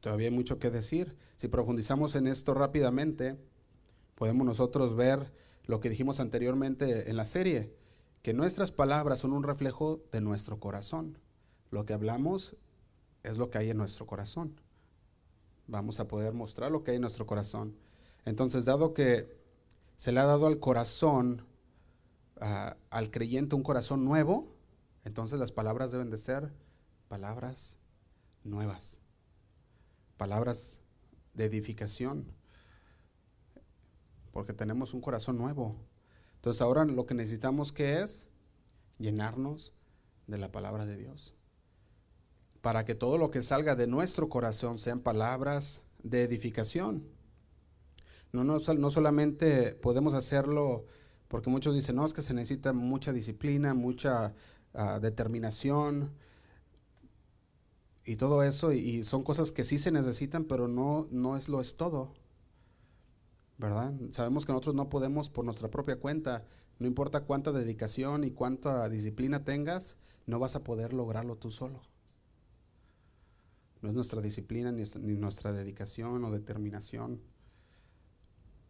Todavía 0.00 0.28
hay 0.28 0.34
mucho 0.34 0.58
que 0.58 0.70
decir. 0.70 1.16
Si 1.36 1.48
profundizamos 1.48 2.16
en 2.16 2.26
esto 2.26 2.52
rápidamente, 2.52 3.38
podemos 4.14 4.46
nosotros 4.46 4.94
ver 4.94 5.32
lo 5.64 5.80
que 5.80 5.88
dijimos 5.88 6.20
anteriormente 6.20 7.08
en 7.08 7.16
la 7.16 7.24
serie, 7.24 7.72
que 8.20 8.34
nuestras 8.34 8.72
palabras 8.72 9.20
son 9.20 9.32
un 9.32 9.42
reflejo 9.42 10.02
de 10.12 10.20
nuestro 10.20 10.60
corazón. 10.60 11.16
Lo 11.70 11.86
que 11.86 11.94
hablamos 11.94 12.56
es 13.22 13.38
lo 13.38 13.48
que 13.48 13.56
hay 13.56 13.70
en 13.70 13.78
nuestro 13.78 14.06
corazón. 14.06 14.60
Vamos 15.66 15.98
a 15.98 16.08
poder 16.08 16.34
mostrar 16.34 16.72
lo 16.72 16.84
que 16.84 16.90
hay 16.90 16.96
en 16.96 17.00
nuestro 17.00 17.24
corazón. 17.24 17.74
Entonces, 18.26 18.66
dado 18.66 18.92
que 18.92 19.45
se 19.96 20.12
le 20.12 20.20
ha 20.20 20.24
dado 20.24 20.46
al 20.46 20.58
corazón, 20.58 21.46
ah, 22.40 22.76
al 22.90 23.10
creyente 23.10 23.54
un 23.54 23.62
corazón 23.62 24.04
nuevo, 24.04 24.54
entonces 25.04 25.38
las 25.38 25.52
palabras 25.52 25.92
deben 25.92 26.10
de 26.10 26.18
ser 26.18 26.52
palabras 27.08 27.78
nuevas 28.44 29.00
palabras 30.16 30.80
de 31.34 31.44
edificación, 31.44 32.26
porque 34.32 34.52
tenemos 34.52 34.94
un 34.94 35.00
corazón 35.00 35.36
nuevo. 35.36 35.76
Entonces 36.36 36.62
ahora 36.62 36.84
lo 36.84 37.06
que 37.06 37.14
necesitamos 37.14 37.72
que 37.72 38.00
es 38.00 38.28
llenarnos 38.98 39.72
de 40.26 40.38
la 40.38 40.50
palabra 40.50 40.86
de 40.86 40.96
Dios, 40.96 41.34
para 42.60 42.84
que 42.84 42.94
todo 42.94 43.18
lo 43.18 43.30
que 43.30 43.42
salga 43.42 43.76
de 43.76 43.86
nuestro 43.86 44.28
corazón 44.28 44.78
sean 44.78 45.00
palabras 45.00 45.82
de 46.02 46.22
edificación. 46.22 47.04
No, 48.36 48.58
no, 48.58 48.58
no 48.58 48.90
solamente 48.90 49.74
podemos 49.74 50.14
hacerlo 50.14 50.84
porque 51.28 51.50
muchos 51.50 51.74
dicen, 51.74 51.96
no, 51.96 52.06
es 52.06 52.14
que 52.14 52.22
se 52.22 52.34
necesita 52.34 52.72
mucha 52.72 53.12
disciplina, 53.12 53.74
mucha 53.74 54.34
ah, 54.74 55.00
determinación, 55.00 56.12
y 58.06 58.16
todo 58.16 58.44
eso, 58.44 58.72
y, 58.72 59.02
son 59.02 59.24
cosas 59.24 59.50
que 59.50 59.64
sí 59.64 59.78
se 59.78 59.90
necesitan, 59.90 60.44
pero 60.44 60.68
no, 60.68 61.08
no 61.10 61.36
es 61.36 61.48
lo 61.48 61.60
es 61.60 61.76
todo. 61.76 62.14
¿Verdad? 63.58 63.92
Sabemos 64.12 64.46
que 64.46 64.52
nosotros 64.52 64.76
no 64.76 64.88
podemos 64.88 65.28
por 65.28 65.44
nuestra 65.44 65.68
propia 65.68 65.98
cuenta, 65.98 66.44
no 66.78 66.86
importa 66.86 67.24
cuánta 67.24 67.50
dedicación 67.52 68.22
y 68.22 68.30
cuánta 68.30 68.88
disciplina 68.88 69.44
tengas, 69.44 69.98
no 70.26 70.38
vas 70.38 70.54
a 70.54 70.62
poder 70.62 70.92
lograrlo 70.92 71.36
tú 71.36 71.50
solo. 71.50 71.82
No 73.82 73.88
es 73.88 73.94
nuestra 73.94 74.20
disciplina 74.20 74.70
ni, 74.70 74.84
ni 75.00 75.16
nuestra 75.16 75.52
dedicación 75.52 76.22
o 76.22 76.30
determinación, 76.30 77.20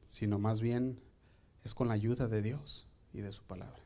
sino 0.08 0.38
más 0.38 0.60
bien 0.60 1.00
es 1.64 1.74
con 1.74 1.88
la 1.88 1.94
ayuda 1.94 2.28
de 2.28 2.42
Dios 2.42 2.86
y 3.12 3.20
de 3.20 3.32
su 3.32 3.42
palabra. 3.44 3.82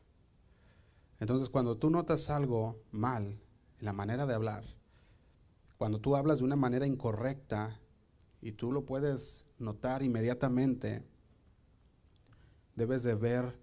Entonces, 1.19 1.49
cuando 1.49 1.77
tú 1.77 1.89
notas 1.89 2.29
algo 2.29 2.81
mal 2.91 3.39
en 3.79 3.85
la 3.85 3.93
manera 3.93 4.25
de 4.25 4.33
hablar, 4.33 4.63
cuando 5.77 5.99
tú 5.99 6.15
hablas 6.15 6.39
de 6.39 6.45
una 6.45 6.55
manera 6.55 6.85
incorrecta 6.85 7.79
y 8.41 8.51
tú 8.53 8.71
lo 8.71 8.85
puedes 8.85 9.45
notar 9.59 10.03
inmediatamente, 10.03 11.03
debes 12.75 13.03
de 13.03 13.15
ver, 13.15 13.59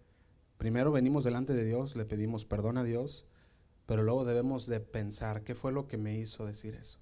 primero 0.57 0.93
venimos 0.93 1.25
delante 1.25 1.55
de 1.55 1.65
Dios, 1.65 1.97
le 1.97 2.05
pedimos 2.05 2.45
perdón 2.45 2.79
a 2.79 2.85
Dios, 2.85 3.27
pero 3.87 4.03
luego 4.03 4.25
debemos 4.25 4.67
de 4.67 4.81
pensar 4.81 5.45
qué 5.45 5.55
fue 5.55 5.73
lo 5.73 5.89
que 5.89 5.97
me 5.97 6.17
hizo 6.17 6.45
decir 6.45 6.75
eso 6.75 6.99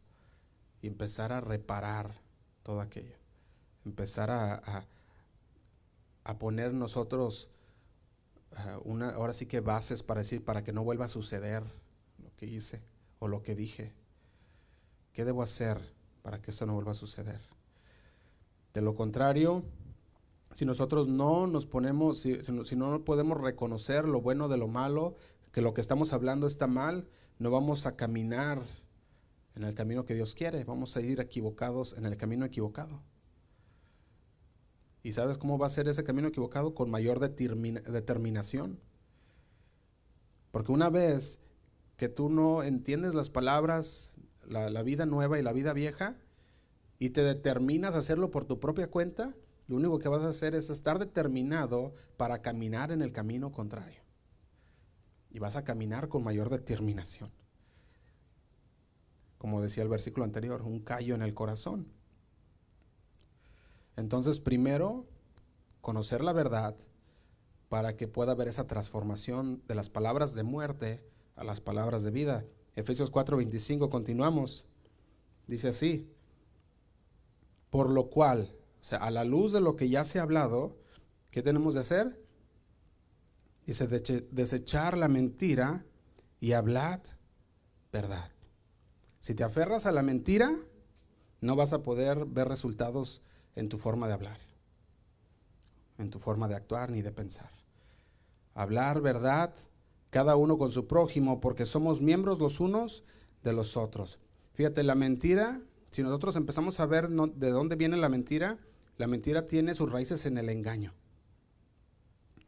y 0.81 0.87
empezar 0.87 1.33
a 1.33 1.41
reparar 1.41 2.23
todo 2.63 2.81
aquello, 2.81 3.17
empezar 3.85 4.31
a, 4.31 4.55
a, 4.55 4.87
poner 6.35 6.75
nosotros 6.75 7.49
eh, 8.53 8.79
una, 8.85 9.11
ahora 9.11 9.33
sí 9.33 9.47
que 9.47 9.61
bases 9.61 10.03
para 10.03 10.21
decir, 10.21 10.45
para 10.45 10.65
que 10.65 10.73
no 10.73 10.85
vuelva 10.85 11.07
a 11.07 11.09
suceder 11.09 11.63
lo 12.23 12.35
que 12.37 12.47
hice 12.47 12.83
o 13.19 13.29
lo 13.29 13.43
que 13.43 13.55
dije. 13.55 13.93
¿Qué 15.13 15.25
debo 15.25 15.43
hacer 15.43 15.81
para 16.23 16.43
que 16.43 16.51
esto 16.51 16.67
no 16.67 16.75
vuelva 16.75 16.93
a 16.93 16.95
suceder? 16.95 17.41
De 18.75 18.83
lo 18.83 18.95
contrario, 18.95 19.65
si 20.53 20.65
nosotros 20.65 21.09
no 21.09 21.47
nos 21.47 21.67
ponemos, 21.67 22.21
si, 22.21 22.77
no 22.77 23.05
podemos 23.05 23.41
reconocer 23.41 24.09
lo 24.09 24.21
bueno 24.21 24.49
de 24.49 24.57
lo 24.57 24.69
malo, 24.69 25.17
que 25.53 25.63
lo 25.63 25.75
que 25.75 25.81
estamos 25.81 26.13
hablando 26.13 26.47
está 26.47 26.67
mal, 26.67 27.09
no 27.39 27.51
vamos 27.51 27.87
a 27.87 27.97
caminar 27.97 28.63
en 29.55 29.65
el 29.65 29.75
camino 29.75 30.05
que 30.05 30.15
Dios 30.15 30.35
quiere, 30.35 30.65
vamos 30.65 30.97
a 30.97 31.01
ir 31.01 31.21
equivocados 31.21 31.95
en 31.97 32.05
el 32.05 32.17
camino 32.17 32.45
equivocado. 32.45 33.01
¿Y 35.07 35.13
sabes 35.13 35.39
cómo 35.39 35.57
va 35.57 35.69
a 35.69 35.71
ser 35.71 35.87
ese 35.87 36.03
camino 36.03 36.27
equivocado? 36.27 36.75
Con 36.75 36.91
mayor 36.91 37.21
determinación. 37.21 38.81
Porque 40.51 40.73
una 40.73 40.91
vez 40.91 41.39
que 41.97 42.09
tú 42.09 42.29
no 42.29 42.65
entiendes 42.65 43.15
las 43.15 43.31
palabras 43.31 44.17
la, 44.49 44.83
vida 44.83 45.07
nueva 45.07 45.39
y 45.39 45.43
la 45.43 45.53
vida 45.53 45.73
vieja 45.75 46.17
y 46.99 47.11
te 47.11 47.23
determinas 47.23 47.95
a 47.95 47.99
hacerlo 47.99 48.33
por 48.33 48.47
tu 48.47 48.59
propia 48.59 48.91
cuenta, 48.91 49.37
lo 49.69 49.77
único 49.77 50.01
que 50.01 50.09
vas 50.09 50.23
a 50.23 50.31
hacer 50.31 50.57
es 50.57 50.71
estar 50.71 50.99
determinado 50.99 51.95
para 52.17 52.43
caminar 52.43 52.91
en 52.91 53.01
el 53.01 53.13
camino 53.13 53.53
contrario. 53.53 54.03
Y 55.31 55.39
vas 55.39 55.55
a 55.55 55.63
caminar 55.63 56.09
con 56.09 56.25
mayor 56.25 56.51
determinación. 56.51 57.31
Como 59.39 59.63
decía 59.63 59.85
el 59.85 59.89
versículo 59.89 60.25
anterior, 60.25 60.63
un 60.63 60.81
callo 60.81 61.15
en 61.15 61.23
el 61.23 61.33
corazón. 61.33 61.93
Entonces, 63.97 64.41
primero, 64.41 65.07
conocer 65.81 66.23
la 66.23 66.33
verdad 66.33 66.77
para 67.69 67.97
que 67.97 68.09
pueda 68.09 68.33
haber 68.33 68.49
esa 68.49 68.67
transformación 68.67 69.63
de 69.67 69.75
las 69.75 69.89
palabras 69.89 70.35
de 70.35 70.43
muerte 70.43 71.03
a 71.35 71.45
las 71.45 71.61
palabras 71.61 72.03
de 72.03 72.11
vida. 72.11 72.45
Efesios 72.75 73.11
4:25, 73.11 73.89
continuamos. 73.89 74.65
Dice 75.47 75.69
así, 75.69 76.11
por 77.71 77.91
lo 77.91 78.09
cual, 78.09 78.55
o 78.81 78.85
sea, 78.85 78.99
a 78.99 79.11
la 79.11 79.25
luz 79.25 79.53
de 79.53 79.61
lo 79.61 79.77
que 79.77 79.89
ya 79.89 80.05
se 80.05 80.19
ha 80.19 80.23
hablado, 80.23 80.77
¿qué 81.31 81.43
tenemos 81.43 81.75
de 81.75 81.81
hacer? 81.81 82.21
Dice, 83.67 83.87
desechar 84.31 84.97
la 84.97 85.09
mentira 85.09 85.85
y 86.41 86.53
hablad 86.53 87.01
verdad. 87.93 88.31
Si 89.21 89.35
te 89.35 89.43
aferras 89.43 89.87
a 89.87 89.93
la 89.93 90.03
mentira, 90.03 90.57
no 91.41 91.57
vas 91.57 91.73
a 91.73 91.83
poder 91.83 92.27
ver 92.27 92.49
resultados 92.49 93.23
en 93.57 93.69
tu 93.69 93.79
forma 93.79 94.07
de 94.07 94.15
hablar, 94.15 94.39
en 95.99 96.11
tu 96.11 96.19
forma 96.19 96.47
de 96.47 96.55
actuar 96.55 96.91
ni 96.91 97.03
de 97.03 97.11
pensar. 97.11 97.51
Hablar 98.55 99.01
verdad 99.01 99.53
cada 100.11 100.37
uno 100.37 100.57
con 100.57 100.71
su 100.71 100.87
prójimo, 100.87 101.41
porque 101.41 101.67
somos 101.67 102.01
miembros 102.01 102.39
los 102.39 102.61
unos 102.61 103.05
de 103.43 103.53
los 103.53 103.77
otros. 103.77 104.19
Fíjate, 104.55 104.83
la 104.83 104.95
mentira, 104.95 105.61
si 105.91 106.03
nosotros 106.03 106.37
empezamos 106.37 106.81
a 106.81 106.87
ver 106.87 107.11
de 107.11 107.51
dónde 107.51 107.77
viene 107.77 107.97
la 107.97 108.09
mentira, 108.09 108.59
la 108.97 109.07
mentira 109.07 109.47
tiene 109.47 109.75
sus 109.75 109.91
raíces 109.91 110.25
en 110.25 110.39
el 110.39 110.49
engaño. 110.49 110.95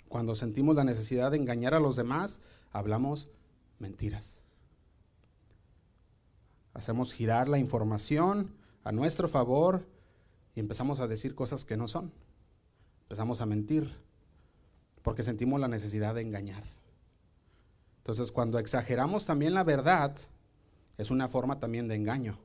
Cuando 0.09 0.34
sentimos 0.34 0.76
la 0.76 0.84
necesidad 0.84 1.30
de 1.30 1.36
engañar 1.36 1.74
a 1.74 1.80
los 1.80 1.96
demás, 1.96 2.40
hablamos 2.72 3.28
mentiras. 3.78 4.44
Hacemos 6.72 7.12
girar 7.12 7.48
la 7.48 7.59
información 7.59 8.54
a 8.84 8.92
nuestro 8.92 9.28
favor 9.28 9.86
y 10.55 10.61
empezamos 10.61 11.01
a 11.01 11.09
decir 11.09 11.34
cosas 11.34 11.64
que 11.64 11.76
no 11.76 11.88
son. 11.88 12.12
Empezamos 13.03 13.40
a 13.40 13.46
mentir 13.46 13.96
porque 15.03 15.22
sentimos 15.22 15.61
la 15.61 15.68
necesidad 15.68 16.14
de 16.14 16.22
engañar. 16.22 16.64
Entonces, 17.99 18.32
cuando 18.32 18.59
exageramos 18.59 19.26
también 19.26 19.55
la 19.55 19.64
verdad, 19.64 20.16
es 20.96 21.11
una 21.11 21.28
forma 21.28 21.61
también 21.61 21.88
de 21.88 21.94
engaño. 21.94 22.38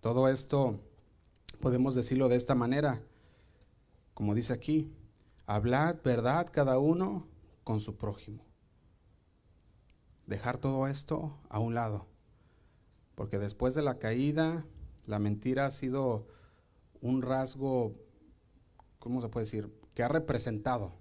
Todo 0.00 0.28
esto 0.28 0.80
podemos 1.60 1.94
decirlo 1.94 2.28
de 2.28 2.36
esta 2.36 2.54
manera. 2.54 3.02
como 4.14 4.34
dice 4.34 4.52
aquí, 4.52 4.92
hablad 5.46 5.96
verdad 6.02 6.48
cada 6.52 6.78
uno 6.78 7.26
con 7.64 7.80
su 7.80 7.96
prójimo. 7.96 8.44
Dejar 10.26 10.58
todo 10.58 10.86
esto 10.86 11.38
a 11.48 11.58
un 11.58 11.74
lado, 11.74 12.06
porque 13.14 13.38
después 13.38 13.74
de 13.74 13.82
la 13.82 13.98
caída, 13.98 14.64
la 15.08 15.18
mentira 15.18 15.66
ha 15.66 15.70
sido 15.70 16.26
un 17.00 17.22
rasgo, 17.22 17.94
¿cómo 18.98 19.20
se 19.20 19.28
puede 19.28 19.46
decir?, 19.46 19.72
que 19.94 20.02
ha 20.02 20.08
representado 20.08 20.92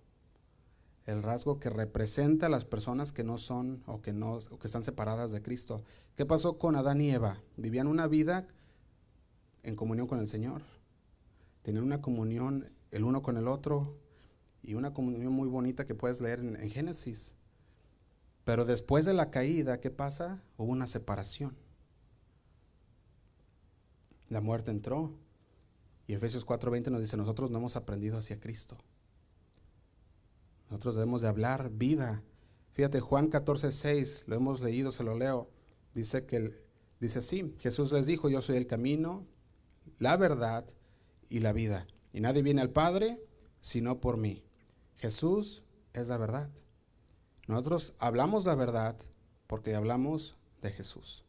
el 1.05 1.21
rasgo 1.23 1.59
que 1.59 1.69
representa 1.69 2.47
a 2.47 2.49
las 2.49 2.65
personas 2.65 3.11
que 3.13 3.23
no 3.23 3.37
son 3.37 3.83
o 3.85 4.01
que 4.01 4.13
no 4.13 4.39
o 4.49 4.59
que 4.59 4.67
están 4.67 4.83
separadas 4.83 5.31
de 5.31 5.41
Cristo. 5.41 5.83
¿Qué 6.15 6.25
pasó 6.25 6.57
con 6.57 6.75
Adán 6.75 6.99
y 6.99 7.11
Eva? 7.11 7.41
Vivían 7.55 7.87
una 7.87 8.07
vida 8.07 8.47
en 9.63 9.75
comunión 9.75 10.07
con 10.07 10.19
el 10.19 10.27
Señor. 10.27 10.63
Tenían 11.61 11.83
una 11.83 12.01
comunión 12.01 12.69
el 12.91 13.03
uno 13.03 13.21
con 13.21 13.37
el 13.37 13.47
otro 13.47 13.97
y 14.63 14.73
una 14.73 14.93
comunión 14.93 15.31
muy 15.31 15.47
bonita 15.47 15.85
que 15.85 15.95
puedes 15.95 16.19
leer 16.19 16.39
en, 16.39 16.55
en 16.55 16.69
Génesis. 16.69 17.35
Pero 18.43 18.65
después 18.65 19.05
de 19.05 19.13
la 19.13 19.31
caída, 19.31 19.79
¿qué 19.79 19.91
pasa? 19.91 20.41
Hubo 20.57 20.71
una 20.71 20.87
separación. 20.87 21.55
La 24.29 24.41
muerte 24.41 24.71
entró. 24.71 25.13
Y 26.07 26.13
Efesios 26.13 26.45
4:20 26.45 26.89
nos 26.89 27.01
dice, 27.01 27.17
nosotros 27.17 27.51
no 27.51 27.57
hemos 27.57 27.75
aprendido 27.75 28.17
hacia 28.17 28.39
Cristo. 28.39 28.77
Nosotros 30.69 30.95
debemos 30.95 31.21
de 31.21 31.27
hablar 31.27 31.69
vida. 31.71 32.23
Fíjate, 32.73 32.99
Juan 32.99 33.29
14, 33.29 33.71
6, 33.71 34.25
lo 34.27 34.35
hemos 34.35 34.61
leído, 34.61 34.91
se 34.91 35.03
lo 35.03 35.17
leo. 35.17 35.49
Dice 35.93 36.25
que 36.25 36.51
dice 36.99 37.19
así, 37.19 37.55
Jesús 37.59 37.91
les 37.91 38.05
dijo, 38.05 38.29
yo 38.29 38.41
soy 38.41 38.57
el 38.57 38.67
camino, 38.67 39.25
la 39.99 40.17
verdad 40.17 40.65
y 41.29 41.39
la 41.39 41.53
vida. 41.53 41.87
Y 42.13 42.21
nadie 42.21 42.43
viene 42.43 42.61
al 42.61 42.69
Padre 42.69 43.19
sino 43.59 43.99
por 43.99 44.17
mí. 44.17 44.43
Jesús 44.95 45.63
es 45.93 46.07
la 46.07 46.17
verdad. 46.17 46.49
Nosotros 47.47 47.95
hablamos 47.99 48.45
la 48.45 48.55
verdad 48.55 48.97
porque 49.47 49.75
hablamos 49.75 50.37
de 50.61 50.71
Jesús. 50.71 51.26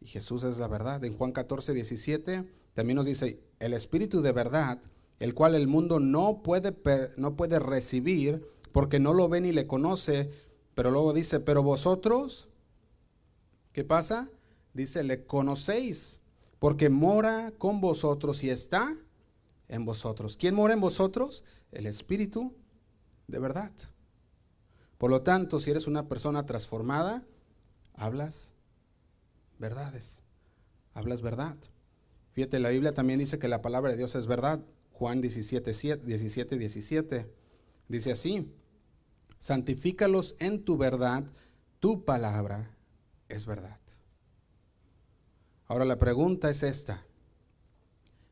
Y 0.00 0.06
Jesús 0.06 0.42
es 0.44 0.58
la 0.58 0.66
verdad. 0.66 1.04
En 1.04 1.16
Juan 1.16 1.32
14, 1.32 1.74
17 1.74 2.44
también 2.74 2.96
nos 2.96 3.06
dice, 3.06 3.40
el 3.58 3.74
Espíritu 3.74 4.22
de 4.22 4.32
verdad 4.32 4.80
el 5.20 5.34
cual 5.34 5.54
el 5.54 5.68
mundo 5.68 6.00
no 6.00 6.42
puede, 6.42 6.74
no 7.18 7.36
puede 7.36 7.58
recibir 7.58 8.44
porque 8.72 8.98
no 8.98 9.12
lo 9.12 9.28
ve 9.28 9.42
ni 9.42 9.52
le 9.52 9.66
conoce, 9.66 10.30
pero 10.74 10.90
luego 10.90 11.12
dice, 11.12 11.40
pero 11.40 11.62
vosotros, 11.62 12.48
¿qué 13.72 13.84
pasa? 13.84 14.30
Dice, 14.72 15.02
le 15.02 15.26
conocéis, 15.26 16.20
porque 16.58 16.88
mora 16.88 17.52
con 17.58 17.80
vosotros 17.80 18.42
y 18.42 18.50
está 18.50 18.96
en 19.68 19.84
vosotros. 19.84 20.36
¿Quién 20.38 20.54
mora 20.54 20.72
en 20.72 20.80
vosotros? 20.80 21.44
El 21.70 21.86
Espíritu 21.86 22.54
de 23.28 23.38
verdad. 23.38 23.72
Por 24.96 25.10
lo 25.10 25.22
tanto, 25.22 25.60
si 25.60 25.70
eres 25.70 25.86
una 25.86 26.08
persona 26.08 26.46
transformada, 26.46 27.24
hablas 27.94 28.52
verdades, 29.60 30.20
hablas 30.94 31.22
verdad. 31.22 31.56
Fíjate, 32.32 32.58
la 32.58 32.70
Biblia 32.70 32.94
también 32.94 33.18
dice 33.18 33.38
que 33.38 33.48
la 33.48 33.62
palabra 33.62 33.90
de 33.90 33.96
Dios 33.96 34.14
es 34.14 34.26
verdad. 34.26 34.60
Juan 34.92 35.20
17, 35.20 35.72
17, 36.04 36.58
17. 36.58 37.26
Dice 37.88 38.12
así, 38.12 38.52
santifícalos 39.38 40.36
en 40.38 40.64
tu 40.64 40.76
verdad, 40.76 41.24
tu 41.80 42.04
palabra 42.04 42.76
es 43.28 43.46
verdad. 43.46 43.78
Ahora 45.66 45.84
la 45.84 45.98
pregunta 45.98 46.50
es 46.50 46.62
esta, 46.62 47.04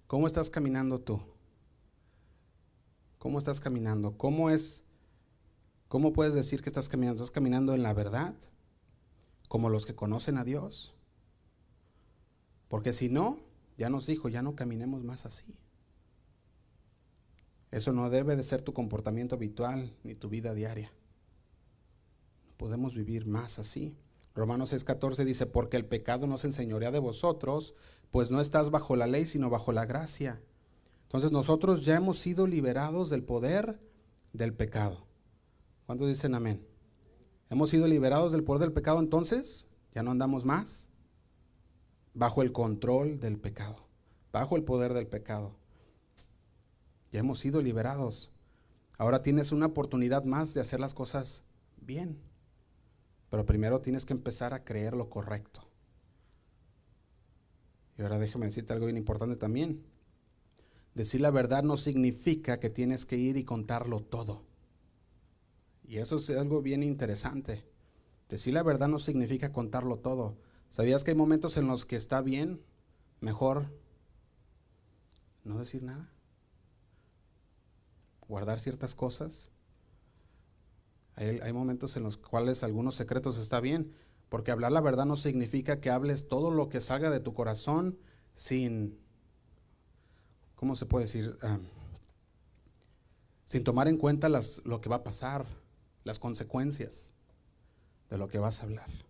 ¿cómo 0.07 0.27
estás 0.27 0.51
caminando 0.51 1.01
tú? 1.01 1.21
¿Cómo 3.19 3.39
estás 3.39 3.61
caminando? 3.61 4.17
¿Cómo 4.17 4.51
es, 4.51 4.85
cómo 5.89 6.13
puedes 6.13 6.35
decir 6.35 6.63
que 6.63 6.69
estás 6.69 6.89
caminando? 6.89 7.23
¿Estás 7.23 7.35
caminando 7.35 7.75
en 7.75 7.83
la 7.83 7.93
verdad? 7.95 8.35
Como 9.49 9.71
los 9.71 9.87
que 9.87 9.95
conocen 9.95 10.37
a 10.37 10.45
Dios. 10.45 10.95
Porque 12.69 12.93
si 12.93 13.09
no, 13.09 13.39
ya 13.77 13.89
nos 13.91 14.07
dijo, 14.07 14.29
ya 14.29 14.43
no 14.43 14.55
caminemos 14.55 15.03
más 15.03 15.27
así. 15.27 15.57
Eso 17.71 17.93
no 17.93 18.09
debe 18.11 18.37
de 18.37 18.45
ser 18.45 18.63
tu 18.63 18.73
comportamiento 18.73 19.35
habitual 19.35 19.95
ni 20.03 20.15
tu 20.15 20.29
vida 20.29 20.55
diaria. 20.55 20.93
No 22.47 22.53
podemos 22.57 22.95
vivir 22.95 23.27
más 23.27 23.59
así. 23.59 23.97
Romanos 24.35 24.73
6:14 24.73 25.25
dice, 25.25 25.47
porque 25.47 25.77
el 25.77 25.85
pecado 25.85 26.27
no 26.27 26.39
se 26.39 26.47
enseñorea 26.47 26.91
de 26.91 26.99
vosotros, 26.99 27.75
pues 28.11 28.31
no 28.31 28.41
estás 28.41 28.71
bajo 28.71 28.97
la 28.97 29.07
ley, 29.07 29.27
sino 29.27 29.51
bajo 29.51 29.73
la 29.73 29.85
gracia. 29.85 30.41
Entonces 31.05 31.33
nosotros 31.33 31.85
ya 31.85 31.97
hemos 31.97 32.19
sido 32.19 32.47
liberados 32.47 33.11
del 33.11 33.25
poder 33.25 33.81
del 34.33 34.55
pecado. 34.55 35.07
¿Cuántos 35.87 36.09
dicen 36.09 36.35
amén? 36.35 36.67
Hemos 37.51 37.71
sido 37.71 37.89
liberados 37.89 38.33
del 38.33 38.45
poder 38.45 38.61
del 38.61 38.73
pecado, 38.73 39.01
entonces 39.01 39.67
ya 39.95 40.03
no 40.03 40.11
andamos 40.11 40.45
más 40.45 40.88
bajo 42.19 42.43
el 42.43 42.51
control 42.51 43.21
del 43.21 43.39
pecado, 43.39 43.77
bajo 44.33 44.57
el 44.57 44.65
poder 44.65 44.93
del 44.93 45.07
pecado. 45.07 45.55
Ya 47.13 47.21
hemos 47.21 47.39
sido 47.39 47.63
liberados. 47.63 48.37
Ahora 48.99 49.23
tienes 49.23 49.53
una 49.53 49.67
oportunidad 49.67 50.25
más 50.25 50.53
de 50.53 50.61
hacer 50.61 50.81
las 50.81 50.95
cosas 50.95 51.45
bien. 51.81 52.19
Pero 53.31 53.47
primero 53.47 53.81
tienes 53.81 54.05
que 54.05 54.15
empezar 54.15 54.53
a 54.53 54.65
creer 54.65 54.97
lo 54.97 55.09
correcto. 55.09 55.63
Y 57.97 58.03
ahora 58.03 58.19
déjame 58.19 58.47
decirte 58.47 58.73
algo 58.73 58.87
bien 58.87 58.97
importante 58.97 59.37
también. 59.37 59.85
Decir 60.95 61.21
la 61.21 61.31
verdad 61.31 61.63
no 61.63 61.77
significa 61.77 62.59
que 62.59 62.69
tienes 62.69 63.07
que 63.07 63.17
ir 63.17 63.37
y 63.37 63.45
contarlo 63.45 64.01
todo. 64.01 64.43
Y 65.87 65.99
eso 65.99 66.17
es 66.17 66.31
algo 66.31 66.63
bien 66.63 66.83
interesante. 66.83 67.65
Decir 68.29 68.55
la 68.55 68.65
verdad 68.65 68.89
no 68.89 68.99
significa 68.99 69.53
contarlo 69.53 69.99
todo. 69.99 70.37
¿Sabías 70.69 71.05
que 71.05 71.13
hay 71.13 71.17
momentos 71.17 71.57
en 71.57 71.67
los 71.67 71.87
que 71.87 71.97
está 71.97 72.21
bien, 72.23 72.63
mejor 73.21 73.67
no 75.45 75.59
decir 75.59 75.83
nada? 75.83 76.11
guardar 78.29 78.61
ciertas 78.61 78.95
cosas. 78.95 79.51
Hay, 81.17 81.53
momentos 81.53 81.97
en 81.97 82.05
los 82.05 82.17
cuales 82.17 82.63
algunos 82.63 82.95
secretos 82.95 83.39
está 83.39 83.59
bien, 83.59 83.93
porque 84.29 84.53
hablar 84.53 84.71
la 84.71 84.81
verdad 84.81 85.05
no 85.05 85.17
significa 85.17 85.81
que 85.81 85.91
hables 85.91 86.29
todo 86.29 86.53
lo 86.53 86.69
que 86.69 86.81
salga 86.81 87.11
de 87.11 87.19
tu 87.19 87.35
corazón 87.35 87.99
sin, 88.35 89.01
¿cómo 90.55 90.77
se 90.77 90.87
puede 90.87 91.07
decir? 91.07 91.37
Ah, 91.43 91.59
sin 93.47 93.65
tomar 93.65 93.89
en 93.89 93.97
cuenta 93.97 94.29
lo 94.29 94.81
que 94.81 94.89
va 94.89 94.97
a 94.97 95.03
pasar, 95.03 95.47
las 96.05 96.21
consecuencias 96.21 97.13
de 98.11 98.19
lo 98.19 98.29
que 98.29 98.39
vas 98.39 98.61
a 98.61 98.65
hablar. 98.65 99.08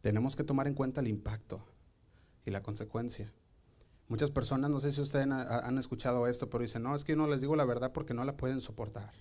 Tenemos 0.00 0.36
que 0.36 0.44
tomar 0.44 0.66
en 0.66 0.74
cuenta 0.74 1.00
el 1.00 1.08
impacto 1.08 1.64
y 2.44 2.50
la 2.50 2.62
consecuencia. 2.62 3.32
Muchas 4.08 4.30
personas, 4.30 4.70
no 4.70 4.80
sé 4.80 4.92
si 4.92 5.00
ustedes 5.00 5.26
han, 5.28 5.78
escuchado 5.78 6.26
esto, 6.26 6.50
pero 6.50 6.62
dicen, 6.62 6.82
no, 6.82 6.96
es 6.96 7.04
que 7.04 7.12
yo 7.12 7.16
no 7.16 7.28
les 7.28 7.40
digo 7.40 7.54
la 7.54 7.64
verdad 7.64 7.92
porque 7.92 8.14
no 8.14 8.24
la 8.24 8.36
pueden 8.36 8.60
soportar. 8.60 9.12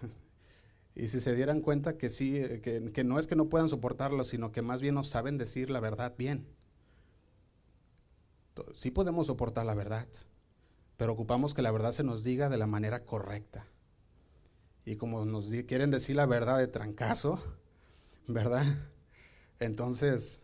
y 0.94 1.08
si 1.08 1.20
se 1.20 1.34
dieran 1.34 1.60
cuenta 1.60 1.98
que 1.98 2.08
sí, 2.08 2.40
que, 2.62 2.90
que, 2.92 3.04
no 3.04 3.18
es 3.18 3.26
que 3.26 3.36
no 3.36 3.50
puedan 3.50 3.68
soportarlo, 3.68 4.24
sino 4.24 4.52
que 4.52 4.62
más 4.62 4.80
bien 4.80 4.94
no 4.94 5.04
saben 5.04 5.36
decir 5.36 5.68
la 5.68 5.80
verdad 5.80 6.14
bien. 6.16 6.46
Sí 8.74 8.90
podemos 8.90 9.26
soportar 9.26 9.66
la 9.66 9.74
verdad, 9.74 10.08
pero 10.96 11.12
ocupamos 11.12 11.52
que 11.52 11.62
la 11.62 11.72
verdad 11.72 11.92
se 11.92 12.04
nos 12.04 12.24
diga 12.24 12.48
de 12.48 12.56
la 12.56 12.68
manera 12.68 13.04
correcta. 13.04 13.66
Y 14.86 14.96
como 14.96 15.24
nos 15.24 15.50
quieren 15.66 15.90
decir 15.90 16.16
la 16.16 16.26
verdad 16.26 16.58
de 16.58 16.68
trancazo, 16.68 17.38
¿verdad? 18.26 18.64
Entonces, 19.60 20.42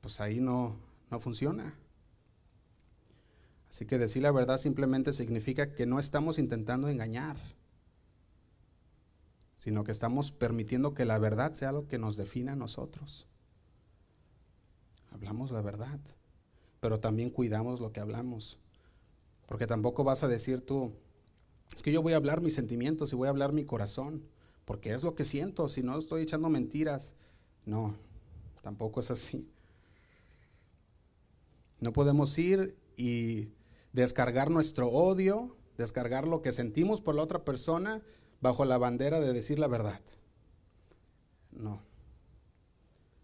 pues 0.00 0.20
ahí 0.20 0.40
no, 0.40 0.76
no 1.10 1.20
funciona. 1.20 1.74
Así 3.68 3.86
que 3.86 3.98
decir 3.98 4.22
la 4.22 4.32
verdad 4.32 4.58
simplemente 4.58 5.12
significa 5.12 5.74
que 5.74 5.86
no 5.86 6.00
estamos 6.00 6.38
intentando 6.38 6.88
engañar, 6.88 7.36
sino 9.56 9.84
que 9.84 9.92
estamos 9.92 10.32
permitiendo 10.32 10.94
que 10.94 11.04
la 11.04 11.18
verdad 11.18 11.52
sea 11.52 11.70
lo 11.70 11.86
que 11.86 11.98
nos 11.98 12.16
defina 12.16 12.52
a 12.52 12.56
nosotros. 12.56 13.28
Hablamos 15.12 15.50
la 15.50 15.62
verdad, 15.62 16.00
pero 16.80 16.98
también 16.98 17.30
cuidamos 17.30 17.80
lo 17.80 17.92
que 17.92 18.00
hablamos. 18.00 18.58
Porque 19.46 19.66
tampoco 19.66 20.02
vas 20.02 20.22
a 20.22 20.28
decir 20.28 20.64
tú, 20.64 20.92
es 21.74 21.82
que 21.82 21.92
yo 21.92 22.02
voy 22.02 22.14
a 22.14 22.16
hablar 22.16 22.40
mis 22.40 22.54
sentimientos 22.54 23.12
y 23.12 23.16
voy 23.16 23.26
a 23.26 23.30
hablar 23.30 23.52
mi 23.52 23.64
corazón, 23.64 24.22
porque 24.70 24.94
es 24.94 25.02
lo 25.02 25.16
que 25.16 25.24
siento, 25.24 25.68
si 25.68 25.82
no 25.82 25.98
estoy 25.98 26.22
echando 26.22 26.48
mentiras. 26.48 27.16
No, 27.66 27.96
tampoco 28.62 29.00
es 29.00 29.10
así. 29.10 29.50
No 31.80 31.92
podemos 31.92 32.38
ir 32.38 32.78
y 32.96 33.48
descargar 33.92 34.48
nuestro 34.48 34.86
odio, 34.86 35.56
descargar 35.76 36.24
lo 36.24 36.40
que 36.40 36.52
sentimos 36.52 37.00
por 37.00 37.16
la 37.16 37.22
otra 37.24 37.44
persona 37.44 38.00
bajo 38.40 38.64
la 38.64 38.78
bandera 38.78 39.18
de 39.18 39.32
decir 39.32 39.58
la 39.58 39.66
verdad. 39.66 40.00
No, 41.50 41.82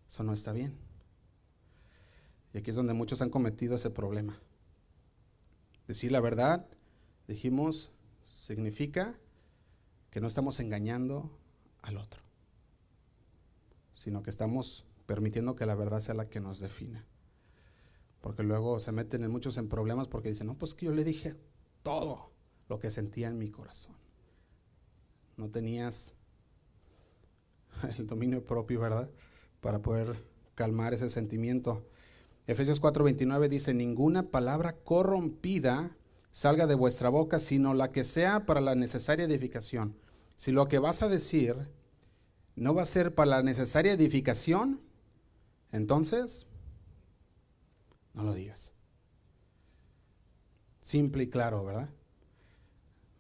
eso 0.09 0.24
no 0.24 0.32
está 0.32 0.51
bien. 0.51 0.76
Y 2.55 2.59
aquí 2.59 2.70
es 2.70 2.76
donde 2.76 2.92
muchos 2.92 3.22
han 3.22 3.30
cometido 3.30 3.76
ese 3.76 3.90
problema. 3.90 4.36
Decir 5.86 6.11
la 6.11 6.20
verdad 6.20 6.66
dijimos, 7.28 7.92
significa 8.24 9.16
que 10.16 10.20
no 10.22 10.28
estamos 10.28 10.60
engañando 10.60 11.30
al 11.82 11.98
otro, 11.98 12.22
sino 13.92 14.22
que 14.22 14.30
estamos 14.30 14.86
permitiendo 15.04 15.56
que 15.56 15.66
la 15.66 15.74
verdad 15.74 16.00
sea 16.00 16.14
la 16.14 16.30
que 16.30 16.40
nos 16.40 16.58
defina. 16.58 17.04
Porque 18.22 18.42
luego 18.42 18.80
se 18.80 18.92
meten 18.92 19.24
en 19.24 19.30
muchos 19.30 19.58
en 19.58 19.68
problemas 19.68 20.08
porque 20.08 20.30
dicen, 20.30 20.46
no, 20.46 20.56
pues 20.56 20.74
que 20.74 20.86
yo 20.86 20.92
le 20.92 21.04
dije 21.04 21.36
todo 21.82 22.30
lo 22.70 22.78
que 22.78 22.90
sentía 22.90 23.28
en 23.28 23.36
mi 23.36 23.50
corazón. 23.50 23.94
No 25.36 25.50
tenías 25.50 26.14
el 27.98 28.06
dominio 28.06 28.42
propio, 28.42 28.80
¿verdad? 28.80 29.10
Para 29.60 29.82
poder 29.82 30.24
calmar 30.54 30.94
ese 30.94 31.10
sentimiento. 31.10 31.86
Efesios 32.46 32.80
4:29 32.80 33.50
dice, 33.50 33.74
ninguna 33.74 34.30
palabra 34.30 34.78
corrompida 34.78 35.94
salga 36.30 36.66
de 36.66 36.74
vuestra 36.74 37.10
boca, 37.10 37.38
sino 37.38 37.74
la 37.74 37.92
que 37.92 38.02
sea 38.02 38.46
para 38.46 38.62
la 38.62 38.74
necesaria 38.74 39.26
edificación. 39.26 40.05
Si 40.37 40.53
lo 40.53 40.68
que 40.68 40.78
vas 40.78 41.03
a 41.03 41.09
decir 41.09 41.57
no 42.55 42.74
va 42.74 42.82
a 42.82 42.87
ser 42.87 43.14
para 43.14 43.30
la 43.30 43.43
necesaria 43.43 43.93
edificación, 43.93 44.80
entonces 45.72 46.47
no 48.14 48.22
lo 48.22 48.34
digas. 48.34 48.72
Simple 50.80 51.24
y 51.24 51.28
claro, 51.28 51.64
¿verdad? 51.64 51.91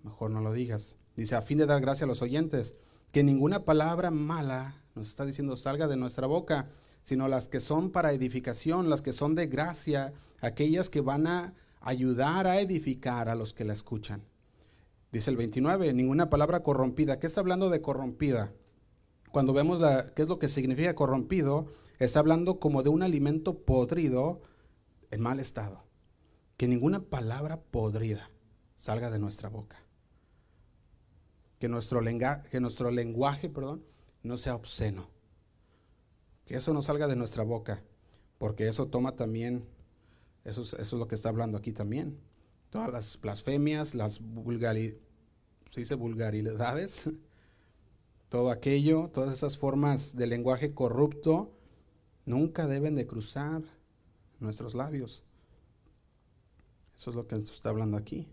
Mejor 0.02 0.30
no 0.30 0.40
lo 0.40 0.52
digas. 0.52 0.96
Dice, 1.16 1.34
a 1.34 1.42
fin 1.42 1.58
de 1.58 1.66
dar 1.66 1.80
gracia 1.80 2.04
a 2.04 2.06
los 2.06 2.22
oyentes, 2.22 2.74
que 3.12 3.24
ninguna 3.24 3.64
palabra 3.64 4.10
mala, 4.10 4.82
nos 4.94 5.08
está 5.08 5.24
diciendo, 5.24 5.56
salga 5.56 5.88
de 5.88 5.96
nuestra 5.96 6.26
boca, 6.26 6.68
sino 7.02 7.28
las 7.28 7.48
que 7.48 7.60
son 7.60 7.90
para 7.90 8.12
edificación, 8.12 8.90
las 8.90 9.02
que 9.02 9.12
son 9.12 9.34
de 9.34 9.46
gracia, 9.46 10.12
aquellas 10.40 10.90
que 10.90 11.00
van 11.00 11.26
a 11.26 11.54
ayudar 11.80 12.46
a 12.46 12.60
edificar 12.60 13.28
a 13.28 13.34
los 13.34 13.52
que 13.52 13.64
la 13.64 13.72
escuchan. 13.72 14.22
Dice 15.12 15.30
el 15.30 15.36
29, 15.36 15.92
ninguna 15.92 16.30
palabra 16.30 16.62
corrompida. 16.62 17.18
¿Qué 17.18 17.26
está 17.26 17.40
hablando 17.40 17.70
de 17.70 17.80
corrompida? 17.80 18.52
Cuando 19.32 19.52
vemos 19.52 19.80
qué 20.14 20.22
es 20.22 20.28
lo 20.28 20.38
que 20.38 20.48
significa 20.48 20.94
corrompido, 20.94 21.66
está 21.98 22.18
hablando 22.20 22.58
como 22.58 22.82
de 22.82 22.90
un 22.90 23.02
alimento 23.02 23.64
podrido 23.64 24.40
en 25.10 25.20
mal 25.20 25.40
estado. 25.40 25.84
Que 26.56 26.68
ninguna 26.68 27.00
palabra 27.00 27.60
podrida 27.60 28.30
salga 28.76 29.10
de 29.10 29.18
nuestra 29.18 29.48
boca. 29.48 29.82
Que 31.58 31.68
nuestro, 31.68 32.00
que 32.50 32.60
nuestro 32.60 32.90
lenguaje 32.90 33.48
perdón, 33.48 33.84
no 34.22 34.38
sea 34.38 34.54
obsceno. 34.54 35.10
Que 36.44 36.56
eso 36.56 36.72
no 36.72 36.82
salga 36.82 37.08
de 37.08 37.16
nuestra 37.16 37.42
boca, 37.42 37.82
porque 38.38 38.68
eso 38.68 38.86
toma 38.86 39.16
también 39.16 39.66
eso 40.46 40.62
es, 40.62 40.92
lo 40.92 41.08
que 41.08 41.16
está 41.16 41.28
hablando 41.28 41.58
aquí 41.58 41.72
también. 41.72 42.20
Todas 42.76 42.92
las 42.92 43.20
blasfemias, 43.20 43.94
las 43.94 44.20
vulgaridades, 44.20 45.00
se 45.70 45.80
dice 45.80 45.94
vulgaridades, 45.94 47.10
todo 48.28 48.50
aquello, 48.50 49.08
todas 49.08 49.32
esas 49.32 49.56
formas 49.56 50.14
de 50.14 50.26
lenguaje 50.26 50.74
corrupto, 50.74 51.52
nunca 52.26 52.66
deben 52.66 52.94
de 52.94 53.06
cruzar 53.06 53.62
nuestros 54.40 54.74
labios. 54.74 55.24
Eso 56.96 57.10
es 57.10 57.16
lo 57.16 57.26
que 57.26 57.36
nos 57.36 57.50
está 57.50 57.70
hablando 57.70 57.96
aquí. 57.96 58.28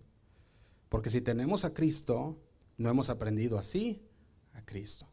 Porque 0.89 1.09
si 1.09 1.21
tenemos 1.21 1.63
a 1.63 1.73
Cristo, 1.73 2.37
no 2.77 2.89
hemos 2.89 3.09
aprendido 3.09 3.57
así 3.57 4.01
a 4.53 4.65
Cristo. 4.65 5.07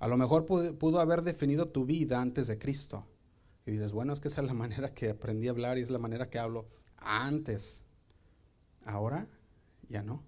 A 0.00 0.08
lo 0.08 0.16
mejor 0.16 0.46
pudo, 0.46 1.00
haber 1.00 1.22
definido 1.22 1.68
tu 1.68 1.84
vida 1.84 2.20
antes 2.20 2.46
de 2.46 2.58
Cristo. 2.58 3.04
Y 3.68 3.72
dices, 3.72 3.92
bueno, 3.92 4.14
es 4.14 4.20
que 4.20 4.28
esa 4.28 4.40
es 4.40 4.46
la 4.46 4.54
manera 4.54 4.94
que 4.94 5.10
aprendí 5.10 5.46
a 5.46 5.50
hablar 5.50 5.76
y 5.76 5.82
es 5.82 5.90
la 5.90 5.98
manera 5.98 6.30
que 6.30 6.38
hablo 6.38 6.66
antes. 6.96 7.84
Ahora 8.86 9.28
ya 9.90 10.02
no. 10.02 10.24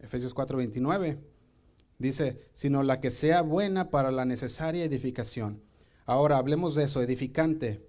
Efesios 0.00 0.34
4:29 0.34 1.20
dice, 1.98 2.40
sino 2.54 2.82
la 2.82 3.00
que 3.00 3.12
sea 3.12 3.42
buena 3.42 3.90
para 3.90 4.10
la 4.10 4.24
necesaria 4.24 4.84
edificación. 4.84 5.62
Ahora 6.06 6.38
hablemos 6.38 6.74
de 6.74 6.82
eso, 6.82 7.00
edificante. 7.00 7.88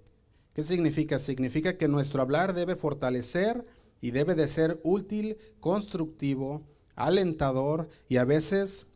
¿Qué 0.54 0.62
significa? 0.62 1.18
Significa 1.18 1.76
que 1.76 1.88
nuestro 1.88 2.22
hablar 2.22 2.54
debe 2.54 2.76
fortalecer 2.76 3.66
y 4.00 4.12
debe 4.12 4.36
de 4.36 4.46
ser 4.46 4.80
útil, 4.84 5.38
constructivo, 5.58 6.62
alentador 6.94 7.88
y 8.08 8.18
a 8.18 8.24
veces 8.24 8.86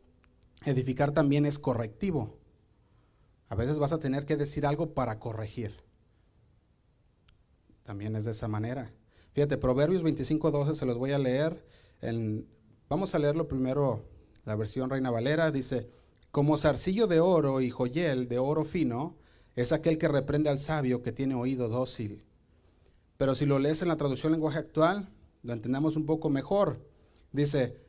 edificar 0.63 1.11
también 1.11 1.45
es 1.45 1.59
correctivo. 1.59 2.40
A 3.51 3.55
veces 3.55 3.79
vas 3.79 3.91
a 3.91 3.99
tener 3.99 4.25
que 4.25 4.37
decir 4.37 4.65
algo 4.65 4.93
para 4.93 5.19
corregir. 5.19 5.75
También 7.83 8.15
es 8.15 8.23
de 8.23 8.31
esa 8.31 8.47
manera. 8.47 8.93
Fíjate, 9.33 9.57
Proverbios 9.57 10.03
25:12 10.03 10.73
se 10.73 10.85
los 10.85 10.97
voy 10.97 11.11
a 11.11 11.19
leer. 11.19 11.65
vamos 12.87 13.13
a 13.13 13.19
leerlo 13.19 13.49
primero, 13.49 14.05
la 14.45 14.55
versión 14.55 14.89
Reina 14.89 15.11
Valera. 15.11 15.51
Dice, 15.51 15.89
como 16.31 16.55
zarcillo 16.55 17.07
de 17.07 17.19
oro 17.19 17.59
y 17.59 17.69
joyel 17.69 18.29
de 18.29 18.39
oro 18.39 18.63
fino, 18.63 19.17
es 19.57 19.73
aquel 19.73 19.97
que 19.97 20.07
reprende 20.07 20.49
al 20.49 20.57
sabio 20.57 21.03
que 21.03 21.11
tiene 21.11 21.35
oído 21.35 21.67
dócil. 21.67 22.23
Pero 23.17 23.35
si 23.35 23.45
lo 23.45 23.59
lees 23.59 23.81
en 23.81 23.89
la 23.89 23.97
traducción 23.97 24.31
lenguaje 24.31 24.59
actual, 24.59 25.09
lo 25.43 25.51
entendamos 25.51 25.97
un 25.97 26.05
poco 26.05 26.29
mejor. 26.29 26.87
Dice, 27.33 27.81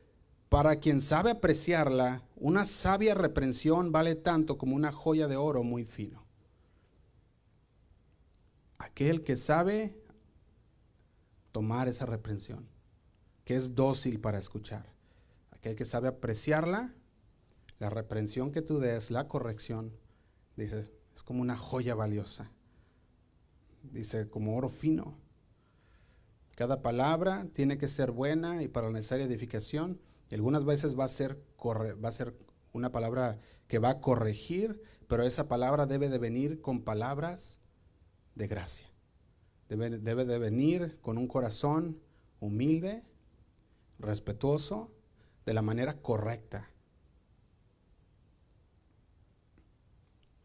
para 0.53 0.75
quien 0.75 1.01
sabe 1.01 1.31
apreciarla, 1.31 2.21
una 2.35 2.65
sabia 2.65 3.15
reprensión 3.15 3.91
vale 3.91 4.13
tanto 4.13 4.55
como 4.59 4.75
una 4.75 4.91
joya 4.91 5.27
de 5.27 5.35
oro 5.35 5.63
muy 5.63 5.83
fino. 5.83 6.23
Aquel 8.77 9.23
que 9.23 9.35
sabe 9.35 9.97
tomar 11.51 11.87
esa 11.87 12.05
reprensión, 12.05 12.67
que 13.45 13.55
es 13.55 13.73
dócil 13.73 14.19
para 14.19 14.37
escuchar. 14.37 14.85
Aquel 15.49 15.75
que 15.75 15.85
sabe 15.85 16.07
apreciarla, 16.07 16.93
la 17.79 17.89
reprensión 17.89 18.51
que 18.51 18.61
tú 18.61 18.77
des, 18.77 19.09
la 19.09 19.27
corrección, 19.27 19.91
dice, 20.55 20.91
es 21.15 21.23
como 21.23 21.41
una 21.41 21.57
joya 21.57 21.95
valiosa. 21.95 22.51
Dice, 23.81 24.29
como 24.29 24.55
oro 24.55 24.69
fino. 24.69 25.17
Cada 26.53 26.83
palabra 26.83 27.47
tiene 27.53 27.79
que 27.79 27.87
ser 27.87 28.11
buena 28.11 28.61
y 28.61 28.67
para 28.67 28.89
la 28.89 28.93
necesaria 28.93 29.25
edificación 29.25 29.99
algunas 30.31 30.65
veces 30.65 30.97
va 30.97 31.05
a 31.05 31.09
ser, 31.09 31.43
va 31.63 32.09
a 32.09 32.11
ser 32.11 32.35
una 32.71 32.91
palabra 32.91 33.39
que 33.67 33.79
va 33.79 33.89
a 33.89 34.01
corregir, 34.01 34.81
pero 35.07 35.23
esa 35.23 35.47
palabra 35.47 35.85
debe 35.85 36.09
de 36.09 36.17
venir 36.17 36.61
con 36.61 36.81
palabras 36.83 37.61
de 38.35 38.47
gracia. 38.47 38.87
Debe, 39.69 39.91
debe 39.99 40.25
de 40.25 40.39
venir 40.39 40.99
con 41.01 41.17
un 41.17 41.27
corazón 41.27 41.99
humilde, 42.39 43.03
respetuoso, 43.99 44.91
de 45.45 45.53
la 45.53 45.61
manera 45.61 46.01
correcta. 46.01 46.69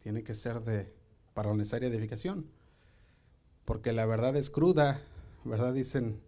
Tiene 0.00 0.22
que 0.22 0.34
ser 0.34 0.62
de, 0.62 0.94
para 1.34 1.50
la 1.50 1.56
necesaria 1.56 1.88
edificación. 1.88 2.50
Porque 3.64 3.92
la 3.92 4.06
verdad 4.06 4.36
es 4.36 4.50
cruda, 4.50 5.02
¿verdad? 5.44 5.74
Dicen 5.74 6.20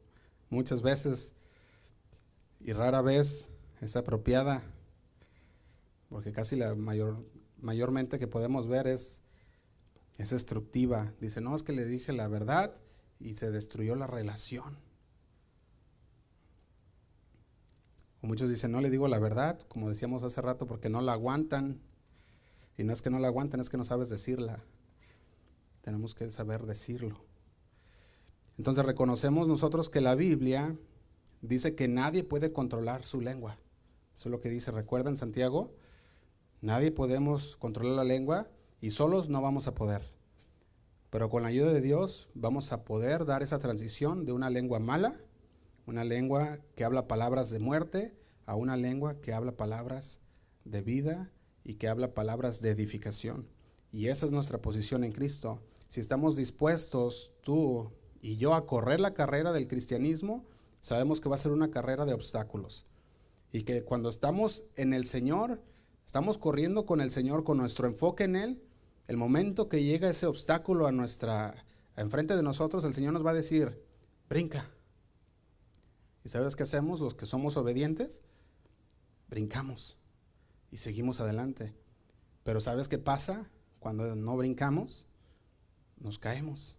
muchas 0.50 0.82
veces 0.82 1.34
y 2.60 2.72
rara 2.72 3.00
vez 3.00 3.48
es 3.80 3.96
apropiada, 3.96 4.62
porque 6.08 6.32
casi 6.32 6.56
la 6.56 6.74
mayor, 6.74 7.24
mayormente 7.58 8.18
que 8.18 8.26
podemos 8.26 8.68
ver 8.68 8.86
es, 8.86 9.22
es 10.18 10.30
destructiva. 10.30 11.12
Dice, 11.20 11.40
no, 11.40 11.56
es 11.56 11.62
que 11.62 11.72
le 11.72 11.86
dije 11.86 12.12
la 12.12 12.28
verdad 12.28 12.74
y 13.18 13.34
se 13.34 13.50
destruyó 13.50 13.96
la 13.96 14.06
relación. 14.06 14.76
O 18.22 18.26
muchos 18.26 18.50
dicen, 18.50 18.72
no 18.72 18.80
le 18.80 18.90
digo 18.90 19.08
la 19.08 19.18
verdad, 19.18 19.60
como 19.68 19.88
decíamos 19.88 20.22
hace 20.22 20.42
rato, 20.42 20.66
porque 20.66 20.90
no 20.90 21.00
la 21.00 21.12
aguantan. 21.12 21.80
Y 22.76 22.84
no 22.84 22.92
es 22.92 23.02
que 23.02 23.10
no 23.10 23.18
la 23.18 23.28
aguantan, 23.28 23.60
es 23.60 23.70
que 23.70 23.78
no 23.78 23.84
sabes 23.84 24.10
decirla. 24.10 24.62
Tenemos 25.80 26.14
que 26.14 26.30
saber 26.30 26.66
decirlo. 26.66 27.24
Entonces 28.58 28.84
reconocemos 28.84 29.48
nosotros 29.48 29.88
que 29.88 30.02
la 30.02 30.14
Biblia 30.14 30.76
dice 31.40 31.74
que 31.74 31.88
nadie 31.88 32.24
puede 32.24 32.52
controlar 32.52 33.04
su 33.04 33.20
lengua. 33.20 33.58
Eso 34.14 34.28
es 34.28 34.30
lo 34.30 34.40
que 34.40 34.50
dice, 34.50 34.70
¿recuerdan 34.70 35.16
Santiago? 35.16 35.74
Nadie 36.60 36.90
podemos 36.90 37.56
controlar 37.56 37.96
la 37.96 38.04
lengua 38.04 38.48
y 38.80 38.90
solos 38.90 39.28
no 39.28 39.40
vamos 39.40 39.66
a 39.66 39.74
poder. 39.74 40.10
Pero 41.10 41.28
con 41.28 41.42
la 41.42 41.48
ayuda 41.48 41.72
de 41.72 41.80
Dios 41.80 42.28
vamos 42.34 42.72
a 42.72 42.84
poder 42.84 43.24
dar 43.24 43.42
esa 43.42 43.58
transición 43.58 44.24
de 44.24 44.32
una 44.32 44.50
lengua 44.50 44.78
mala, 44.78 45.20
una 45.86 46.04
lengua 46.04 46.58
que 46.76 46.84
habla 46.84 47.08
palabras 47.08 47.50
de 47.50 47.58
muerte, 47.58 48.14
a 48.46 48.54
una 48.54 48.76
lengua 48.76 49.20
que 49.20 49.32
habla 49.32 49.56
palabras 49.56 50.20
de 50.64 50.82
vida 50.82 51.30
y 51.64 51.74
que 51.74 51.88
habla 51.88 52.14
palabras 52.14 52.60
de 52.60 52.70
edificación. 52.70 53.48
Y 53.92 54.08
esa 54.08 54.26
es 54.26 54.32
nuestra 54.32 54.60
posición 54.60 55.02
en 55.02 55.12
Cristo. 55.12 55.60
Si 55.88 56.00
estamos 56.00 56.36
dispuestos, 56.36 57.32
tú 57.42 57.90
y 58.20 58.36
yo, 58.36 58.54
a 58.54 58.66
correr 58.66 59.00
la 59.00 59.14
carrera 59.14 59.52
del 59.52 59.66
cristianismo, 59.66 60.44
sabemos 60.80 61.20
que 61.20 61.28
va 61.28 61.34
a 61.34 61.38
ser 61.38 61.52
una 61.52 61.70
carrera 61.70 62.04
de 62.04 62.14
obstáculos. 62.14 62.86
Y 63.52 63.62
que 63.62 63.82
cuando 63.82 64.08
estamos 64.08 64.64
en 64.76 64.92
el 64.92 65.04
Señor, 65.04 65.62
estamos 66.06 66.38
corriendo 66.38 66.86
con 66.86 67.00
el 67.00 67.10
Señor, 67.10 67.44
con 67.44 67.58
nuestro 67.58 67.86
enfoque 67.86 68.24
en 68.24 68.36
Él, 68.36 68.62
el 69.08 69.16
momento 69.16 69.68
que 69.68 69.82
llega 69.82 70.08
ese 70.08 70.26
obstáculo 70.26 70.86
a 70.86 70.92
nuestra, 70.92 71.64
enfrente 71.96 72.36
de 72.36 72.42
nosotros, 72.42 72.84
el 72.84 72.94
Señor 72.94 73.12
nos 73.12 73.26
va 73.26 73.30
a 73.30 73.34
decir, 73.34 73.82
brinca. 74.28 74.70
¿Y 76.24 76.28
sabes 76.28 76.54
qué 76.54 76.62
hacemos 76.62 77.00
los 77.00 77.14
que 77.14 77.26
somos 77.26 77.56
obedientes? 77.56 78.22
Brincamos 79.28 79.96
y 80.70 80.76
seguimos 80.76 81.20
adelante. 81.20 81.74
Pero 82.44 82.60
¿sabes 82.60 82.88
qué 82.88 82.98
pasa 82.98 83.50
cuando 83.78 84.14
no 84.14 84.36
brincamos? 84.36 85.06
Nos 85.98 86.18
caemos. 86.18 86.76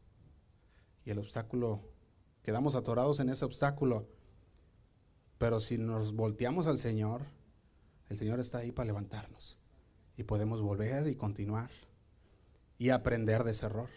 Y 1.05 1.11
el 1.11 1.19
obstáculo, 1.19 1.81
quedamos 2.43 2.75
atorados 2.75 3.19
en 3.19 3.29
ese 3.29 3.45
obstáculo. 3.45 4.07
Pero 5.37 5.59
si 5.59 5.77
nos 5.77 6.13
volteamos 6.13 6.67
al 6.67 6.77
Señor, 6.77 7.21
el 8.09 8.17
Señor 8.17 8.39
está 8.39 8.59
ahí 8.59 8.71
para 8.71 8.87
levantarnos. 8.87 9.57
Y 10.17 10.23
podemos 10.23 10.61
volver 10.61 11.07
y 11.07 11.15
continuar. 11.15 11.71
Y 12.77 12.89
aprender 12.89 13.43
de 13.43 13.51
ese 13.51 13.65
error. 13.65 13.89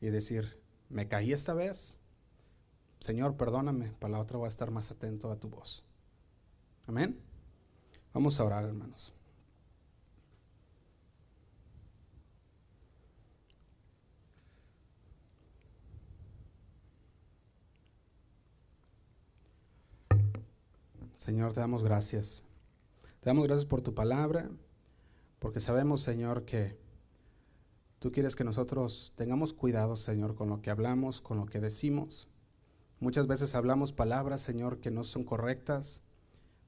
Y 0.00 0.06
decir, 0.06 0.60
me 0.88 1.08
caí 1.08 1.32
esta 1.32 1.54
vez. 1.54 1.98
Señor, 3.00 3.36
perdóname. 3.36 3.92
Para 3.98 4.12
la 4.12 4.20
otra 4.20 4.38
voy 4.38 4.46
a 4.46 4.48
estar 4.48 4.70
más 4.70 4.90
atento 4.90 5.30
a 5.30 5.38
tu 5.38 5.48
voz. 5.48 5.84
Amén. 6.86 7.20
Vamos 8.12 8.40
a 8.40 8.44
orar, 8.44 8.64
hermanos. 8.64 9.15
Señor, 21.26 21.54
te 21.54 21.58
damos 21.58 21.82
gracias. 21.82 22.44
Te 23.18 23.30
damos 23.30 23.48
gracias 23.48 23.66
por 23.66 23.82
tu 23.82 23.96
palabra, 23.96 24.48
porque 25.40 25.58
sabemos, 25.58 26.00
Señor, 26.00 26.44
que 26.44 26.78
tú 27.98 28.12
quieres 28.12 28.36
que 28.36 28.44
nosotros 28.44 29.12
tengamos 29.16 29.52
cuidado, 29.52 29.96
Señor, 29.96 30.36
con 30.36 30.48
lo 30.48 30.62
que 30.62 30.70
hablamos, 30.70 31.20
con 31.20 31.36
lo 31.36 31.46
que 31.46 31.58
decimos. 31.58 32.28
Muchas 33.00 33.26
veces 33.26 33.56
hablamos 33.56 33.92
palabras, 33.92 34.40
Señor, 34.40 34.78
que 34.78 34.92
no 34.92 35.02
son 35.02 35.24
correctas. 35.24 36.00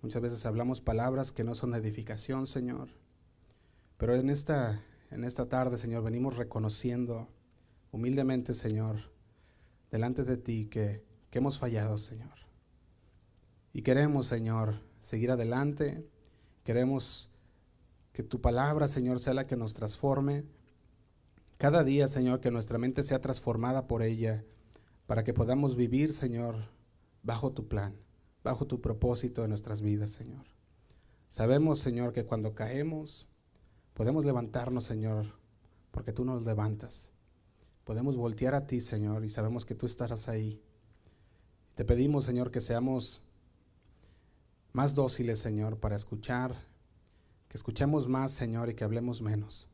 Muchas 0.03 0.23
veces 0.23 0.45
hablamos 0.45 0.81
palabras 0.81 1.31
que 1.31 1.45
no 1.45 1.55
son 1.55 1.73
edificación, 1.77 2.49
Señor. 2.49 2.89
Pero 3.97 4.17
en 4.17 4.29
esta, 4.29 4.83
en 5.13 5.23
esta 5.23 5.49
tarde, 5.49 5.79
Señor, 5.79 6.03
venimos 6.03 6.37
reconociendo 6.37 7.29
humildemente, 7.93 8.55
Señor, 8.55 8.97
delante 9.93 10.25
de 10.25 10.37
ti 10.37 10.67
que, 10.67 11.05
que 11.31 11.39
hemos 11.39 11.61
fallado, 11.61 11.97
Señor. 11.97 12.48
Y 13.73 13.83
queremos, 13.83 14.27
Señor, 14.27 14.81
seguir 15.01 15.31
adelante. 15.31 16.07
Queremos 16.65 17.31
que 18.13 18.23
tu 18.23 18.41
palabra, 18.41 18.89
Señor, 18.89 19.21
sea 19.21 19.35
la 19.35 19.47
que 19.47 19.57
nos 19.57 19.75
transforme. 19.75 20.45
Cada 21.57 21.85
día, 21.85 22.09
Señor, 22.09 22.41
que 22.41 22.51
nuestra 22.51 22.79
mente 22.79 23.03
sea 23.03 23.21
transformada 23.21 23.87
por 23.87 24.03
ella, 24.03 24.45
para 25.07 25.25
que 25.25 25.35
podamos 25.35 25.77
vivir, 25.77 26.13
Señor, 26.13 26.57
bajo 27.23 27.53
tu 27.53 27.69
plan, 27.69 27.97
bajo 28.45 28.67
tu 28.67 28.81
propósito 28.81 29.43
en 29.43 29.51
nuestras 29.51 29.81
vidas, 29.81 30.11
Señor. 30.11 30.45
Sabemos, 31.31 31.81
Señor, 31.81 32.13
que 32.13 32.25
cuando 32.25 32.55
caemos, 32.55 33.29
podemos 33.95 34.25
levantarnos, 34.25 34.85
Señor, 34.85 35.27
porque 35.91 36.13
tú 36.13 36.25
nos 36.25 36.45
levantas. 36.45 37.11
Podemos 37.85 38.17
voltear 38.17 38.55
a 38.55 38.67
ti, 38.67 38.81
Señor, 38.81 39.25
y 39.25 39.29
sabemos 39.29 39.67
que 39.67 39.75
tú 39.75 39.87
estarás 39.87 40.29
ahí. 40.29 40.63
Te 41.75 41.85
pedimos, 41.85 42.25
Señor, 42.25 42.51
que 42.51 42.61
seamos 42.61 43.23
más 44.79 44.95
dóciles, 44.95 45.41
Señor, 45.41 45.81
para 45.81 45.97
escuchar, 45.97 46.55
que 47.49 47.57
escuchemos 47.57 48.07
más, 48.07 48.31
Señor, 48.31 48.71
y 48.71 48.75
que 48.75 48.85
hablemos 48.85 49.21
menos. 49.21 49.69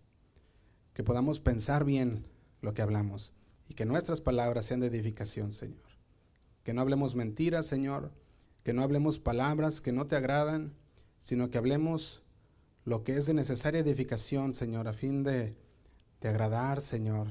Que 0.95 1.05
podamos 1.05 1.41
pensar 1.41 1.85
bien 1.85 2.25
lo 2.63 2.73
que 2.73 2.81
hablamos 2.81 3.35
y 3.69 3.75
que 3.75 3.85
nuestras 3.85 4.23
palabras 4.23 4.65
sean 4.65 4.81
de 4.81 4.87
edificación, 4.87 5.53
Señor. 5.53 5.85
Que 6.63 6.73
no 6.73 6.81
hablemos 6.81 7.17
mentiras, 7.17 7.67
Señor, 7.67 8.13
que 8.63 8.73
no 8.73 8.83
hablemos 8.83 9.19
palabras 9.19 9.83
que 9.83 9.93
no 9.93 10.07
te 10.07 10.17
agradan, 10.17 10.73
sino 11.21 11.51
que 11.51 11.59
hablemos 11.59 12.23
lo 12.87 13.05
que 13.05 13.19
es 13.19 13.27
de 13.27 13.35
necesaria 13.35 13.81
edificación, 13.81 14.55
Señor, 14.55 14.89
a 14.89 14.95
fin 14.95 15.23
de, 15.23 15.55
de 16.23 16.29
agradar, 16.31 16.81
Señor, 16.81 17.27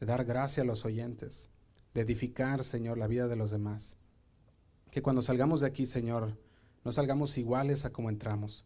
de 0.00 0.06
dar 0.06 0.24
gracia 0.24 0.62
a 0.62 0.66
los 0.66 0.86
oyentes, 0.86 1.50
de 1.92 2.00
edificar, 2.00 2.64
Señor, 2.64 2.96
la 2.96 3.08
vida 3.08 3.28
de 3.28 3.36
los 3.36 3.50
demás. 3.50 3.98
Que 4.90 5.02
cuando 5.02 5.20
salgamos 5.20 5.60
de 5.60 5.66
aquí, 5.66 5.84
Señor, 5.84 6.42
no 6.84 6.92
salgamos 6.92 7.36
iguales 7.38 7.84
a 7.84 7.92
como 7.92 8.10
entramos. 8.10 8.64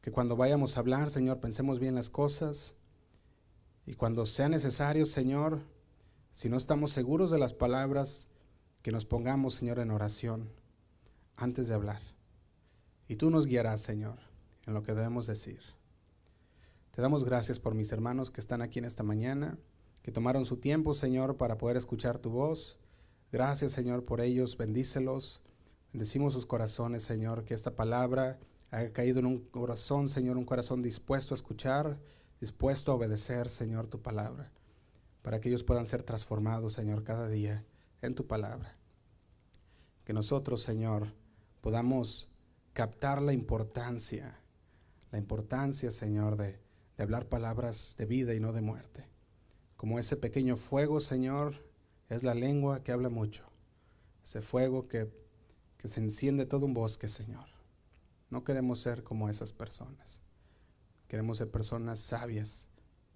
Que 0.00 0.10
cuando 0.10 0.36
vayamos 0.36 0.76
a 0.76 0.80
hablar, 0.80 1.10
Señor, 1.10 1.40
pensemos 1.40 1.78
bien 1.78 1.94
las 1.94 2.10
cosas. 2.10 2.74
Y 3.86 3.94
cuando 3.94 4.26
sea 4.26 4.48
necesario, 4.48 5.06
Señor, 5.06 5.60
si 6.30 6.48
no 6.48 6.56
estamos 6.56 6.92
seguros 6.92 7.30
de 7.30 7.38
las 7.38 7.54
palabras, 7.54 8.28
que 8.82 8.92
nos 8.92 9.04
pongamos, 9.04 9.54
Señor, 9.54 9.78
en 9.78 9.90
oración 9.90 10.50
antes 11.36 11.68
de 11.68 11.74
hablar. 11.74 12.02
Y 13.08 13.16
tú 13.16 13.30
nos 13.30 13.46
guiarás, 13.46 13.80
Señor, 13.80 14.18
en 14.66 14.74
lo 14.74 14.82
que 14.82 14.94
debemos 14.94 15.26
decir. 15.26 15.60
Te 16.90 17.02
damos 17.02 17.24
gracias 17.24 17.58
por 17.58 17.74
mis 17.74 17.92
hermanos 17.92 18.30
que 18.30 18.40
están 18.40 18.60
aquí 18.60 18.78
en 18.80 18.84
esta 18.84 19.02
mañana, 19.02 19.56
que 20.02 20.10
tomaron 20.10 20.44
su 20.44 20.56
tiempo, 20.56 20.94
Señor, 20.94 21.36
para 21.36 21.58
poder 21.58 21.76
escuchar 21.76 22.18
tu 22.18 22.30
voz. 22.30 22.78
Gracias, 23.30 23.72
Señor, 23.72 24.04
por 24.04 24.20
ellos. 24.20 24.56
Bendícelos. 24.56 25.42
Bendecimos 25.92 26.34
sus 26.34 26.44
corazones, 26.44 27.02
Señor, 27.02 27.44
que 27.44 27.54
esta 27.54 27.74
palabra 27.74 28.38
haya 28.70 28.92
caído 28.92 29.20
en 29.20 29.26
un 29.26 29.38
corazón, 29.38 30.08
Señor, 30.08 30.36
un 30.36 30.44
corazón 30.44 30.82
dispuesto 30.82 31.32
a 31.32 31.36
escuchar, 31.36 31.98
dispuesto 32.40 32.92
a 32.92 32.96
obedecer, 32.96 33.48
Señor, 33.48 33.86
tu 33.86 34.02
palabra, 34.02 34.52
para 35.22 35.40
que 35.40 35.48
ellos 35.48 35.64
puedan 35.64 35.86
ser 35.86 36.02
transformados, 36.02 36.74
Señor, 36.74 37.04
cada 37.04 37.28
día 37.28 37.64
en 38.02 38.14
tu 38.14 38.26
palabra. 38.26 38.76
Que 40.04 40.12
nosotros, 40.12 40.60
Señor, 40.62 41.14
podamos 41.62 42.30
captar 42.74 43.22
la 43.22 43.32
importancia, 43.32 44.38
la 45.10 45.18
importancia, 45.18 45.90
Señor, 45.90 46.36
de 46.36 46.60
hablar 46.98 47.28
palabras 47.28 47.94
de 47.96 48.04
vida 48.04 48.34
y 48.34 48.40
no 48.40 48.52
de 48.52 48.60
muerte. 48.60 49.06
Como 49.76 49.98
ese 49.98 50.16
pequeño 50.16 50.56
fuego, 50.56 51.00
Señor, 51.00 51.64
es 52.08 52.22
la 52.24 52.34
lengua 52.34 52.82
que 52.82 52.92
habla 52.92 53.08
mucho. 53.08 53.44
Ese 54.22 54.42
fuego 54.42 54.88
que 54.88 55.10
que 55.78 55.88
se 55.88 56.00
enciende 56.00 56.44
todo 56.44 56.66
un 56.66 56.74
bosque, 56.74 57.08
Señor. 57.08 57.46
No 58.30 58.44
queremos 58.44 58.80
ser 58.80 59.04
como 59.04 59.28
esas 59.28 59.52
personas. 59.52 60.20
Queremos 61.06 61.38
ser 61.38 61.50
personas 61.50 62.00
sabias, 62.00 62.68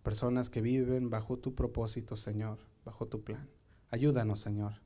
personas 0.02 0.48
que 0.48 0.62
viven 0.62 1.10
bajo 1.10 1.38
tu 1.38 1.54
propósito, 1.54 2.16
Señor, 2.16 2.58
bajo 2.84 3.06
tu 3.06 3.22
plan. 3.22 3.50
Ayúdanos, 3.90 4.40
Señor. 4.40 4.80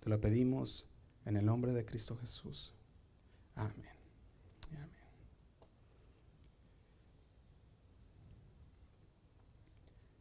Te 0.00 0.10
lo 0.10 0.20
pedimos 0.20 0.88
en 1.24 1.36
el 1.36 1.44
nombre 1.44 1.72
de 1.72 1.86
Cristo 1.86 2.16
Jesús. 2.16 2.74
Amén. 3.54 3.72
Amén. 4.74 4.90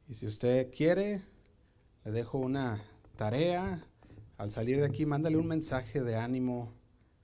Y 0.08 0.14
si 0.14 0.28
usted 0.28 0.72
quiere, 0.72 1.22
le 2.06 2.12
dejo 2.12 2.38
una 2.38 2.82
tarea 3.18 3.84
al 4.38 4.52
salir 4.52 4.78
de 4.80 4.86
aquí, 4.86 5.06
mándale 5.06 5.38
un 5.38 5.48
mensaje 5.48 6.02
de 6.02 6.16
ánimo 6.16 6.72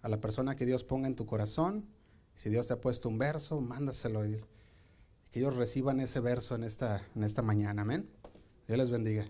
a 0.02 0.10
la 0.10 0.20
persona 0.20 0.56
que 0.56 0.66
Dios 0.66 0.84
ponga 0.84 1.08
en 1.08 1.16
tu 1.16 1.26
corazón. 1.26 1.86
Si 2.36 2.50
Dios 2.50 2.68
te 2.68 2.74
ha 2.74 2.82
puesto 2.82 3.10
un 3.10 3.18
verso, 3.18 3.62
mándaselo. 3.62 4.26
Y 4.26 4.42
que 5.32 5.40
ellos 5.40 5.56
reciban 5.56 6.00
ese 6.00 6.20
verso 6.20 6.56
en 6.56 6.64
esta, 6.64 7.04
en 7.16 7.24
esta 7.24 7.42
mañana. 7.42 7.84
Amén. 7.84 8.10
Dios 8.68 8.78
les 8.78 8.90
bendiga. 8.90 9.30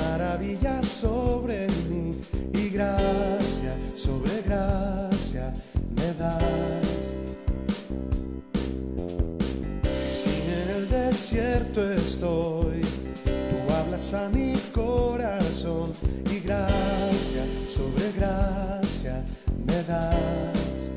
tus 0.00 0.08
maravillas 0.08 0.86
sobre 0.86 1.66
mí 1.88 2.14
y 2.54 2.68
gracia 2.70 3.74
sobre 3.94 4.42
gracia 4.42 5.52
me 5.96 6.14
das. 6.14 6.90
desierto 10.90 11.90
estoy, 11.92 12.82
tú 13.24 13.74
hablas 13.74 14.14
a 14.14 14.28
mi 14.30 14.54
corazón 14.72 15.92
y 16.30 16.40
gracia 16.40 17.44
sobre 17.66 18.12
gracia 18.12 19.24
me 19.66 19.82
das. 19.84 20.90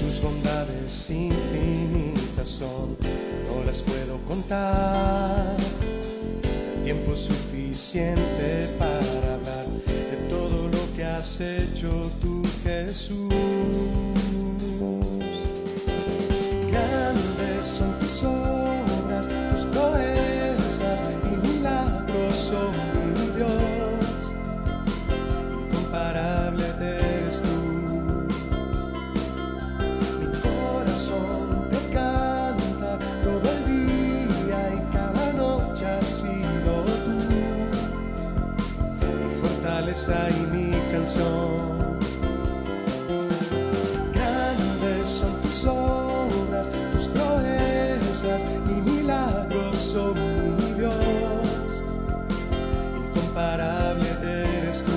Tus 0.00 0.20
bondades 0.20 1.10
infinitas 1.10 2.48
son, 2.48 2.96
no 3.46 3.64
las 3.64 3.82
puedo 3.82 4.18
contar. 4.28 5.56
Suficiente 7.16 8.68
para 8.76 9.34
hablar 9.34 9.66
de 9.86 10.28
todo 10.28 10.68
lo 10.68 10.96
que 10.96 11.04
has 11.04 11.40
hecho 11.40 12.10
tú, 12.20 12.42
Jesús. 12.64 14.23
Grandes 44.14 45.06
son 45.06 45.38
tus 45.42 45.66
obras, 45.66 46.70
tus 46.94 47.08
proezas 47.08 48.46
y 48.70 48.80
milagros 48.90 49.76
son 49.76 50.14
mi 50.14 50.72
Dios. 50.72 51.82
Incomparable 52.96 54.06
eres 54.22 54.82
tú. 54.82 54.92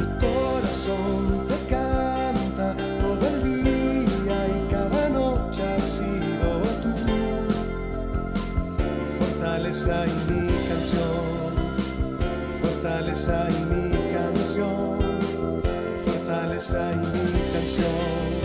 Mi 0.00 0.06
corazón 0.18 1.46
te 1.46 1.58
canta 1.72 2.74
todo 3.00 3.24
el 3.28 3.44
día 3.44 4.48
y 4.48 4.68
cada 4.68 5.08
noche 5.10 5.62
has 5.62 5.84
sido 5.84 6.60
tú. 6.82 6.88
Mi 8.78 9.06
fortaleza 9.16 10.06
y 10.06 10.32
mi 10.32 10.48
canción. 10.68 11.27
Fortaleza 13.28 13.50
y 13.50 13.74
mi 13.74 14.12
canción. 14.14 14.98
Mi 14.98 16.10
fortaleza 16.10 16.92
y 16.92 16.96
mi 16.96 17.52
canción. 17.52 18.37